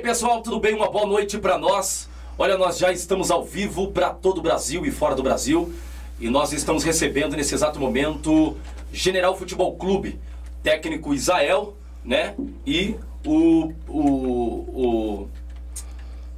[0.00, 0.74] pessoal, tudo bem?
[0.74, 2.08] Uma boa noite para nós.
[2.38, 5.72] Olha, nós já estamos ao vivo para todo o Brasil e fora do Brasil.
[6.20, 8.56] E nós estamos recebendo nesse exato momento
[8.92, 10.18] General Futebol Clube,
[10.62, 12.34] técnico Isael, né?
[12.64, 12.94] E
[13.26, 15.28] o, o, o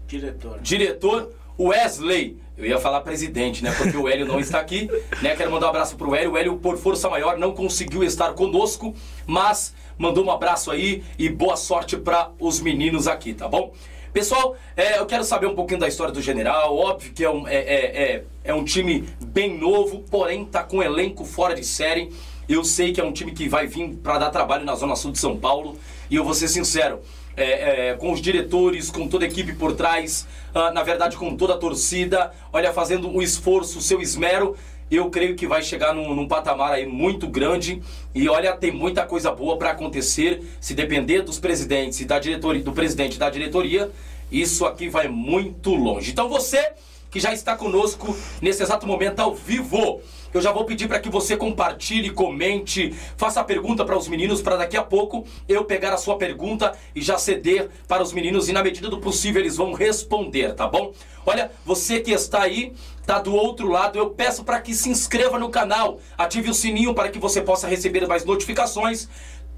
[0.06, 0.58] Diretor.
[0.60, 2.38] diretor Wesley.
[2.60, 3.72] Eu ia falar presidente, né?
[3.72, 4.90] Porque o Hélio não está aqui,
[5.22, 5.34] né?
[5.34, 6.32] Quero mandar um abraço pro Hélio.
[6.32, 8.94] O Hélio, por força maior, não conseguiu estar conosco,
[9.26, 13.72] mas mandou um abraço aí e boa sorte para os meninos aqui, tá bom?
[14.12, 16.76] Pessoal, é, eu quero saber um pouquinho da história do General.
[16.76, 20.78] Óbvio que é um, é, é, é, é um time bem novo, porém tá com
[20.78, 22.12] um elenco fora de série.
[22.46, 25.12] Eu sei que é um time que vai vir para dar trabalho na Zona Sul
[25.12, 25.78] de São Paulo.
[26.10, 27.00] E eu vou ser sincero,
[27.42, 31.34] é, é, com os diretores, com toda a equipe por trás, ah, na verdade com
[31.36, 34.56] toda a torcida, olha, fazendo um esforço, o seu esmero,
[34.90, 37.80] eu creio que vai chegar num, num patamar aí muito grande.
[38.14, 42.62] E olha, tem muita coisa boa para acontecer, se depender dos presidentes e da diretoria,
[42.62, 43.90] do presidente da diretoria,
[44.32, 46.10] isso aqui vai muito longe.
[46.10, 46.72] Então você
[47.10, 50.00] que já está conosco nesse exato momento ao vivo,
[50.32, 54.40] eu já vou pedir para que você compartilhe, comente, faça a pergunta para os meninos
[54.40, 58.48] para daqui a pouco eu pegar a sua pergunta e já ceder para os meninos
[58.48, 60.92] e na medida do possível eles vão responder, tá bom?
[61.26, 62.72] Olha, você que está aí,
[63.06, 66.94] tá do outro lado, eu peço para que se inscreva no canal, ative o sininho
[66.94, 69.08] para que você possa receber mais notificações.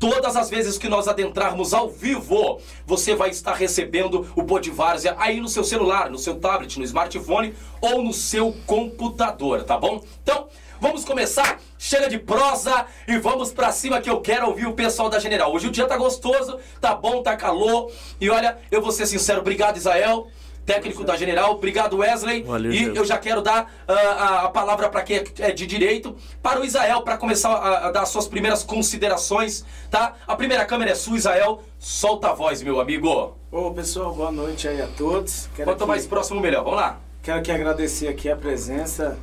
[0.02, 5.40] Todas as vezes que nós adentrarmos ao vivo, você vai estar recebendo o Podvárzea aí
[5.40, 10.02] no seu celular, no seu tablet, no smartphone ou no seu computador, tá bom?
[10.20, 10.48] Então,
[10.80, 11.60] vamos começar.
[11.78, 15.54] Chega de prosa e vamos pra cima que eu quero ouvir o pessoal da General.
[15.54, 17.88] Hoje o dia tá gostoso, tá bom, tá calor.
[18.20, 20.26] E olha, eu vou ser sincero, obrigado Israel
[20.64, 21.52] técnico da General.
[21.52, 22.42] Obrigado, Wesley.
[22.42, 22.96] Valeu, e Deus.
[22.98, 26.64] eu já quero dar ah, a, a palavra para quem é de direito, para o
[26.64, 30.14] Israel, para começar a, a dar suas primeiras considerações, tá?
[30.26, 31.62] A primeira câmera é sua, Israel.
[31.78, 33.36] Solta a voz, meu amigo.
[33.50, 35.48] Ô pessoal, boa noite aí a todos.
[35.56, 36.62] Quero Quanto aqui- mais próximo, melhor.
[36.64, 37.00] Vamos lá.
[37.22, 39.18] Quero aqui agradecer aqui a presença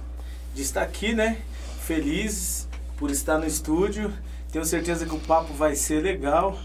[0.53, 1.38] de estar aqui, né?
[1.81, 2.67] Feliz
[2.97, 4.13] por estar no estúdio.
[4.51, 6.57] Tenho certeza que o papo vai ser legal.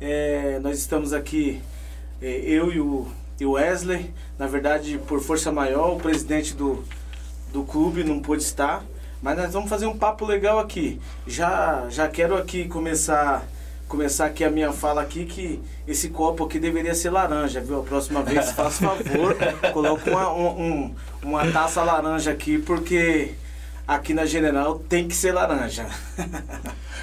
[0.00, 1.60] É, nós estamos aqui,
[2.20, 3.06] é, eu e o,
[3.42, 4.12] e o Wesley.
[4.38, 6.84] Na verdade, por força maior, o presidente do,
[7.52, 8.84] do clube não pôde estar.
[9.20, 11.00] Mas nós vamos fazer um papo legal aqui.
[11.26, 13.44] Já, já quero aqui começar
[13.88, 17.80] começar aqui a minha fala aqui que esse copo aqui deveria ser laranja, viu?
[17.80, 19.36] A próxima vez, faça favor,
[19.70, 23.34] coloca uma, um- um- uma taça laranja aqui, porque
[23.86, 25.86] aqui na General tem que ser laranja.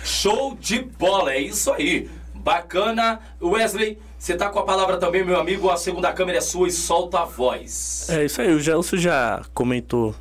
[0.03, 2.09] Show de bola, é isso aí.
[2.39, 3.19] Bacana.
[3.41, 5.69] Wesley, você tá com a palavra também, meu amigo.
[5.69, 8.07] A segunda câmera é sua e solta a voz.
[8.09, 10.15] É isso aí, o Gelson já comentou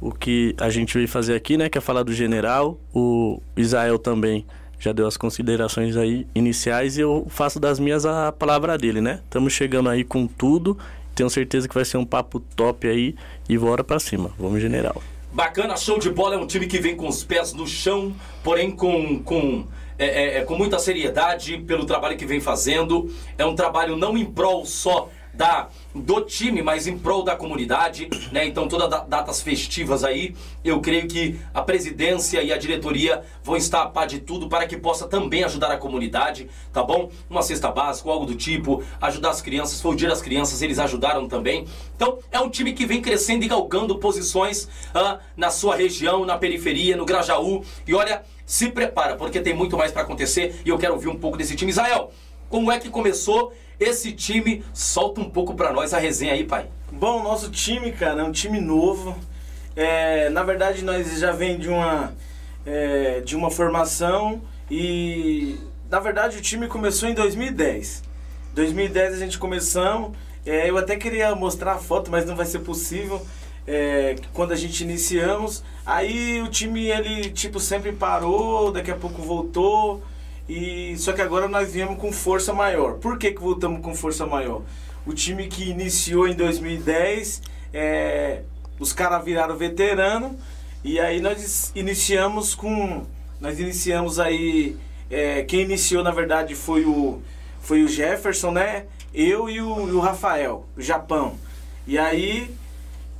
[0.00, 1.68] o que a gente veio fazer aqui, né?
[1.68, 2.78] Que é falar do general.
[2.94, 4.46] O Israel também
[4.78, 9.20] já deu as considerações aí iniciais e eu faço das minhas a palavra dele, né?
[9.24, 10.78] Estamos chegando aí com tudo.
[11.14, 13.16] Tenho certeza que vai ser um papo top aí
[13.48, 14.30] e bora pra cima.
[14.38, 15.02] Vamos, general.
[15.32, 16.36] Bacana, show de bola.
[16.36, 19.66] É um time que vem com os pés no chão, porém com, com,
[19.98, 23.12] é, é, é, com muita seriedade pelo trabalho que vem fazendo.
[23.36, 28.10] É um trabalho não em prol só da, do time, mas em prol da comunidade.
[28.32, 28.44] Né?
[28.44, 33.56] Então, todas as datas festivas aí, eu creio que a presidência e a diretoria vão
[33.56, 37.08] estar a par de tudo para que possa também ajudar a comunidade, tá bom?
[37.30, 39.80] Uma cesta básica, algo do tipo, ajudar as crianças.
[39.80, 41.66] Foi o dia das crianças, eles ajudaram também.
[41.94, 46.36] Então, é um time que vem crescendo e galgando posições ah, na sua região, na
[46.36, 47.62] periferia, no Grajaú.
[47.86, 51.16] E olha, se prepara, porque tem muito mais para acontecer e eu quero ouvir um
[51.16, 51.70] pouco desse time.
[51.70, 52.10] Israel,
[52.48, 54.64] como é que começou esse time?
[54.72, 56.66] Solta um pouco para nós a resenha aí, pai.
[56.90, 59.16] Bom, nosso time, cara, é um time novo.
[59.76, 62.12] É, na verdade, nós já vem de uma,
[62.66, 65.58] é, de uma formação e,
[65.90, 68.02] na verdade, o time começou em 2010.
[68.54, 70.16] 2010 a gente começamos.
[70.44, 73.24] é, eu até queria mostrar a foto, mas não vai ser possível.
[73.66, 79.20] é, quando a gente iniciamos, aí o time ele tipo sempre parou, daqui a pouco
[79.22, 80.02] voltou.
[80.48, 82.94] E só que agora nós viemos com força maior.
[82.94, 84.62] Por que, que voltamos com força maior?
[85.04, 87.42] O time que iniciou em 2010,
[87.74, 88.42] é,
[88.78, 90.38] os caras viraram veterano
[90.82, 93.04] e aí nós iniciamos com,
[93.40, 94.76] nós iniciamos aí,
[95.10, 97.20] é, quem iniciou na verdade foi o,
[97.60, 98.86] foi o Jefferson, né?
[99.12, 101.34] Eu e o, e o Rafael, o Japão.
[101.86, 102.54] E aí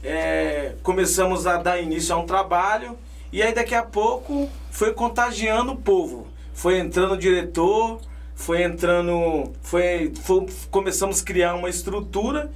[0.02, 2.96] é, começamos a dar início a um trabalho
[3.32, 6.27] e aí daqui a pouco foi contagiando o povo.
[6.58, 8.00] Foi entrando diretor,
[8.34, 9.52] foi entrando.
[9.62, 12.50] Foi, foi- começamos a criar uma estrutura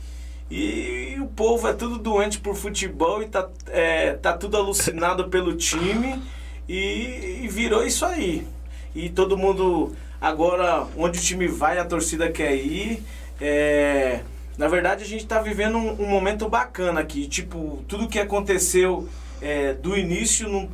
[0.50, 5.54] e, o povo é tudo doente por futebol e tá, é, tá tudo alucinado pelo
[5.54, 6.20] time
[6.68, 8.44] e, e virou isso aí.
[8.92, 13.04] E todo mundo agora, onde o time vai, a torcida quer ir.
[13.40, 14.22] É,
[14.58, 17.28] na verdade, a gente está vivendo um, um, momento bacana aqui.
[17.28, 19.08] Tipo, tudo que aconteceu
[19.40, 20.68] é, do início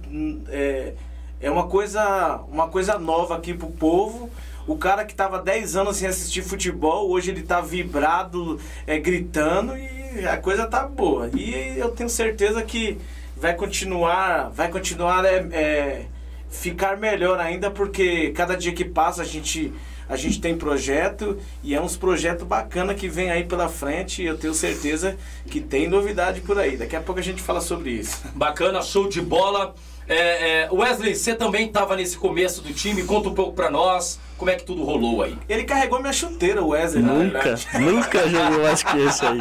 [0.48, 0.94] é,
[1.40, 4.31] é uma coisa, uma coisa nova aqui pro povo.
[4.67, 9.76] O cara que estava 10 anos sem assistir futebol, hoje ele está vibrado, é, gritando
[9.76, 11.31] e a coisa tá boa.
[11.35, 12.99] E eu tenho certeza que
[13.37, 16.06] vai continuar, vai continuar é, é,
[16.50, 19.73] ficar melhor ainda, porque cada dia que passa a gente
[20.08, 24.26] a gente tem projeto e é uns projetos bacana que vem aí pela frente e
[24.26, 25.19] eu tenho certeza
[25.50, 26.79] que tem novidade por aí.
[26.79, 28.23] Daqui a pouco a gente fala sobre isso.
[28.35, 29.75] Bacana, show de bola.
[30.08, 34.19] É, é, Wesley, você também estava nesse começo do time, conta um pouco para nós
[34.38, 35.37] como é que tudo rolou aí.
[35.49, 39.38] Ele carregou minha chuteira, o Wesley, Nunca, nunca jogou mais que esse aí.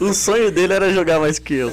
[0.00, 1.72] O sonho dele era jogar mais que eu.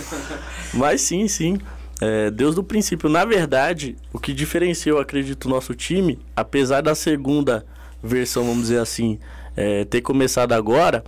[0.73, 1.59] Mas sim, sim.
[2.01, 3.07] É, Deus do princípio.
[3.07, 7.65] Na verdade, o que diferenciou, acredito, o nosso time, apesar da segunda
[8.03, 9.19] versão, vamos dizer assim,
[9.55, 11.03] é, ter começado agora,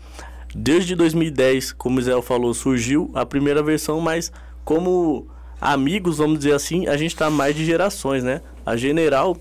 [0.55, 4.31] desde 2010, como o Israel falou, surgiu a primeira versão, mas
[4.63, 5.27] como
[5.59, 8.41] amigos, vamos dizer assim, a gente está mais de gerações, né?
[8.65, 9.37] A General,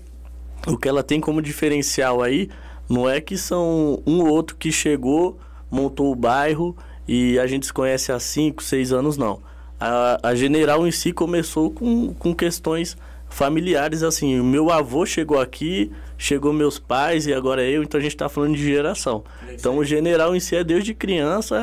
[0.67, 2.49] o que ela tem como diferencial aí,
[2.89, 5.39] não é que são um ou outro que chegou,
[5.69, 6.75] montou o bairro
[7.07, 9.41] e a gente se conhece há 5, 6 anos, não.
[9.79, 12.97] A, a General em si começou com, com questões
[13.29, 14.39] familiares, assim.
[14.39, 18.29] O meu avô chegou aqui, chegou meus pais e agora eu, então a gente está
[18.29, 19.23] falando de geração.
[19.47, 21.61] É então o general em si é desde criança,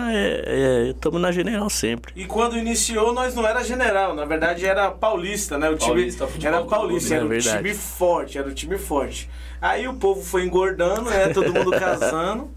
[0.88, 2.12] estamos é, é, na general sempre.
[2.16, 5.70] E quando iniciou, nós não era general, na verdade era paulista, né?
[5.70, 9.28] O paulista, time era paulista, era um time forte, era um time forte.
[9.60, 11.28] Aí o povo foi engordando, né?
[11.28, 12.50] Todo mundo casando.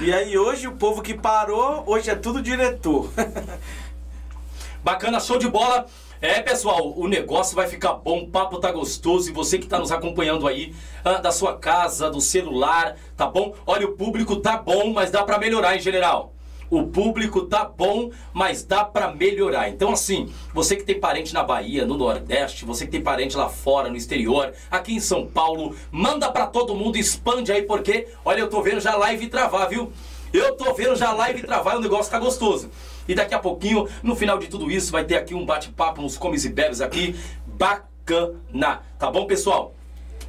[0.00, 3.10] e aí hoje o povo que parou, hoje é tudo diretor.
[4.82, 5.86] Bacana, show de bola.
[6.22, 9.76] É, pessoal, o negócio vai ficar bom, o papo tá gostoso e você que tá
[9.76, 10.72] nos acompanhando aí
[11.04, 13.56] ah, da sua casa, do celular, tá bom?
[13.66, 16.32] Olha, o público tá bom, mas dá para melhorar em general.
[16.70, 19.68] O público tá bom, mas dá para melhorar.
[19.68, 23.48] Então, assim, você que tem parente na Bahia, no Nordeste, você que tem parente lá
[23.48, 28.42] fora, no exterior, aqui em São Paulo, manda para todo mundo, expande aí, porque, olha,
[28.42, 29.92] eu tô vendo já live travar, viu?
[30.32, 32.70] Eu tô vendo já live travar o negócio tá gostoso.
[33.08, 36.16] E daqui a pouquinho, no final de tudo isso, vai ter aqui um bate-papo, uns
[36.16, 37.14] comes e bebes aqui,
[37.46, 38.82] bacana.
[38.98, 39.74] Tá bom, pessoal?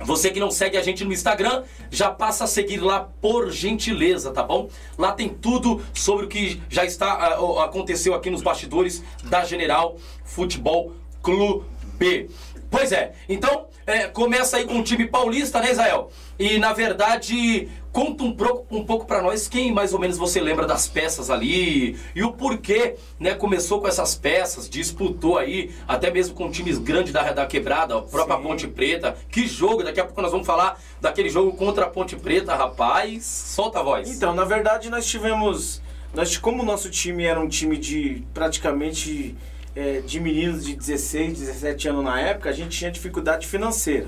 [0.01, 4.31] Você que não segue a gente no Instagram, já passa a seguir lá por gentileza,
[4.31, 4.69] tá bom?
[4.97, 9.95] Lá tem tudo sobre o que já está uh, aconteceu aqui nos bastidores da General
[10.25, 12.29] Futebol Clube.
[12.73, 16.09] Pois é, então é, começa aí com o time paulista, né, Israel?
[16.39, 20.41] E na verdade, conta um pouco, um pouco para nós quem mais ou menos você
[20.41, 23.35] lembra das peças ali e o porquê, né?
[23.35, 28.01] Começou com essas peças, disputou aí, até mesmo com times grandes da, da quebrada, a
[28.01, 28.43] própria Sim.
[28.43, 29.15] Ponte Preta.
[29.29, 33.23] Que jogo, daqui a pouco nós vamos falar daquele jogo contra a Ponte Preta, rapaz.
[33.23, 34.09] Solta a voz.
[34.09, 35.79] Então, na verdade, nós tivemos.
[36.11, 39.35] Nós, como o nosso time era um time de praticamente
[39.75, 44.07] é, de meninos de 16, 17 anos na época, a gente tinha dificuldade financeira.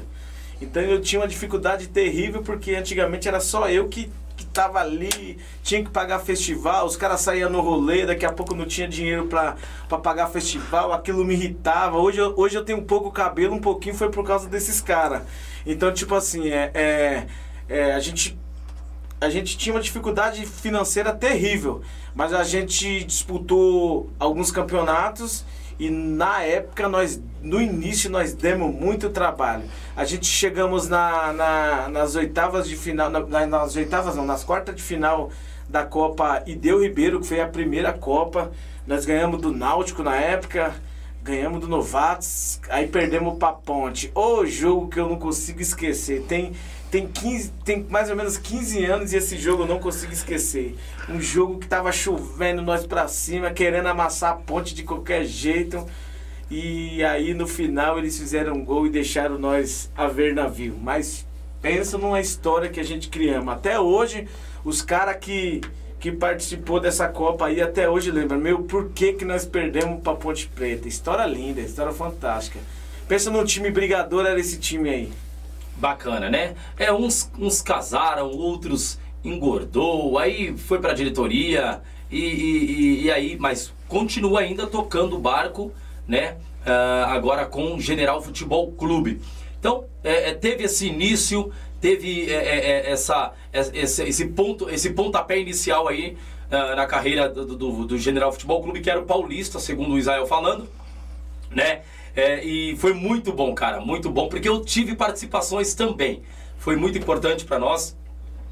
[0.61, 5.37] Então eu tinha uma dificuldade terrível porque antigamente era só eu que, que tava ali,
[5.63, 9.27] tinha que pagar festival, os caras saíam no rolê, daqui a pouco não tinha dinheiro
[9.27, 9.57] para
[10.01, 11.97] pagar festival, aquilo me irritava.
[11.97, 15.23] Hoje eu, hoje eu tenho um pouco cabelo, um pouquinho foi por causa desses caras.
[15.65, 17.27] Então, tipo assim, é, é,
[17.67, 18.37] é, a gente
[19.25, 21.81] a gente tinha uma dificuldade financeira terrível,
[22.13, 25.43] mas a gente disputou alguns campeonatos
[25.79, 29.63] e na época nós no início nós demos muito trabalho.
[29.95, 34.75] A gente chegamos na, na nas oitavas de final, na, nas oitavas não, nas quartas
[34.75, 35.31] de final
[35.67, 38.51] da Copa Ideu Ribeiro, que foi a primeira Copa.
[38.85, 40.75] Nós ganhamos do Náutico na época,
[41.25, 44.11] ganhamos do Novatos, aí perdemos para Ponte.
[44.13, 46.21] O jogo que eu não consigo esquecer.
[46.21, 46.53] Tem
[46.91, 50.77] tem 15, tem mais ou menos 15 anos e esse jogo eu não consigo esquecer.
[51.09, 55.85] Um jogo que tava chovendo nós para cima, querendo amassar a ponte de qualquer jeito.
[56.49, 60.77] E aí no final eles fizeram um gol e deixaram nós a ver navio.
[60.79, 61.25] Mas
[61.59, 63.51] pensa numa história que a gente criamos.
[63.51, 64.27] Até hoje,
[64.63, 65.61] os caras que,
[66.05, 70.13] que participou dessa Copa aí até hoje lembram, meu, por que, que nós perdemos pra
[70.13, 70.87] Ponte Preta?
[70.87, 72.59] História linda, história fantástica.
[73.07, 75.11] Pensa num time brigador, era esse time aí.
[75.77, 76.53] Bacana, né?
[76.77, 81.81] É, uns, uns casaram, outros engordou, aí foi pra diretoria
[82.11, 85.71] e, e, e aí, mas continua ainda tocando o barco
[86.07, 86.37] né?
[86.61, 89.19] Uh, agora com o General Futebol Clube.
[89.59, 91.51] Então, é, é, teve esse início,
[91.85, 97.29] teve é, é, é essa, esse, esse, ponto, esse pontapé inicial aí uh, na carreira
[97.29, 100.67] do, do, do, General Futebol Clube, que era o paulista, segundo o Israel falando,
[101.51, 101.83] né?
[102.43, 106.23] e foi muito bom, cara, muito bom, porque eu tive participações também.
[106.57, 107.95] Foi muito importante para nós.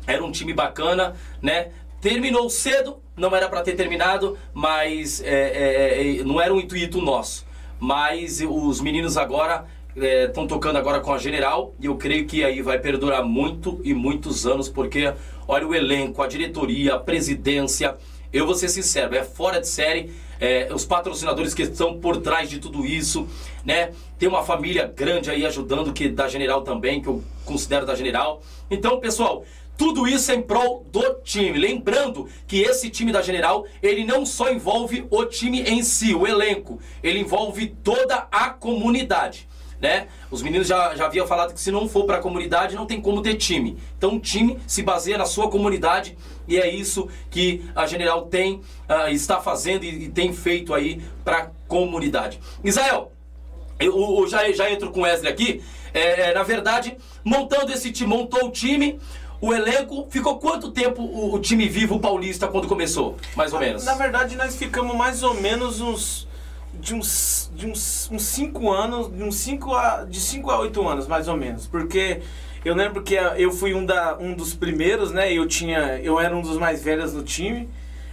[0.05, 1.71] Era um time bacana, né?
[2.01, 7.01] Terminou cedo, não era para ter terminado, mas é, é, é, não era um intuito
[7.01, 7.47] nosso.
[7.79, 12.43] Mas os meninos agora estão é, tocando agora com a General e eu creio que
[12.43, 15.13] aí vai perdurar muito e muitos anos, porque
[15.47, 17.95] olha o elenco, a diretoria, a presidência.
[18.31, 20.11] Eu vou ser sincero, é fora de série.
[20.39, 23.27] É, os patrocinadores que estão por trás de tudo isso,
[23.63, 23.91] né?
[24.19, 28.41] Tem uma família grande aí ajudando, que da General também, que eu considero da General.
[28.69, 29.45] Então, pessoal,
[29.77, 31.57] tudo isso em prol do time.
[31.57, 36.27] Lembrando que esse time da General, ele não só envolve o time em si, o
[36.27, 39.47] elenco, ele envolve toda a comunidade.
[39.83, 40.07] Né?
[40.31, 43.01] Os meninos já, já haviam falado que se não for para a comunidade não tem
[43.01, 43.77] como ter time.
[43.97, 48.61] Então o time se baseia na sua comunidade e é isso que a General tem,
[48.89, 52.39] uh, está fazendo e, e, tem feito aí para a comunidade.
[52.63, 53.11] Israel,
[53.77, 55.61] eu, eu, já, já entro com o Wesley aqui.
[55.93, 59.01] É, é, na verdade, montando esse time, montou o time,
[59.41, 60.07] o elenco.
[60.09, 63.17] Ficou quanto tempo o, o time vivo paulista quando começou?
[63.35, 63.83] Mais ou menos?
[63.83, 66.25] Na verdade, nós ficamos mais ou menos uns.
[66.83, 70.87] De uns, de uns, uns cinco anos, de uns cinco a, de 5 a 8
[70.87, 71.65] anos, mais ou menos.
[71.65, 72.21] Porque
[72.65, 75.31] eu lembro que eu fui um, da, um dos primeiros, né?
[75.31, 75.99] Eu tinha.
[75.99, 77.69] Eu era um dos mais velhos no time.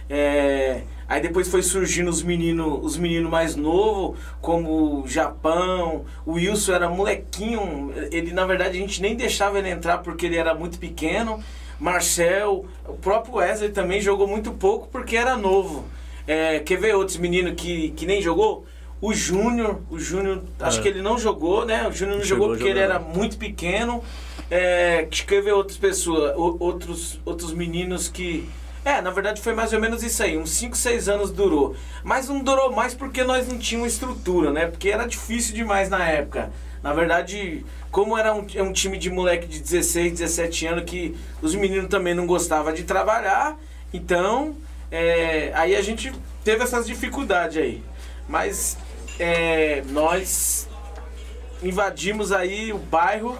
[0.09, 6.35] É, Aí depois foi surgindo os meninos os menino mais novos, como o Japão, o
[6.35, 10.55] Wilson era molequinho, ele na verdade a gente nem deixava ele entrar porque ele era
[10.55, 11.43] muito pequeno.
[11.77, 15.83] Marcel, o próprio Wesley também jogou muito pouco porque era novo.
[16.27, 18.65] É, quer ver outros meninos que, que nem jogou?
[19.01, 20.65] O Júnior, o Júnior, é.
[20.65, 21.87] acho que ele não jogou, né?
[21.87, 24.03] O Júnior não Chegou jogou porque ele era muito pequeno.
[24.49, 28.47] É, quer ver outras pessoas, outros, outros meninos que
[28.83, 31.75] é, na verdade foi mais ou menos isso aí, uns 5, 6 anos durou.
[32.03, 34.65] Mas não durou mais porque nós não tínhamos estrutura, né?
[34.65, 36.51] Porque era difícil demais na época.
[36.81, 41.15] Na verdade, como era um, é um time de moleque de 16, 17 anos que
[41.41, 43.55] os meninos também não gostavam de trabalhar,
[43.93, 44.55] então
[44.91, 46.11] é, aí a gente
[46.43, 47.83] teve essas dificuldades aí.
[48.27, 48.77] Mas
[49.19, 50.67] é, nós
[51.63, 53.37] invadimos aí o bairro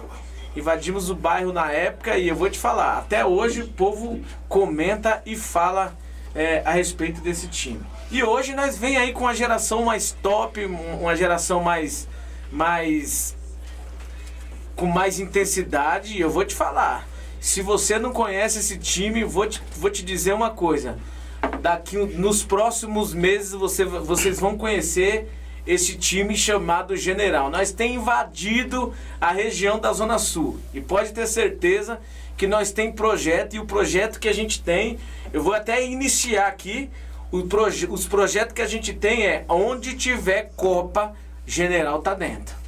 [0.55, 5.21] invadimos o bairro na época e eu vou te falar, até hoje o povo comenta
[5.25, 5.95] e fala
[6.35, 7.81] é, a respeito desse time.
[8.09, 12.07] E hoje nós vem aí com uma geração mais top, uma geração mais
[12.51, 13.35] mais
[14.75, 17.07] com mais intensidade, e eu vou te falar.
[17.39, 20.97] Se você não conhece esse time, vou te, vou te dizer uma coisa.
[21.61, 25.27] Daqui nos próximos meses você, vocês vão conhecer
[25.65, 27.49] esse time chamado General.
[27.49, 31.99] Nós tem invadido a região da Zona Sul e pode ter certeza
[32.37, 34.97] que nós tem projeto e o projeto que a gente tem,
[35.31, 36.89] eu vou até iniciar aqui,
[37.47, 41.13] proje os projetos que a gente tem é onde tiver Copa,
[41.45, 42.60] General tá dentro.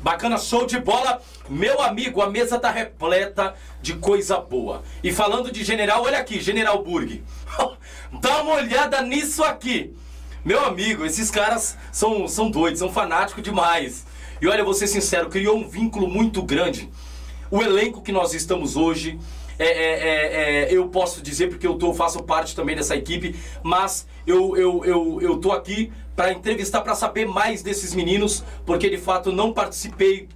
[0.00, 1.20] Bacana, show de bola.
[1.48, 4.82] Meu amigo, a mesa tá repleta de coisa boa.
[5.04, 7.22] E falando de general, olha aqui, General Burg.
[8.20, 9.94] Dá uma olhada nisso aqui.
[10.42, 14.06] Meu amigo, esses caras são, são doidos, são fanáticos demais.
[14.40, 16.88] E olha, vou ser sincero, criou um vínculo muito grande.
[17.50, 19.18] O elenco que nós estamos hoje,
[19.58, 23.38] é, é, é, é eu posso dizer porque eu tô, faço parte também dessa equipe,
[23.62, 28.90] mas eu, eu, eu, eu tô aqui para entrevistar, para saber mais desses meninos, porque
[28.90, 30.28] de fato não participei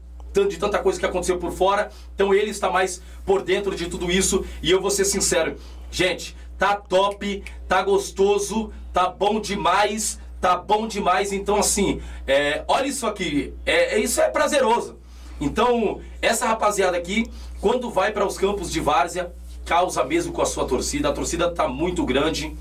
[0.49, 4.11] de tanta coisa que aconteceu por fora, então ele está mais por dentro de tudo
[4.11, 5.57] isso e eu vou ser sincero,
[5.91, 11.33] gente, tá top, tá gostoso, tá bom demais, tá bom demais.
[11.33, 14.99] Então, assim, é, olha isso aqui, é, é, isso é prazeroso.
[15.41, 19.33] Então, essa rapaziada aqui, quando vai para os campos de várzea,
[19.65, 21.09] causa mesmo com a sua torcida.
[21.09, 22.57] A torcida tá muito grande.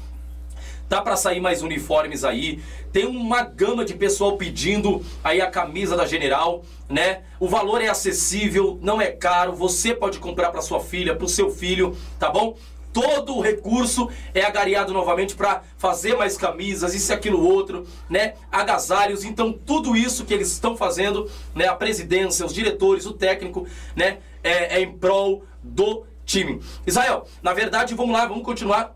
[0.94, 2.62] Tá para sair mais uniformes aí.
[2.92, 7.24] Tem uma gama de pessoal pedindo aí a camisa da General, né?
[7.40, 9.54] O valor é acessível, não é caro.
[9.54, 12.56] Você pode comprar para sua filha, para o seu filho, tá bom?
[12.94, 18.36] todo o recurso é agariado novamente para fazer mais camisas, isso e aquilo outro, né?
[18.52, 21.66] Agasalhos, então tudo isso que eles estão fazendo, né?
[21.66, 24.20] A presidência, os diretores, o técnico, né?
[24.44, 26.62] É, é em prol do time.
[26.86, 28.96] Israel, na verdade, vamos lá, vamos continuar,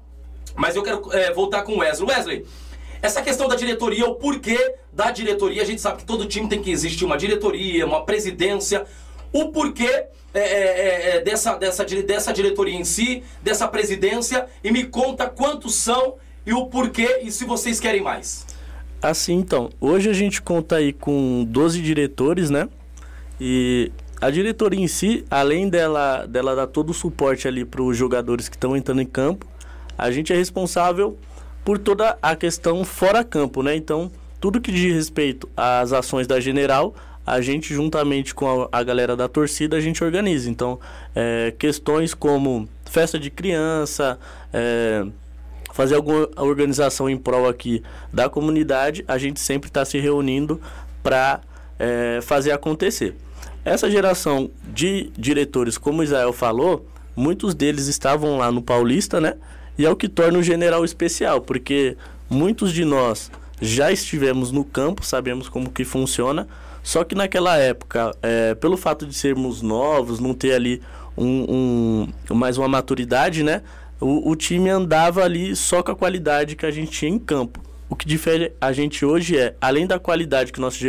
[0.58, 2.10] mas eu quero é, voltar com o Wesley.
[2.10, 2.46] Wesley,
[3.02, 6.62] essa questão da diretoria, o porquê da diretoria, a gente sabe que todo time tem
[6.62, 8.86] que existir uma diretoria, uma presidência,
[9.32, 14.72] o porquê é, é, é, é, dessa, dessa, dessa diretoria em si, dessa presidência, e
[14.72, 18.46] me conta quantos são e o porquê e se vocês querem mais.
[19.02, 22.68] Assim, então, hoje a gente conta aí com 12 diretores, né?
[23.40, 27.96] E a diretoria em si, além dela, dela dar todo o suporte ali para os
[27.96, 29.46] jogadores que estão entrando em campo,
[29.98, 31.18] a gente é responsável
[31.66, 33.75] por toda a questão fora campo, né?
[33.75, 36.94] Então, tudo que diz respeito às ações da General,
[37.25, 40.50] a gente, juntamente com a, a galera da torcida, a gente organiza.
[40.50, 40.80] Então,
[41.13, 44.18] é, questões como festa de criança,
[44.54, 45.06] é,
[45.74, 50.62] fazer alguma organização em prol aqui da comunidade, a gente sempre está se reunindo
[51.04, 51.42] para
[51.77, 53.16] é, fazer acontecer.
[53.66, 59.36] Essa geração de diretores, como Israel falou, muitos deles estavam lá no Paulista, né?
[59.78, 61.96] E é o que torna o general especial, porque
[62.30, 63.32] muitos de nós
[63.62, 66.48] já estivemos no campo, sabemos como que funciona,
[66.84, 70.82] só que naquela época, é, pelo fato de sermos novos, não ter ali
[71.18, 73.62] um, um mais uma maturidade, né?
[74.00, 77.60] O, o, time andava ali só com a qualidade que a gente tinha em campo.
[77.90, 80.80] O que difere a gente hoje é, além da qualidade que nossos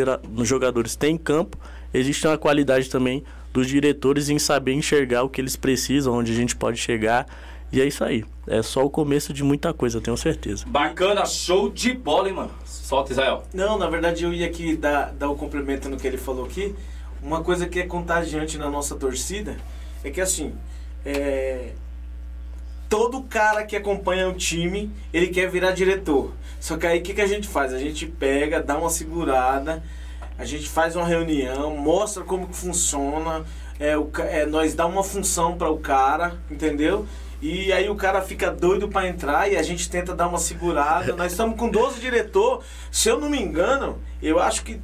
[0.43, 1.59] jogadores têm em campo,
[1.93, 6.35] existe uma qualidade também dos diretores em saber enxergar o que eles precisam, onde a
[6.35, 7.27] gente pode chegar.
[7.71, 8.25] E é isso aí.
[8.47, 10.65] É só o começo de muita coisa, tenho certeza.
[10.67, 12.51] Bacana, show de bola, hein, mano?
[12.65, 13.43] Solta, Israel.
[13.53, 16.75] Não, na verdade eu ia aqui dar, dar o complemento no que ele falou aqui.
[17.23, 19.57] Uma coisa que é contagiante na nossa torcida
[20.03, 20.55] é que assim,
[21.05, 21.73] é...
[22.89, 26.33] todo cara que acompanha o time, ele quer virar diretor.
[26.61, 27.75] Só que aí o que, que a gente faz?
[27.75, 29.83] A gente pega, dá uma segurada,
[30.39, 33.45] a gente faz uma reunião, mostra como que funciona,
[33.79, 37.07] é, o, é, nós dá uma função para o cara, entendeu?
[37.41, 41.15] E aí o cara fica doido para entrar e a gente tenta dar uma segurada.
[41.15, 42.65] Nós estamos com 12 diretor.
[42.91, 44.81] Se eu não me engano, eu acho que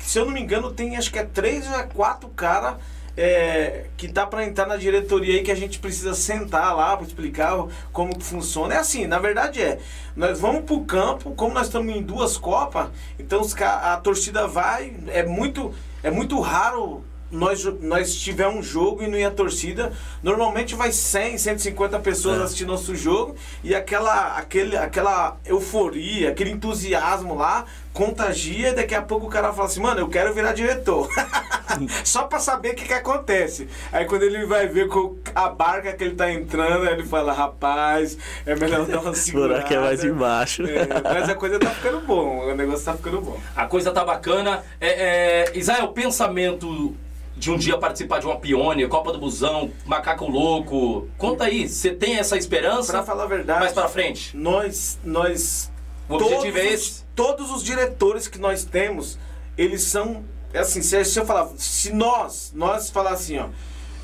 [0.00, 2.78] se eu não me engano, tem acho que é três ou é quatro cara
[3.16, 7.06] é, que tá para entrar na diretoria aí que a gente precisa sentar lá para
[7.06, 8.74] explicar como funciona.
[8.74, 9.78] É assim, na verdade é,
[10.14, 15.24] nós vamos pro campo, como nós estamos em duas copas, então a torcida vai, é
[15.24, 20.92] muito é muito raro nós, nós tiver um jogo e não ia torcida, normalmente vai
[20.92, 22.44] 100, 150 pessoas é.
[22.44, 27.64] assistir nosso jogo e aquela, aquele, aquela euforia, aquele entusiasmo lá
[27.96, 31.08] contagia e daqui a pouco o cara fala assim, mano, eu quero virar diretor.
[32.04, 33.68] Só pra saber o que, que acontece.
[33.90, 38.18] Aí quando ele vai ver com a barca que ele tá entrando, ele fala, rapaz,
[38.44, 39.62] é melhor dar uma segurada.
[39.62, 40.62] que é mais embaixo.
[40.64, 43.40] É, mas a coisa tá ficando bom, o negócio tá ficando bom.
[43.56, 44.62] A coisa tá bacana.
[44.78, 46.94] É, é, Israel, pensamento
[47.36, 51.08] de um dia participar de uma Pione, Copa do Busão, Macaco Louco.
[51.18, 52.92] Conta aí, você tem essa esperança?
[52.92, 53.60] Pra falar a verdade.
[53.60, 54.36] Mais pra frente.
[54.36, 54.98] Nós.
[55.04, 55.70] nós
[56.08, 56.90] o objetivo é esse?
[56.90, 59.18] Os, todos os diretores que nós temos,
[59.58, 60.24] eles são.
[60.52, 61.48] É assim, se, se eu falar.
[61.58, 63.48] Se nós, nós falar assim, ó.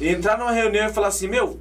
[0.00, 1.60] Entrar numa reunião e falar assim, meu,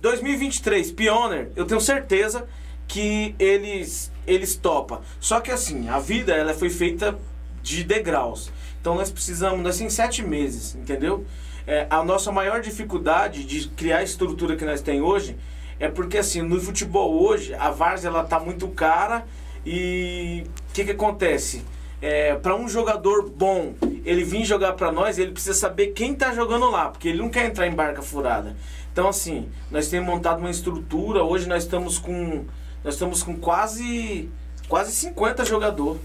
[0.00, 2.46] 2023, Pioneer, eu tenho certeza
[2.88, 5.00] que eles eles topam.
[5.20, 7.16] Só que assim, a vida ela foi feita
[7.62, 8.50] de degraus.
[8.86, 11.26] Então nós precisamos, temos sete meses, entendeu?
[11.66, 15.36] É, a nossa maior dificuldade de criar a estrutura que nós temos hoje
[15.80, 19.26] é porque assim, no futebol hoje, a várzea ela tá muito cara
[19.66, 21.64] e o que que acontece?
[22.00, 26.32] É, para um jogador bom ele vir jogar para nós, ele precisa saber quem tá
[26.32, 28.56] jogando lá, porque ele não quer entrar em barca furada.
[28.92, 32.44] Então assim, nós temos montado uma estrutura, hoje nós estamos com
[32.84, 34.30] nós estamos com quase
[34.68, 36.00] quase 50 jogadores.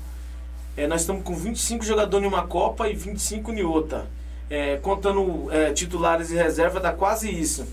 [0.75, 4.07] É, nós estamos com 25 jogadores em uma Copa e 25 em outra.
[4.49, 7.65] É, contando é, titulares e reserva, dá quase isso.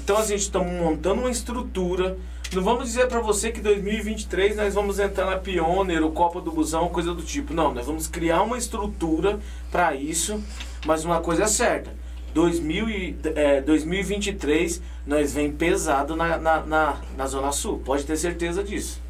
[0.00, 2.16] Então a gente está montando uma estrutura.
[2.52, 6.88] Não vamos dizer para você que 2023 nós vamos entrar na Pioneer, Copa do Busão,
[6.88, 7.52] coisa do tipo.
[7.52, 9.38] Não, nós vamos criar uma estrutura
[9.70, 10.42] para isso,
[10.86, 11.92] mas uma coisa é certa.
[12.32, 18.16] 2000 e, é, 2023 nós vem pesado na, na, na, na Zona Sul, pode ter
[18.16, 19.00] certeza disso.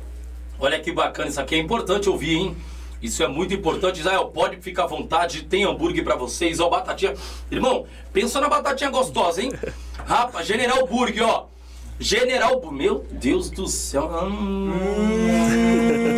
[0.59, 2.57] Olha que bacana, isso aqui é importante ouvir, hein?
[3.01, 4.01] Isso é muito importante.
[4.01, 7.15] Israel, pode ficar à vontade, tem hambúrguer para vocês, ó, batatinha.
[7.51, 9.53] Irmão, pensa na batatinha gostosa, hein?
[10.07, 11.47] Rapaz, General Burger, ó.
[12.01, 14.09] General Meu Deus do céu.
[14.23, 14.73] Hum.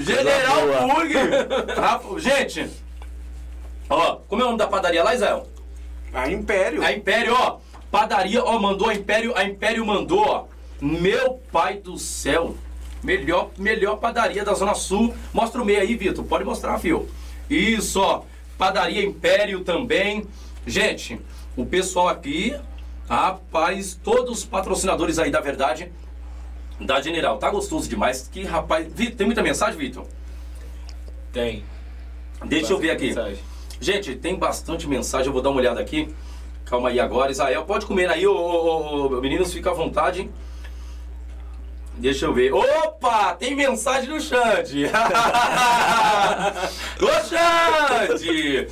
[0.00, 1.48] General Burger.
[2.18, 2.70] Gente,
[3.88, 5.46] ó, como é o nome da padaria lá, Israel?
[6.12, 6.82] A Império.
[6.82, 7.58] A Império, ó.
[7.90, 10.44] Padaria, ó, mandou a Império, a Império mandou, ó.
[10.80, 12.54] Meu pai do céu.
[13.06, 15.14] Melhor, melhor padaria da Zona Sul.
[15.32, 16.24] Mostra o meio aí, Vitor.
[16.24, 17.08] Pode mostrar, fio.
[17.48, 18.24] Isso, ó.
[18.58, 20.26] Padaria Império também.
[20.66, 21.20] Gente,
[21.56, 22.56] o pessoal aqui,
[23.08, 25.92] rapaz, todos os patrocinadores aí da verdade,
[26.80, 27.38] da General.
[27.38, 28.26] Tá gostoso demais.
[28.26, 28.92] Que rapaz.
[28.92, 30.04] Vitor, tem muita mensagem, Vitor?
[31.32, 31.62] Tem.
[32.44, 33.06] Deixa bastante eu ver aqui.
[33.06, 33.38] Mensagem.
[33.80, 35.28] Gente, tem bastante mensagem.
[35.28, 36.12] Eu vou dar uma olhada aqui.
[36.64, 37.64] Calma aí agora, Israel.
[37.66, 40.28] Pode comer aí, ô, ô, ô, meninos, fica à vontade.
[41.96, 42.52] Deixa eu ver.
[42.52, 43.34] Opa!
[43.34, 44.84] Tem mensagem do Xande!
[47.00, 48.68] Ô Xande!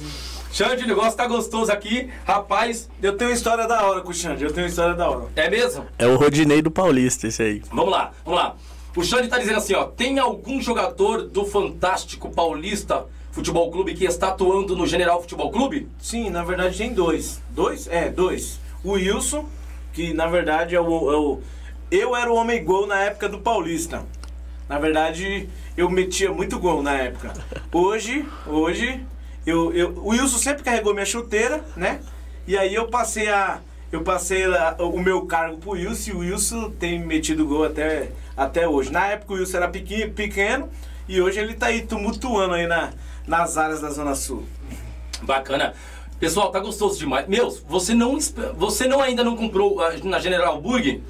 [0.53, 2.11] Xande, o negócio tá gostoso aqui.
[2.25, 2.89] Rapaz.
[3.03, 5.27] Eu tenho uma história da hora com o Xande, eu tenho uma história da hora.
[5.35, 5.87] É mesmo?
[5.99, 7.63] É o Rodinei do Paulista, esse aí.
[7.73, 8.55] Vamos lá, vamos lá.
[8.97, 9.85] O Xande tá dizendo assim, ó.
[9.87, 15.89] Tem algum jogador do Fantástico Paulista Futebol Clube que está atuando no General Futebol Clube?
[15.99, 17.43] Sim, na verdade tem dois.
[17.51, 17.89] Dois?
[17.89, 18.61] É, dois.
[18.85, 19.49] O Wilson,
[19.93, 21.41] que na verdade é o, é o-
[21.96, 24.02] Eu era o homem gol na época do Paulista.
[24.68, 27.33] Na verdade, eu metia muito gol na época.
[27.70, 29.00] Hoje, hoje,
[29.46, 32.00] eu, eu, o Wilson sempre carregou minha chuteira, né?
[32.48, 33.61] E aí eu passei a.
[33.92, 38.11] Eu passei a- o meu cargo pro Wilson e o Wilson tem metido gol até,
[38.37, 38.90] até hoje.
[38.90, 40.68] Na época o Wilson era pequeno, pequeno
[41.09, 42.92] e hoje ele tá aí tumultuando aí na,
[43.24, 44.42] nas áreas da Zona Sul.
[45.22, 45.74] Bacana.
[46.18, 47.28] Pessoal, tá gostoso demais.
[47.28, 48.18] Meus, você não,
[48.57, 51.00] você não ainda não comprou ah, na General Burg?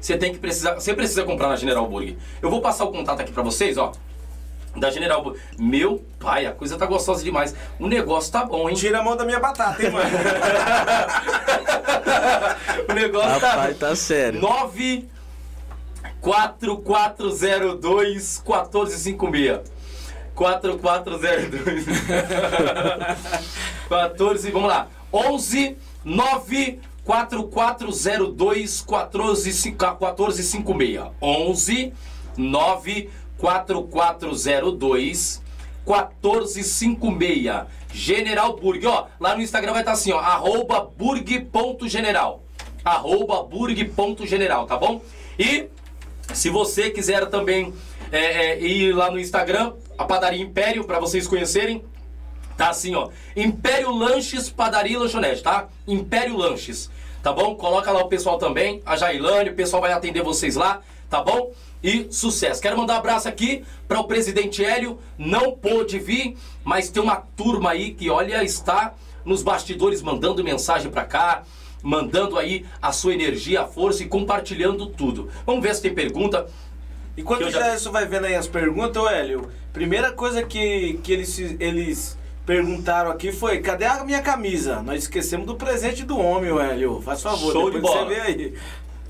[0.00, 2.16] Você tem que precisar, você precisa comprar na General Burg.
[2.40, 3.92] Eu vou passar o contato aqui pra vocês, ó.
[4.76, 5.38] Da General Burg.
[5.58, 7.54] Meu pai, a coisa tá gostosa demais.
[7.78, 8.76] O negócio tá bom, hein?
[8.76, 10.08] Tira a mão da minha batata, hein, mano?
[12.88, 14.40] o negócio tá Rapaz, tá sério.
[14.40, 15.08] 9
[16.20, 19.60] 4402 1456.
[20.34, 21.84] 4402
[23.88, 24.88] 14, vamos lá.
[25.12, 31.12] 11 9 4402 1456.
[31.20, 31.92] 11
[32.36, 35.42] 9 4402
[35.86, 37.66] 1456.
[37.92, 42.42] General Burg, ó, lá no Instagram vai estar assim, ó, arroba burg.general.
[42.84, 45.02] Arroba burg.general, tá bom?
[45.38, 45.68] E
[46.32, 47.74] se você quiser também
[48.12, 51.84] é, é, ir lá no Instagram, a Padaria Império, para vocês conhecerem,
[52.60, 53.08] tá assim, ó.
[53.34, 55.66] Império Lanches, Padaria e Lanchonete, tá?
[55.88, 56.90] Império Lanches,
[57.22, 57.54] tá bom?
[57.54, 61.52] Coloca lá o pessoal também, a Jailane, o pessoal vai atender vocês lá, tá bom?
[61.82, 62.60] E sucesso.
[62.60, 67.16] Quero mandar um abraço aqui para o presidente Hélio, não pôde vir, mas tem uma
[67.16, 68.92] turma aí que, olha, está
[69.24, 71.42] nos bastidores mandando mensagem para cá,
[71.82, 75.30] mandando aí a sua energia, a força e compartilhando tudo.
[75.46, 76.46] Vamos ver se tem pergunta.
[77.16, 81.10] Enquanto o já- Gerson vai vendo aí as perguntas, ô Hélio, primeira coisa que, que
[81.10, 82.18] eles, eles
[82.50, 84.82] perguntaram aqui foi: cadê a minha camisa?
[84.82, 87.00] Nós esquecemos do presente do homem, Hélio.
[87.00, 88.08] Faz favor, Show de bola.
[88.08, 88.54] você vê aí.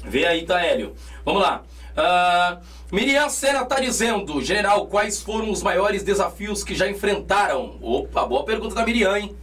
[0.05, 0.93] Vê aí, tá, Hélio.
[1.25, 1.63] Vamos lá.
[1.97, 2.59] Ah,
[2.93, 7.79] Miriam Sena tá dizendo, general, quais foram os maiores desafios que já enfrentaram?
[7.81, 9.35] Opa, boa pergunta da Miriam, hein?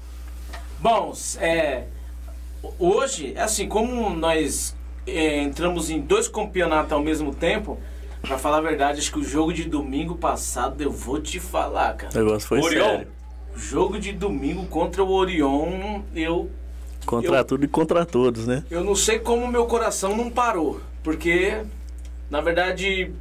[0.80, 1.86] Bom, é,
[2.78, 4.76] hoje, é assim, como nós
[5.08, 7.80] é, entramos em dois campeonatos ao mesmo tempo,
[8.22, 11.96] pra falar a verdade, acho que o jogo de domingo passado, eu vou te falar,
[11.96, 12.12] cara.
[12.14, 12.86] O negócio foi Orion.
[12.86, 13.17] sério.
[13.58, 16.50] Jogo de domingo contra o Orion, eu
[17.06, 18.64] Contra Eu- tudo e contra todos, né?
[18.70, 21.62] Eu não sei como meu coração não parou, porque
[22.30, 23.12] na verdade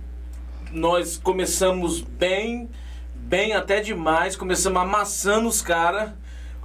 [0.73, 2.69] nós começamos bem,
[3.15, 6.11] bem até demais, começamos amassando os caras.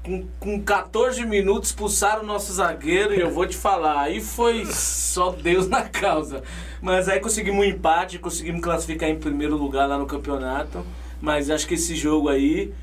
[0.03, 4.65] Com, com 14 minutos expulsaram o nosso zagueiro e eu vou te falar, aí foi
[4.65, 6.41] só Deus na causa.
[6.81, 10.83] Mas aí conseguimos um empate, conseguimos classificar em primeiro lugar lá no campeonato.
[11.21, 12.73] Mas acho que esse jogo aí,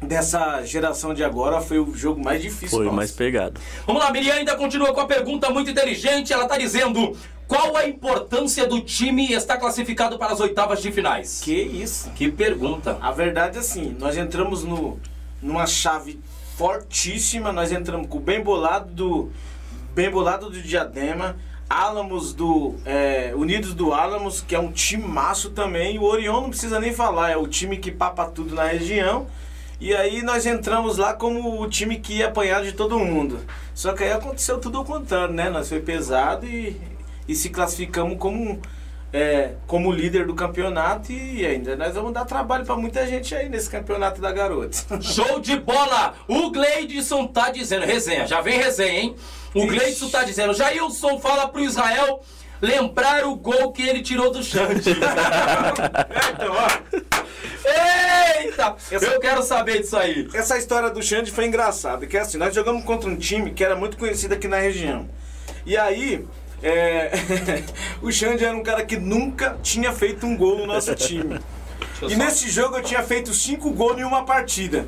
[0.00, 2.70] dessa geração de agora, foi o jogo mais difícil.
[2.70, 2.96] Foi nosso.
[2.96, 3.60] mais pegado.
[3.86, 6.32] Vamos lá, Miriam ainda continua com a pergunta muito inteligente.
[6.32, 11.40] Ela tá dizendo, qual a importância do time estar classificado para as oitavas de finais?
[11.42, 12.10] Que isso?
[12.10, 12.98] Que pergunta.
[13.00, 14.98] A verdade é assim, nós entramos no,
[15.42, 16.20] numa chave
[16.56, 19.30] fortíssima, nós entramos com o bem bolado do
[19.94, 21.36] bem bolado do Diadema,
[21.68, 26.78] Álamos do é, Unidos do Álamos, que é um timaço também, o Orion não precisa
[26.78, 29.26] nem falar, é o time que papa tudo na região.
[29.80, 33.38] E aí nós entramos lá como o time que ia apanhar de todo mundo.
[33.74, 35.48] Só que aí aconteceu tudo ao contrário, né?
[35.48, 36.80] Nós foi pesado e,
[37.28, 38.60] e se classificamos como
[39.12, 43.48] é, como líder do campeonato e ainda nós vamos dar trabalho pra muita gente aí
[43.48, 44.76] nesse campeonato da garota.
[45.00, 46.14] Show de bola!
[46.26, 49.16] O Gleidson tá dizendo, resenha, já vem resenha, hein?
[49.54, 49.68] O Ixi.
[49.68, 52.20] Gleidson tá dizendo, Jailson fala pro Israel
[52.60, 54.90] lembrar o gol que ele tirou do Xande.
[54.90, 56.68] então, ó,
[58.38, 58.76] Eita!
[58.90, 60.28] Essa- Eu quero saber disso aí.
[60.34, 63.62] essa história do Xande foi engraçada, que é assim, nós jogamos contra um time que
[63.64, 65.08] era muito conhecido aqui na região.
[65.66, 66.26] E aí,
[66.62, 67.10] é,
[68.02, 71.38] o Xande era um cara que nunca tinha feito um gol no nosso time.
[72.02, 74.86] E nesse jogo eu tinha feito cinco gols em uma partida.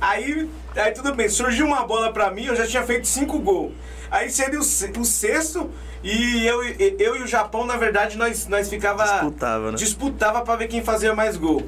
[0.00, 3.72] Aí, aí tudo bem, surgiu uma bola pra mim, eu já tinha feito cinco gols.
[4.10, 5.70] Aí seria o, o sexto
[6.04, 9.76] e eu, e- eu e o Japão, na verdade, nós, nós ficava Disputava, né?
[9.76, 11.62] disputava pra ver quem fazia mais gol.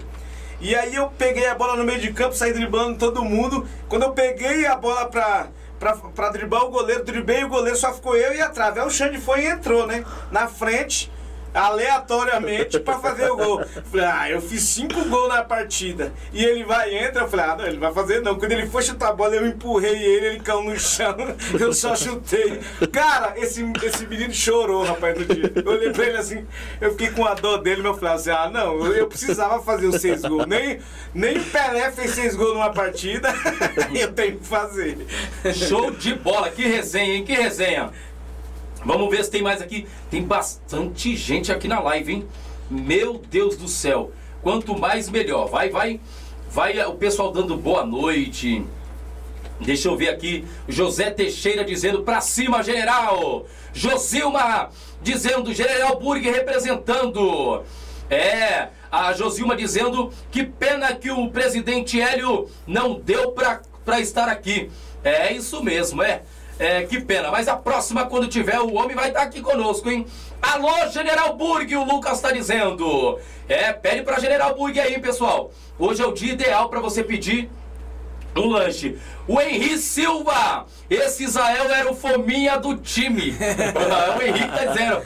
[0.60, 3.66] E aí eu peguei a bola no meio de campo, saí driblando todo mundo.
[3.88, 7.92] Quando eu peguei a bola pra, pra, pra driblar o goleiro, driblei o goleiro, só
[7.92, 8.80] ficou eu e a trave.
[8.80, 10.04] Aí o Xande foi e entrou, né?
[10.30, 11.10] Na frente.
[11.56, 13.64] Aleatoriamente pra fazer o gol.
[13.90, 16.12] Falei, ah, eu fiz cinco gols na partida.
[16.32, 18.36] E ele vai e entra, eu falei, ah, não, ele vai fazer não.
[18.38, 21.16] Quando ele foi chutar a bola, eu empurrei ele, ele caiu no chão,
[21.58, 22.60] eu só chutei.
[22.92, 25.50] Cara, esse, esse menino chorou, rapaz, no dia.
[25.54, 26.46] Eu olhei pra ele assim,
[26.80, 30.00] eu fiquei com a dor dele, meu falei assim, ah, não, eu precisava fazer os
[30.00, 30.46] seis gols.
[30.46, 30.80] Nem,
[31.14, 33.32] nem Pelé fez seis gols numa partida,
[33.98, 34.98] eu tenho que fazer.
[35.54, 37.24] Show de bola, que resenha, hein?
[37.24, 37.90] Que resenha.
[38.86, 39.84] Vamos ver se tem mais aqui.
[40.08, 42.28] Tem bastante gente aqui na live, hein?
[42.70, 44.12] Meu Deus do céu.
[44.40, 45.48] Quanto mais melhor.
[45.48, 46.00] Vai, vai.
[46.48, 48.64] Vai o pessoal dando boa noite.
[49.60, 50.44] Deixa eu ver aqui.
[50.68, 53.46] José Teixeira dizendo pra cima, general.
[53.74, 54.70] Josilma
[55.02, 57.64] dizendo General Burg representando.
[58.08, 64.28] É, a Josilma dizendo que pena que o presidente Hélio não deu pra, pra estar
[64.28, 64.70] aqui.
[65.02, 66.22] É isso mesmo, é.
[66.58, 67.30] É, que pena.
[67.30, 70.06] Mas a próxima, quando tiver, o homem vai estar aqui conosco, hein?
[70.40, 73.18] Alô, General Burg, o Lucas está dizendo.
[73.48, 75.52] É, pede para General Burg aí, pessoal.
[75.78, 77.50] Hoje é o dia ideal para você pedir
[78.34, 78.98] um lanche.
[79.26, 83.34] O Henrique Silva, esse Israel era o fominha do time.
[84.16, 85.02] o Henrique tá dizendo.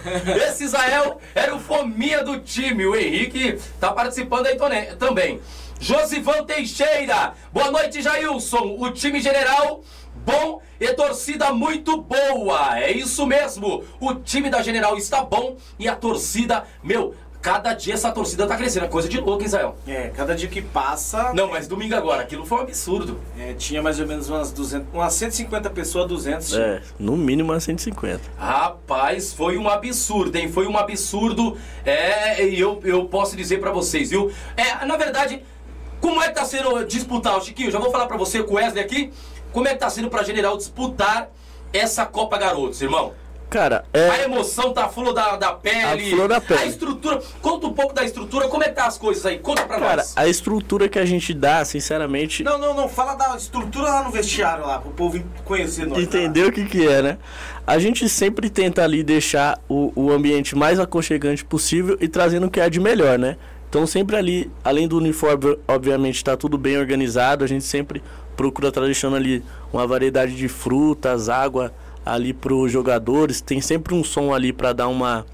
[0.46, 2.86] Esse Israel era o fominha do time.
[2.86, 4.56] O Henrique tá participando aí
[4.98, 5.40] também.
[5.82, 8.76] Josivan Teixeira, boa noite, Jailson.
[8.78, 9.82] O time general
[10.24, 12.78] bom e torcida muito boa.
[12.78, 13.84] É isso mesmo.
[14.00, 18.56] O time da General está bom e a torcida, meu, cada dia essa torcida tá
[18.56, 18.86] crescendo.
[18.86, 19.76] É coisa de louco, Israel.
[19.86, 21.32] É, cada dia que passa.
[21.32, 23.20] Não, mas domingo agora, aquilo foi um absurdo.
[23.38, 26.56] É, tinha mais ou menos umas 200, umas 150 pessoas, 200.
[26.56, 28.20] É, no mínimo umas 150.
[28.38, 30.50] Rapaz, foi um absurdo, hein?
[30.50, 31.56] Foi um absurdo.
[31.84, 34.30] É, e eu, eu posso dizer para vocês, viu?
[34.56, 35.42] É, na verdade,
[36.00, 37.70] como é que tá sendo disputar o Chiquinho?
[37.70, 39.12] Já vou falar para você com o Wesley aqui.
[39.52, 41.28] Como é que tá sendo pra General disputar
[41.72, 43.12] essa Copa Garotos, irmão?
[43.50, 44.08] Cara, é...
[44.08, 46.06] A emoção tá flor da, da pele.
[46.12, 46.60] A flor da pele.
[46.60, 47.20] A estrutura.
[47.42, 48.46] Conta um pouco da estrutura.
[48.46, 49.40] Como é que tá as coisas aí?
[49.40, 50.12] Conta pra Cara, nós.
[50.14, 52.44] a estrutura que a gente dá, sinceramente...
[52.44, 52.88] Não, não, não.
[52.88, 55.98] Fala da estrutura lá no vestiário lá, pro povo conhecer nós.
[55.98, 57.18] Entender o que que é, né?
[57.66, 62.50] A gente sempre tenta ali deixar o, o ambiente mais aconchegante possível e trazendo o
[62.50, 63.36] que é de melhor, né?
[63.68, 67.44] Então sempre ali, além do uniforme, obviamente, tá tudo bem organizado.
[67.44, 68.02] A gente sempre
[68.40, 71.74] procura estar deixando ali uma variedade de frutas, água
[72.06, 73.42] ali para os jogadores.
[73.42, 75.26] Tem sempre um som ali para dar uma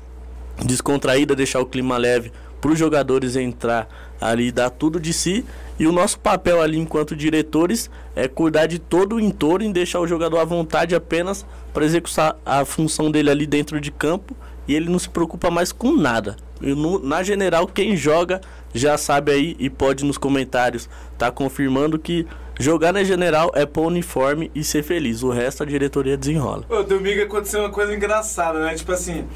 [0.64, 3.86] descontraída, deixar o clima leve para os jogadores entrar
[4.20, 5.44] ali, dar tudo de si.
[5.78, 10.00] E o nosso papel ali enquanto diretores é cuidar de todo o entorno e deixar
[10.00, 14.74] o jogador à vontade apenas para executar a função dele ali dentro de campo e
[14.74, 16.34] ele não se preocupa mais com nada.
[16.60, 18.40] No, na general, quem joga
[18.74, 22.26] já sabe aí e pode nos comentários tá confirmando que
[22.58, 25.22] jogar na general é pôr uniforme e ser feliz.
[25.22, 26.64] O resto a diretoria desenrola.
[26.68, 28.74] Ô, domingo aconteceu uma coisa engraçada, né?
[28.74, 29.26] Tipo assim,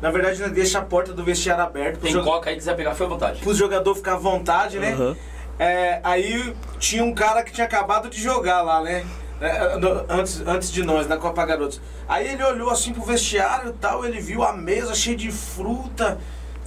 [0.00, 1.98] na verdade, nós deixa a porta do vestiário aberta.
[2.00, 3.40] Tem coca aí, quiser pegar, foi à vontade.
[3.40, 4.94] Pro jogador ficar à vontade, né?
[4.94, 5.16] Uhum.
[5.58, 9.04] É, aí tinha um cara que tinha acabado de jogar lá, né?
[9.42, 11.80] É, no- Antes, antes de nós, na Copa Garotos.
[12.08, 16.18] Aí ele olhou assim pro vestiário e tal, ele viu a mesa cheia de fruta.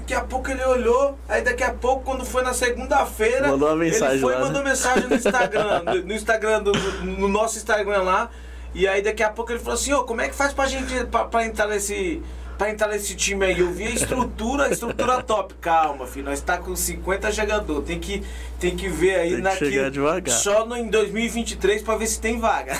[0.03, 3.77] Daqui a pouco ele olhou, aí daqui a pouco, quando foi na segunda-feira, Mandou uma
[3.77, 4.69] mensagem ele foi e lá, mandou né?
[4.69, 6.71] mensagem no Instagram, no, Instagram, do,
[7.03, 8.29] no nosso Instagram lá.
[8.75, 11.05] E aí daqui a pouco ele falou assim, ô, como é que faz pra gente,
[11.05, 12.21] pra, pra entrar nesse...
[12.63, 15.53] Pra entrar nesse time aí, eu vi a estrutura, a estrutura top.
[15.55, 17.83] Calma, filho, nós tá com 50 jogadores.
[17.85, 18.23] Tem que,
[18.57, 20.33] tem que ver aí Tem que naquilo- devagar.
[20.33, 22.71] Só no, em 2023 pra ver se tem vaga.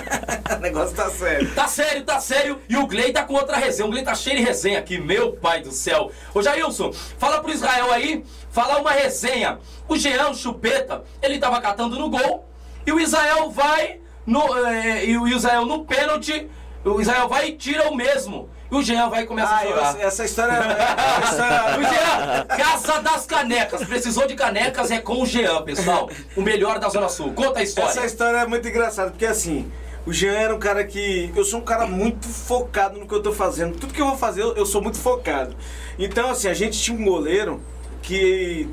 [0.56, 1.50] o negócio tá sério.
[1.54, 2.58] Tá sério, tá sério.
[2.66, 3.86] E o Gley tá com outra resenha.
[3.86, 6.10] O Gley tá cheio de resenha aqui, meu pai do céu.
[6.32, 9.58] Ô Jailson, fala pro Israel aí, fala uma resenha.
[9.86, 12.48] O Jean, o Chupeta, ele tava catando no gol.
[12.86, 14.40] E o Israel vai no.
[14.66, 16.48] eh, e o Israel no pênalti.
[16.82, 18.48] O Israel vai e tira o mesmo.
[18.70, 20.00] E o Jean vai começar Ah, a eu- chorar.
[20.00, 20.52] essa história.
[20.54, 23.84] essa O história Jean, Casa das Canecas.
[23.84, 26.10] Precisou de canecas é com o Jean, pessoal.
[26.36, 27.32] O melhor da Zona Sul.
[27.32, 27.90] Conta a história.
[27.90, 29.70] Essa história é muito engraçada, porque assim,
[30.04, 31.32] o Jean era um cara que.
[31.36, 33.78] Eu sou um cara muito focado no que eu tô fazendo.
[33.78, 35.56] Tudo que eu vou fazer, eu, eu sou muito focado.
[35.98, 37.62] Então, assim, a gente tinha um goleiro
[38.02, 38.68] que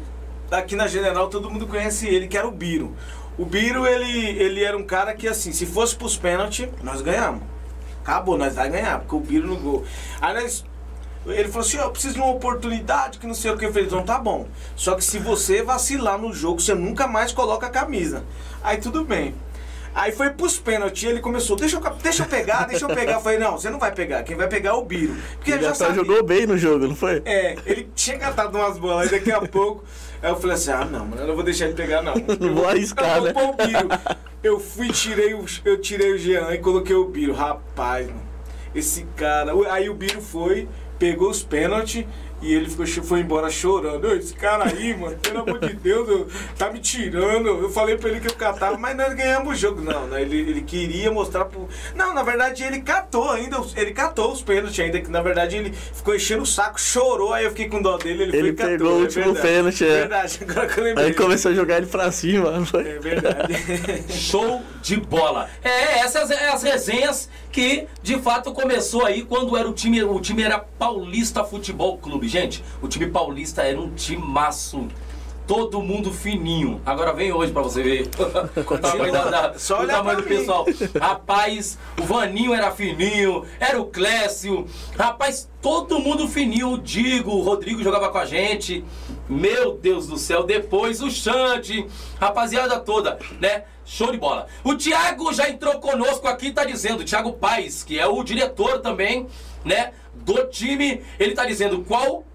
[0.51, 2.95] aqui na General todo mundo conhece ele, que era o Biro.
[3.38, 7.41] O Biro, ele, ele era um cara que, assim, se fosse pros pênaltis, nós ganhamos.
[8.03, 9.85] Acabou, nós vai ganhar, porque o Biro no gol.
[10.21, 10.65] Aí nós.
[11.25, 13.65] Ele falou assim, eu preciso de uma oportunidade que não sei o que.
[13.65, 14.45] Eu falei, então tá bom.
[14.75, 18.25] Só que se você vacilar no jogo, você nunca mais coloca a camisa.
[18.61, 19.33] Aí tudo bem.
[19.95, 23.13] Aí foi pros pênaltis, ele começou, deixa eu, deixa eu pegar, deixa eu pegar.
[23.13, 25.15] Eu falei, não, você não vai pegar, quem vai pegar é o Biro.
[25.35, 25.95] Porque Ele já sabia.
[25.95, 27.21] jogou bem no jogo, não foi?
[27.25, 29.83] É, ele tinha catado umas bolas, aí daqui a pouco.
[30.23, 32.13] Aí eu falei assim: ah, não, mano, eu não vou deixar ele pegar, não.
[32.39, 33.33] Não vou arriscar, eu né?
[33.33, 33.89] vou pôr o Biro.
[34.41, 37.33] Eu fui, tirei o, eu tirei o Jean e coloquei o Biro.
[37.33, 38.21] Rapaz, mano,
[38.73, 39.51] esse cara.
[39.69, 42.05] Aí o Biro foi, pegou os pênaltis
[42.43, 44.06] E ele ficou, foi embora chorando.
[44.08, 46.27] "Ô, Esse cara aí, mano, pelo amor de Deus, eu-
[46.58, 47.47] tá me tirando.
[47.47, 49.82] Eu falei pra ele que eu catava, mas nós ganhamos o jogo.
[49.82, 50.21] Não, né?
[50.21, 51.67] ele, ele queria mostrar pro.
[51.95, 55.56] Não, na verdade ele catou ainda, os- ele catou os pênaltis ainda, que na verdade
[55.58, 58.49] ele ficou enchendo o saco, chorou, aí eu fiquei com dó dele, ele, foi Ele
[58.49, 58.71] e catou.
[58.77, 59.47] pegou o é último verdade.
[59.47, 59.88] pênalti, é.
[59.99, 61.06] Verdade, agora que eu lembrei.
[61.08, 62.65] Aí começou a jogar ele pra cima.
[62.65, 62.88] foi?
[62.88, 63.53] É verdade.
[64.12, 65.49] Show de bola.
[65.63, 70.19] É, essas é as resenhas que de fato começou aí quando era o time, o
[70.19, 72.27] time era Paulista Futebol Clube.
[72.34, 74.88] Gente, o time paulista era um timaço.
[75.46, 76.82] Todo mundo fininho.
[76.84, 78.10] Agora vem hoje pra você ver
[78.58, 80.65] o tamanho, da- da- Só o tamanho do pessoal.
[81.00, 84.65] Rapaz, o Vaninho era fininho, era o Clécio.
[84.98, 86.72] Rapaz, todo mundo fininho.
[86.72, 88.84] O Digo, o Rodrigo jogava com a gente.
[89.30, 90.41] Meu Deus do céu.
[90.43, 91.86] Depois o Xande,
[92.19, 93.65] rapaziada toda, né?
[93.86, 94.48] Show de bola.
[94.63, 99.28] O Thiago já entrou conosco aqui, tá dizendo, Thiago Paes, que é o diretor também,
[99.65, 101.02] né, do time.
[101.19, 102.26] Ele tá dizendo qual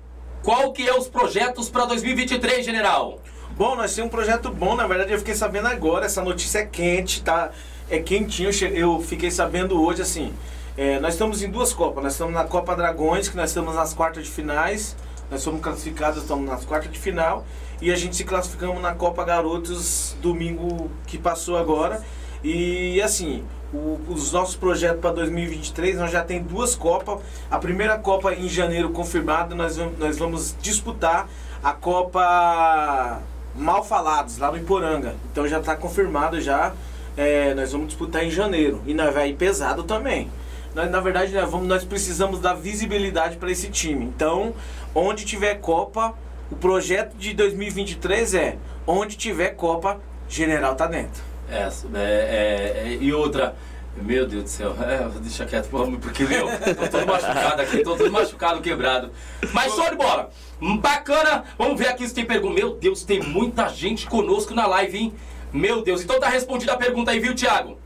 [0.43, 3.21] qual que é os projetos para 2023, general.
[3.57, 6.65] Bom, nós temos um projeto bom, na verdade eu fiquei sabendo agora, essa notícia é
[6.65, 7.51] quente, tá?
[7.91, 10.33] É quentinho, eu fiquei sabendo hoje, assim.
[10.77, 13.93] é, nós estamos em duas Copas, nós estamos na Copa Dragões, que nós estamos nas
[13.93, 14.95] quartas de finais,
[15.29, 17.45] nós somos classificados, estamos nas quartas de final,
[17.83, 22.01] e a gente se classificamos na Copa Garotos domingo que passou agora.
[22.43, 27.21] E assim, o- os nossos projetos para 2023, nós já tem duas Copas.
[27.51, 31.29] A primeira Copa em janeiro confirmada, nós vamos, nós vamos disputar
[31.63, 33.21] a Copa
[33.55, 35.15] Mal Falados, lá no Iporanga.
[35.33, 36.73] Então já está confirmado já.
[37.17, 38.81] É, nós vamos disputar em janeiro.
[38.87, 40.31] E nós vai ir pesado também.
[40.75, 44.05] Nós, na verdade, nós, vamos, nós precisamos dar visibilidade para esse time.
[44.05, 44.55] Então,
[44.95, 46.15] onde tiver Copa,
[46.51, 49.99] o projeto de 2023 é onde tiver Copa,
[50.29, 51.21] General tá dentro.
[51.51, 53.57] É, é, é, é, e outra,
[53.97, 55.69] meu Deus do céu, é, deixa quieto,
[56.01, 59.11] porque meu, tô todo machucado aqui, tô todo machucado, quebrado.
[59.53, 60.31] Mas show de bola,
[60.61, 62.55] Hum, bacana, vamos ver aqui se tem pergunta.
[62.55, 65.15] Meu Deus, tem muita gente conosco na live, hein?
[65.53, 67.79] Meu Deus, então tá respondida a pergunta aí, viu, Thiago?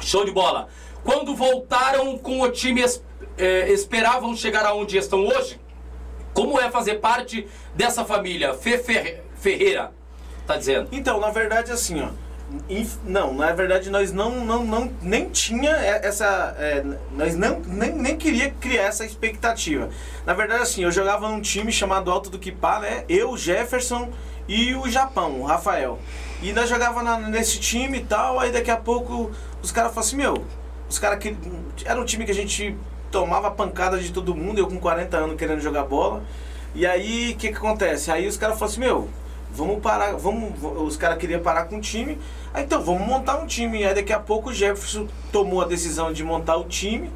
[0.00, 0.68] Show de bola.
[1.04, 2.82] Quando voltaram com o time,
[3.36, 5.60] eh, esperavam chegar aonde estão hoje?
[6.32, 8.54] Como é fazer parte dessa família?
[8.54, 9.92] Fê Ferre- Ferreira,
[10.46, 10.88] tá dizendo.
[10.92, 12.08] Então, na verdade, assim, ó.
[13.04, 16.54] Não, na verdade nós não, não, não nem tinha essa.
[16.58, 19.88] é, nós não, nem, nem queria criar essa expectativa.
[20.26, 23.04] Na verdade, assim, eu jogava num time chamado Alto do Quipá, né?
[23.08, 24.10] Eu, Jefferson
[24.48, 25.98] e o Japão, o Rafael.
[26.42, 29.30] E nós jogava na- nesse time e tal, aí daqui a pouco
[29.62, 30.44] os caras falaram assim, meu,
[30.88, 31.36] os caras que.
[31.84, 32.76] Era um time que a gente
[33.10, 36.22] tomava pancada de todo mundo, eu com 40 anos querendo jogar bola.
[36.74, 38.10] E aí, o que que acontece?
[38.10, 39.08] Aí os caras falaram assim, meu,
[39.52, 40.52] vamos parar, vamos.
[40.62, 42.18] Os caras queriam parar com o time.
[42.52, 43.84] Aí então, vamos montar um time.
[43.84, 47.10] Aí daqui a pouco o Jefferson tomou a decisão de montar o time.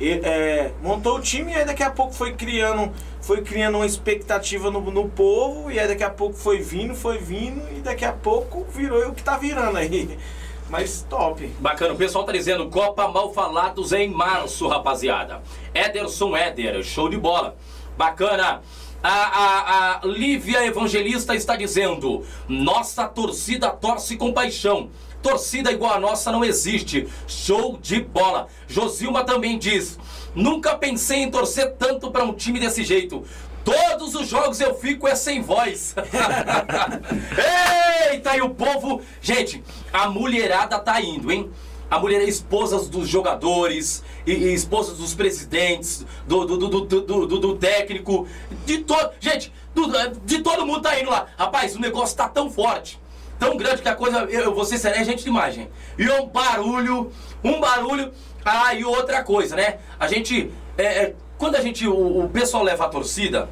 [0.00, 3.86] E, é, montou o time e aí daqui a pouco foi criando, foi criando uma
[3.86, 8.04] expectativa no, no povo, e aí daqui a pouco foi vindo, foi vindo, e daqui
[8.04, 10.18] a pouco virou o que tá virando aí.
[10.68, 11.46] Mas top.
[11.60, 15.42] Bacana, o pessoal tá dizendo Copa Mal Falados em março, rapaziada.
[15.74, 17.54] Ederson Éder, show de bola.
[17.96, 18.62] Bacana.
[19.04, 24.88] A, a, a Lívia Evangelista está dizendo: Nossa torcida torce com paixão.
[25.22, 27.06] Torcida igual a nossa não existe.
[27.28, 28.48] Show de bola.
[28.66, 29.98] Josilma também diz:
[30.34, 33.22] Nunca pensei em torcer tanto para um time desse jeito.
[33.62, 35.94] Todos os jogos eu fico é sem voz.
[38.10, 39.02] Eita, e o povo.
[39.20, 41.50] Gente, a mulherada tá indo, hein?
[41.90, 47.00] A mulher é esposas dos jogadores, e, e esposas dos presidentes, do, do, do, do,
[47.00, 48.26] do, do- técnico,
[48.64, 49.10] de todo.
[49.20, 49.86] Gente, do-
[50.24, 51.26] de todo mundo tá indo lá.
[51.38, 52.98] Rapaz, o negócio tá tão forte,
[53.38, 54.20] tão grande que a coisa.
[54.30, 54.64] Eu, eu vou
[54.98, 55.70] é gente demais, gente.
[55.98, 57.12] E é um barulho,
[57.42, 58.12] um barulho.
[58.44, 59.78] Ah, e outra coisa, né?
[59.98, 60.50] A gente.
[60.76, 61.86] é, é, quando a gente.
[61.86, 63.48] O, o pessoal leva a torcida,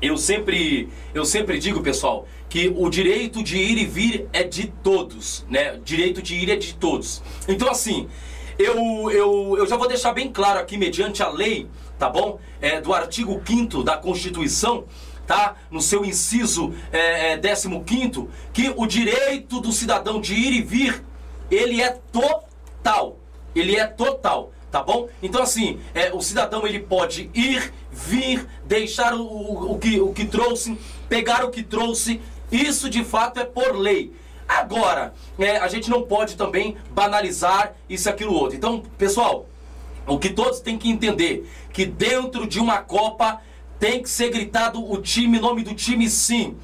[0.00, 4.68] eu sempre, eu sempre digo, pessoal, que o direito de ir e vir é de
[4.68, 5.76] todos, né?
[5.84, 7.20] Direito de ir é de todos.
[7.48, 8.08] Então, assim,
[8.56, 11.66] eu, eu, eu já vou deixar bem claro aqui, mediante a lei,
[11.98, 12.38] tá bom?
[12.60, 14.84] É, do artigo 5 da Constituição,
[15.26, 15.56] tá?
[15.68, 21.02] No seu inciso é, é, 15, que o direito do cidadão de ir e vir,
[21.50, 23.18] ele é total.
[23.52, 25.08] Ele é total tá bom?
[25.22, 30.12] Então assim, é, o cidadão ele pode ir, vir, deixar o, o, o que, o
[30.12, 30.76] que trouxe,
[31.08, 32.20] pegar o que trouxe,
[32.56, 34.12] isso de fato é por lei.
[34.48, 38.56] Agora, é, a gente não pode também banalizar isso, aquilo, outro.
[38.56, 39.46] Então, pessoal,
[40.06, 43.40] o que todos têm que entender, que dentro de uma Copa
[43.78, 46.56] tem que ser gritado o time, nome do time sim.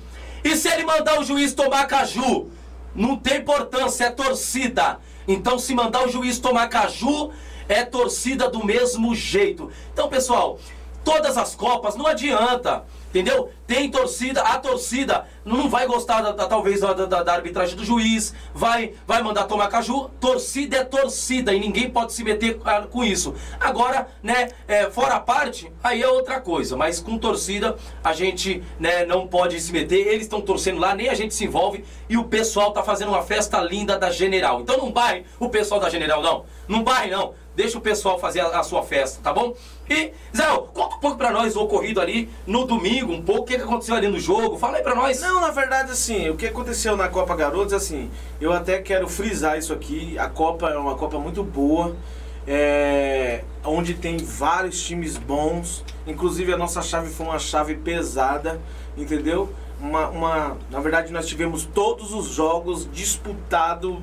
[0.44, 2.50] E se ele mandar o juiz tomar caju,
[2.94, 4.98] não tem importância, é torcida.
[5.26, 7.30] Então se mandar o juiz tomar caju,
[7.68, 9.70] é torcida do mesmo jeito.
[9.92, 10.58] Então, pessoal,
[11.04, 12.84] Todas as Copas, não adianta.
[13.10, 13.50] Entendeu?
[13.66, 17.84] Tem torcida, a torcida não vai gostar da, da- talvez da, da- da arbitragem do
[17.84, 20.08] juiz, vai, vai mandar tomar caju.
[20.20, 22.58] Torcida é torcida e ninguém pode se meter
[22.88, 23.34] com isso.
[23.58, 26.76] Agora, né, é, fora a parte, aí é outra coisa.
[26.76, 30.06] Mas com torcida a gente né, não pode se meter.
[30.06, 33.22] Eles estão torcendo lá, nem a gente se envolve e o pessoal tá fazendo uma
[33.22, 34.60] festa linda da General.
[34.60, 36.44] Então não barre o pessoal da General, não.
[36.68, 37.34] Não barre, não.
[37.54, 39.54] Deixa o pessoal fazer a, a sua festa, tá bom?
[39.88, 43.44] E, Zé, conta um pouco pra nós o ocorrido ali no domingo, um pouco, o
[43.44, 44.56] que, que aconteceu ali no jogo.
[44.56, 45.20] Fala aí pra nós.
[45.20, 48.08] Não, na verdade, assim, o que aconteceu na Copa Garotos, assim,
[48.40, 50.16] eu até quero frisar isso aqui.
[50.16, 51.96] A Copa é uma Copa muito boa,
[52.46, 55.84] é, onde tem vários times bons.
[56.06, 58.60] Inclusive, a nossa chave foi uma chave pesada,
[58.96, 59.52] entendeu?
[59.80, 63.98] Uma, uma, na verdade, nós tivemos todos os jogos disputados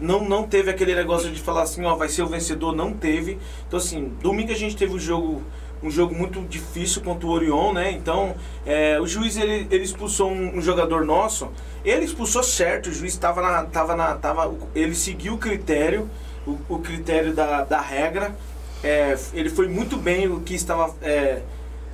[0.00, 3.38] não, não teve aquele negócio de falar assim, ó, vai ser o vencedor, não teve.
[3.66, 5.42] Então assim, domingo a gente teve um jogo,
[5.82, 7.90] um jogo muito difícil contra o Orion, né?
[7.90, 8.34] Então,
[8.64, 11.50] é, o juiz ele, ele expulsou um, um jogador nosso.
[11.84, 16.08] Ele expulsou certo, o juiz estava na, tava na, tava, ele seguiu o critério,
[16.46, 18.34] o, o critério da, da regra.
[18.82, 21.42] É, ele foi muito bem o que estava, é,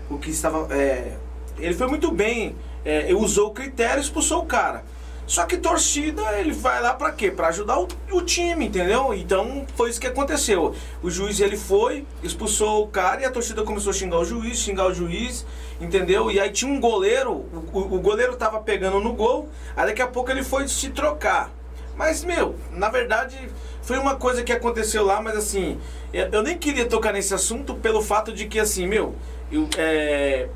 [0.09, 1.17] o que estava, é,
[1.59, 4.85] ele foi muito bem, é, usou o critério, expulsou o cara.
[5.31, 7.31] Só que torcida, ele vai lá pra quê?
[7.31, 9.15] Pra ajudar o, o time, entendeu?
[9.15, 10.75] Então foi isso que aconteceu.
[11.01, 14.59] O juiz ele foi, expulsou o cara e a torcida começou a xingar o juiz,
[14.59, 15.47] xingar o juiz,
[15.81, 16.33] entendeu?
[16.33, 17.31] E aí tinha um goleiro,
[17.73, 21.49] o, o- goleiro tava pegando no gol, aí daqui a pouco ele foi se trocar.
[21.97, 23.39] Mas, meu, na verdade,
[23.83, 25.79] foi uma coisa que aconteceu lá, mas assim,
[26.13, 29.15] eu, eu nem queria tocar nesse assunto pelo fato de que, assim, meu,
[29.53, 30.49] eu, é,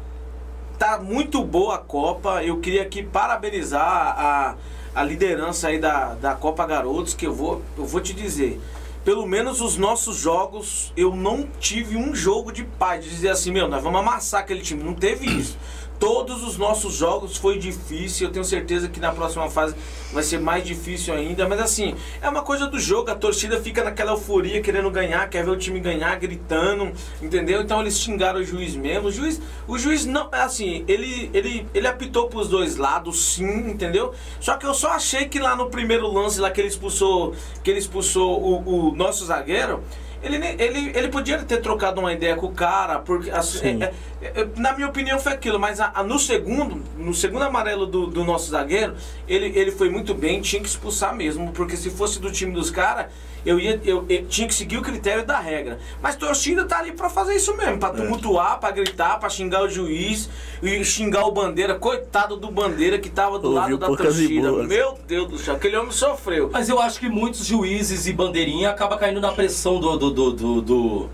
[0.78, 2.42] tá muito boa a Copa.
[2.42, 4.56] Eu queria aqui parabenizar a,
[4.94, 8.60] a liderança aí da, da Copa Garotos, que eu vou, eu vou te dizer.
[9.04, 13.52] Pelo menos os nossos jogos, eu não tive um jogo de paz, de dizer assim,
[13.52, 14.82] meu, nós vamos amassar aquele time.
[14.82, 15.58] Não teve isso.
[15.98, 18.26] Todos os nossos jogos foi difícil.
[18.26, 19.74] Eu tenho certeza que na próxima fase
[20.12, 21.48] vai ser mais difícil ainda.
[21.48, 23.10] Mas assim, é uma coisa do jogo.
[23.10, 26.92] A torcida fica naquela euforia querendo ganhar, quer ver o time ganhar, gritando,
[27.22, 27.62] entendeu?
[27.62, 29.08] Então eles xingaram o juiz mesmo.
[29.08, 34.12] O juiz, o juiz não, assim, ele, ele, ele apitou pros dois lados, sim, entendeu?
[34.40, 37.70] Só que eu só achei que lá no primeiro lance lá que ele expulsou, que
[37.70, 39.82] ele expulsou o, o nosso zagueiro.
[40.24, 43.82] Ele, ele, ele podia ter trocado uma ideia com o cara, porque assim, Sim.
[43.82, 47.86] é- é- na minha opinião foi aquilo, mas a- a- no segundo, no segundo amarelo
[47.86, 48.94] do, do nosso zagueiro,
[49.28, 52.70] ele, ele foi muito bem, tinha que expulsar mesmo, porque se fosse do time dos
[52.70, 53.06] caras,
[53.44, 55.78] eu ia eu, eu tinha que seguir o critério da regra.
[56.02, 57.76] Mas torcida tá ali pra fazer isso mesmo, É.
[57.78, 60.28] pra tumultuar, pra gritar, pra xingar o juiz
[60.62, 64.52] e xingar o bandeira, coitado do bandeira que tava do Ouviu lado da torcida.
[64.52, 66.50] Meu Deus do céu, aquele homem sofreu.
[66.52, 70.30] Mas eu acho que muitos juízes e bandeirinha acabam caindo na pressão do, do, do,
[70.32, 71.10] do, do-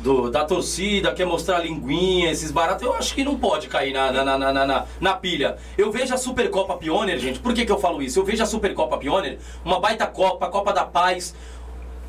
[0.00, 2.82] do- da torcida, quer mostrar linguinha, esses baratos.
[2.82, 5.56] Eu acho que não pode cair na, na, na, na, na, na pilha.
[5.78, 7.38] Eu vejo a Supercopa Pioneer, gente.
[7.38, 8.18] Por que, que eu falo isso?
[8.18, 11.34] Eu vejo a Supercopa Pioneer, uma baita Copa, Copa da Paz.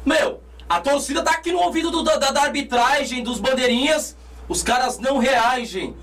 [0.05, 4.15] Meu, a torcida tá aqui no ouvido do- da, da arbitragem, dos bandeirinhas.
[4.47, 5.95] Os caras não reagem.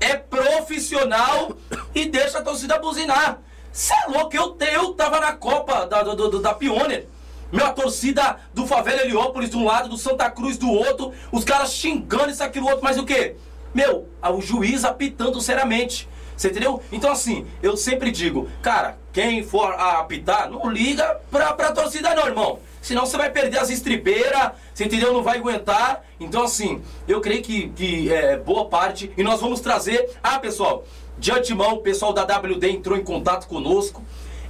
[0.00, 1.56] É profissional
[1.94, 3.40] e deixa a torcida buzinar.
[3.72, 7.06] Cê é louco, eu, eu tava na Copa da, do, do- da Pioneer.
[7.50, 11.44] Meu, a torcida do Favela Heliópolis de um lado, do Santa Cruz do outro, os
[11.44, 13.36] caras xingando isso, aquilo, outro, mas o quê?
[13.74, 16.08] Meu, o juiz apitando seriamente.
[16.36, 16.82] Você entendeu?
[16.92, 22.26] Então assim, eu sempre digo, cara, quem for apitar, não liga pra, pra torcida não,
[22.26, 22.58] irmão.
[22.80, 25.12] Senão você vai perder as estripeiras, você entendeu?
[25.12, 26.04] Não vai aguentar.
[26.20, 29.10] Então assim, eu creio que, que é boa parte.
[29.16, 30.08] E nós vamos trazer.
[30.22, 30.84] Ah, pessoal,
[31.18, 34.02] de antemão, o pessoal da WD entrou em contato conosco.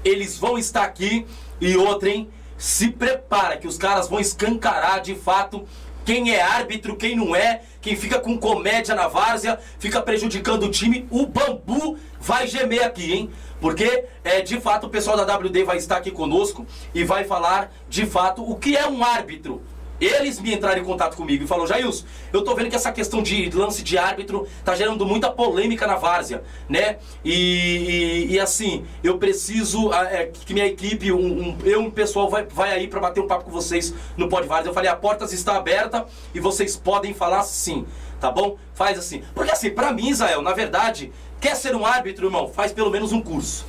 [0.05, 1.27] Eles vão estar aqui.
[1.61, 2.29] E outra, hein?
[2.57, 5.67] Se prepara que os caras vão escancarar de fato
[6.09, 10.71] quem é árbitro, quem não é, quem fica com comédia na várzea, fica prejudicando o
[10.71, 13.31] time, o bambu vai gemer aqui, hein?
[13.61, 17.73] Porque, é, de fato, o pessoal da WD vai estar aqui conosco e vai falar,
[17.89, 19.61] de fato, o que é um árbitro.
[20.01, 23.21] Eles me entraram em contato comigo e falaram, Jailson, eu tô vendo que essa questão
[23.21, 26.99] de lance de árbitro tá gerando muita polêmica na várzea, né?
[27.25, 32.31] E, e- e, assim, eu preciso é, que minha equipe, um, um- eu um pessoal
[32.31, 34.71] vai, vai aí pra bater um papo com vocês no Pod Várzea.
[34.71, 37.85] Eu falei, a porta está aberta e vocês podem falar sim,
[38.21, 38.57] tá bom?
[38.75, 39.25] Faz assim.
[39.35, 43.13] Porque assim, pra mim, Israel, na verdade, quer ser um árbitro, irmão, faz pelo menos
[43.13, 43.67] um curso.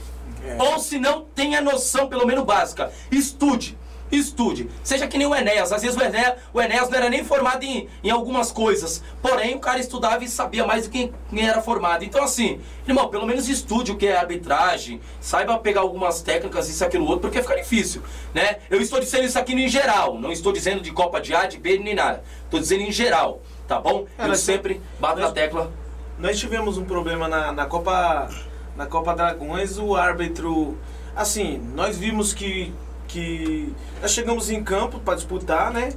[0.58, 2.92] Ou se não, tenha noção, pelo menos básica.
[3.12, 3.78] Estude.
[4.12, 4.68] Estude.
[4.84, 5.72] Seja que nem o Enéas.
[5.72, 9.04] Às vezes o Enéas, o Enéas não era nem formado em, em algumas coisas.
[9.22, 12.04] Porém, o cara estudava e sabia mais do que quem era formado.
[12.04, 15.00] Então, assim, irmão, pelo menos estude o que é arbitragem.
[15.22, 18.02] Saiba pegar algumas técnicas, isso, aquilo, outro, porque fica difícil,
[18.34, 18.58] né?
[18.68, 20.18] Eu estou dizendo isso aqui no em geral.
[20.20, 22.24] Não estou dizendo de Copa de A, de B, nem nada.
[22.46, 23.44] Estou dizendo em geral.
[23.68, 24.08] tá bom?
[24.18, 25.72] É, Eu sempre bato nós- na tecla.
[26.20, 28.30] Nós tivemos um problema na, na Copa
[28.76, 30.78] na Copa Dragões, o árbitro,
[31.16, 32.74] assim, nós vimos que
[33.08, 35.94] que nós chegamos em campo para disputar, né?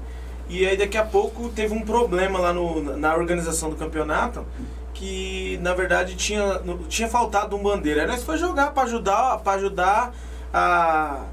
[0.48, 4.46] E aí daqui a pouco teve um problema lá no, na organização do campeonato
[4.94, 8.02] que na verdade tinha tinha faltado um bandeira.
[8.02, 10.14] Aí nós foi jogar para ajudar para ajudar
[10.52, 11.24] a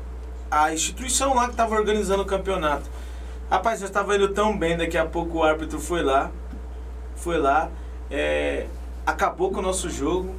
[0.51, 2.89] a instituição lá que estava organizando o campeonato.
[3.49, 6.31] Rapaz, nós estava indo tão bem, daqui a pouco o árbitro foi lá,
[7.15, 7.69] foi lá,
[8.09, 8.65] é,
[9.09, 10.35] acabou com o nosso jogo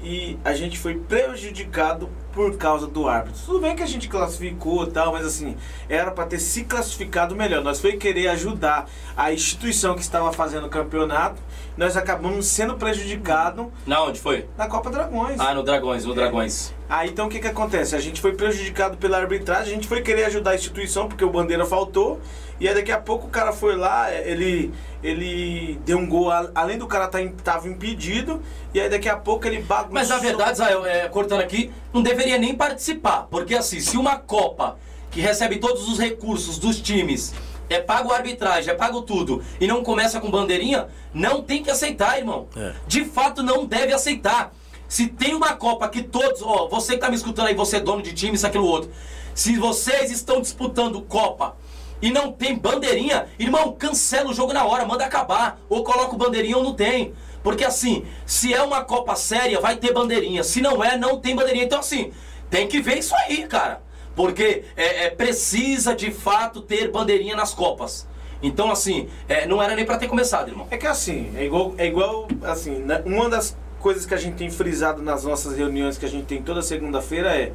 [0.00, 3.40] e a gente foi prejudicado por causa do árbitro.
[3.44, 5.56] Tudo bem que a gente classificou tal, mas assim,
[5.88, 7.64] era para ter se classificado melhor.
[7.64, 11.42] Nós foi querer ajudar a instituição que estava fazendo o campeonato,
[11.78, 14.48] nós acabamos sendo prejudicados Na onde foi?
[14.58, 15.38] na Copa Dragões.
[15.38, 16.74] Ah, no Dragões, no Dragões.
[16.88, 17.94] Aí então o que que acontece?
[17.94, 21.30] A gente foi prejudicado pela arbitragem, a gente foi querer ajudar a instituição porque o
[21.30, 22.20] bandeira faltou.
[22.58, 24.72] E aí daqui a pouco o cara foi lá, ele
[25.04, 28.42] ele deu um gol, além do cara tá, tava impedido,
[28.74, 29.94] e aí daqui a pouco ele bagunçou.
[29.94, 33.28] Mas na verdade, Israel, é, cortando aqui, não deveria nem participar.
[33.30, 34.76] Porque assim, se uma Copa
[35.12, 37.32] que recebe todos os recursos dos times,
[37.68, 41.70] é pago a arbitragem, é pago tudo, e não começa com bandeirinha, não tem que
[41.70, 42.48] aceitar, irmão.
[42.56, 42.72] É.
[42.86, 44.52] De fato, não deve aceitar.
[44.88, 47.80] Se tem uma Copa que todos, ó, você que tá me escutando aí, você é
[47.80, 48.90] dono de time, isso, aquilo, outro.
[49.34, 51.56] Se vocês estão disputando Copa
[52.00, 55.60] e não tem bandeirinha, irmão, cancela o jogo na hora, manda acabar.
[55.68, 57.12] Ou coloca o bandeirinha ou não tem.
[57.42, 60.42] Porque assim, se é uma Copa séria, vai ter bandeirinha.
[60.42, 61.64] Se não é, não tem bandeirinha.
[61.64, 62.12] Então assim,
[62.50, 63.82] tem que ver isso aí, cara.
[64.18, 68.04] Porque é, é, precisa de fato ter bandeirinha nas Copas.
[68.42, 70.66] Então assim, é, não era nem pra ter começado, irmão.
[70.72, 73.00] É que assim, é igual, é igual assim, né?
[73.06, 76.42] uma das coisas que a gente tem frisado nas nossas reuniões que a gente tem
[76.42, 77.52] toda segunda-feira é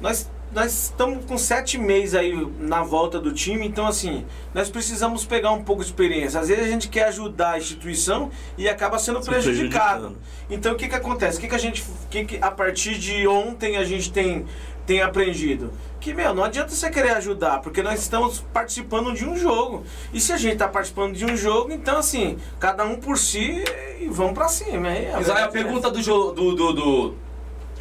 [0.00, 4.24] nós nós estamos com sete meses aí na volta do time, então assim,
[4.54, 6.38] nós precisamos pegar um pouco de experiência.
[6.38, 10.16] Às vezes a gente quer ajudar a instituição e acaba sendo Se prejudicado.
[10.48, 11.38] Então o que que acontece?
[11.38, 14.46] O que que a gente, o que que a partir de ontem a gente tem
[14.86, 15.72] tem aprendido?
[16.00, 19.84] Que, meu, não adianta você querer ajudar, porque nós estamos participando de um jogo.
[20.12, 23.64] E se a gente está participando de um jogo, então assim, cada um por si
[23.98, 24.88] e vamos pra cima.
[24.88, 27.14] Aí, a a é pergunta do, Jo- do, do, do,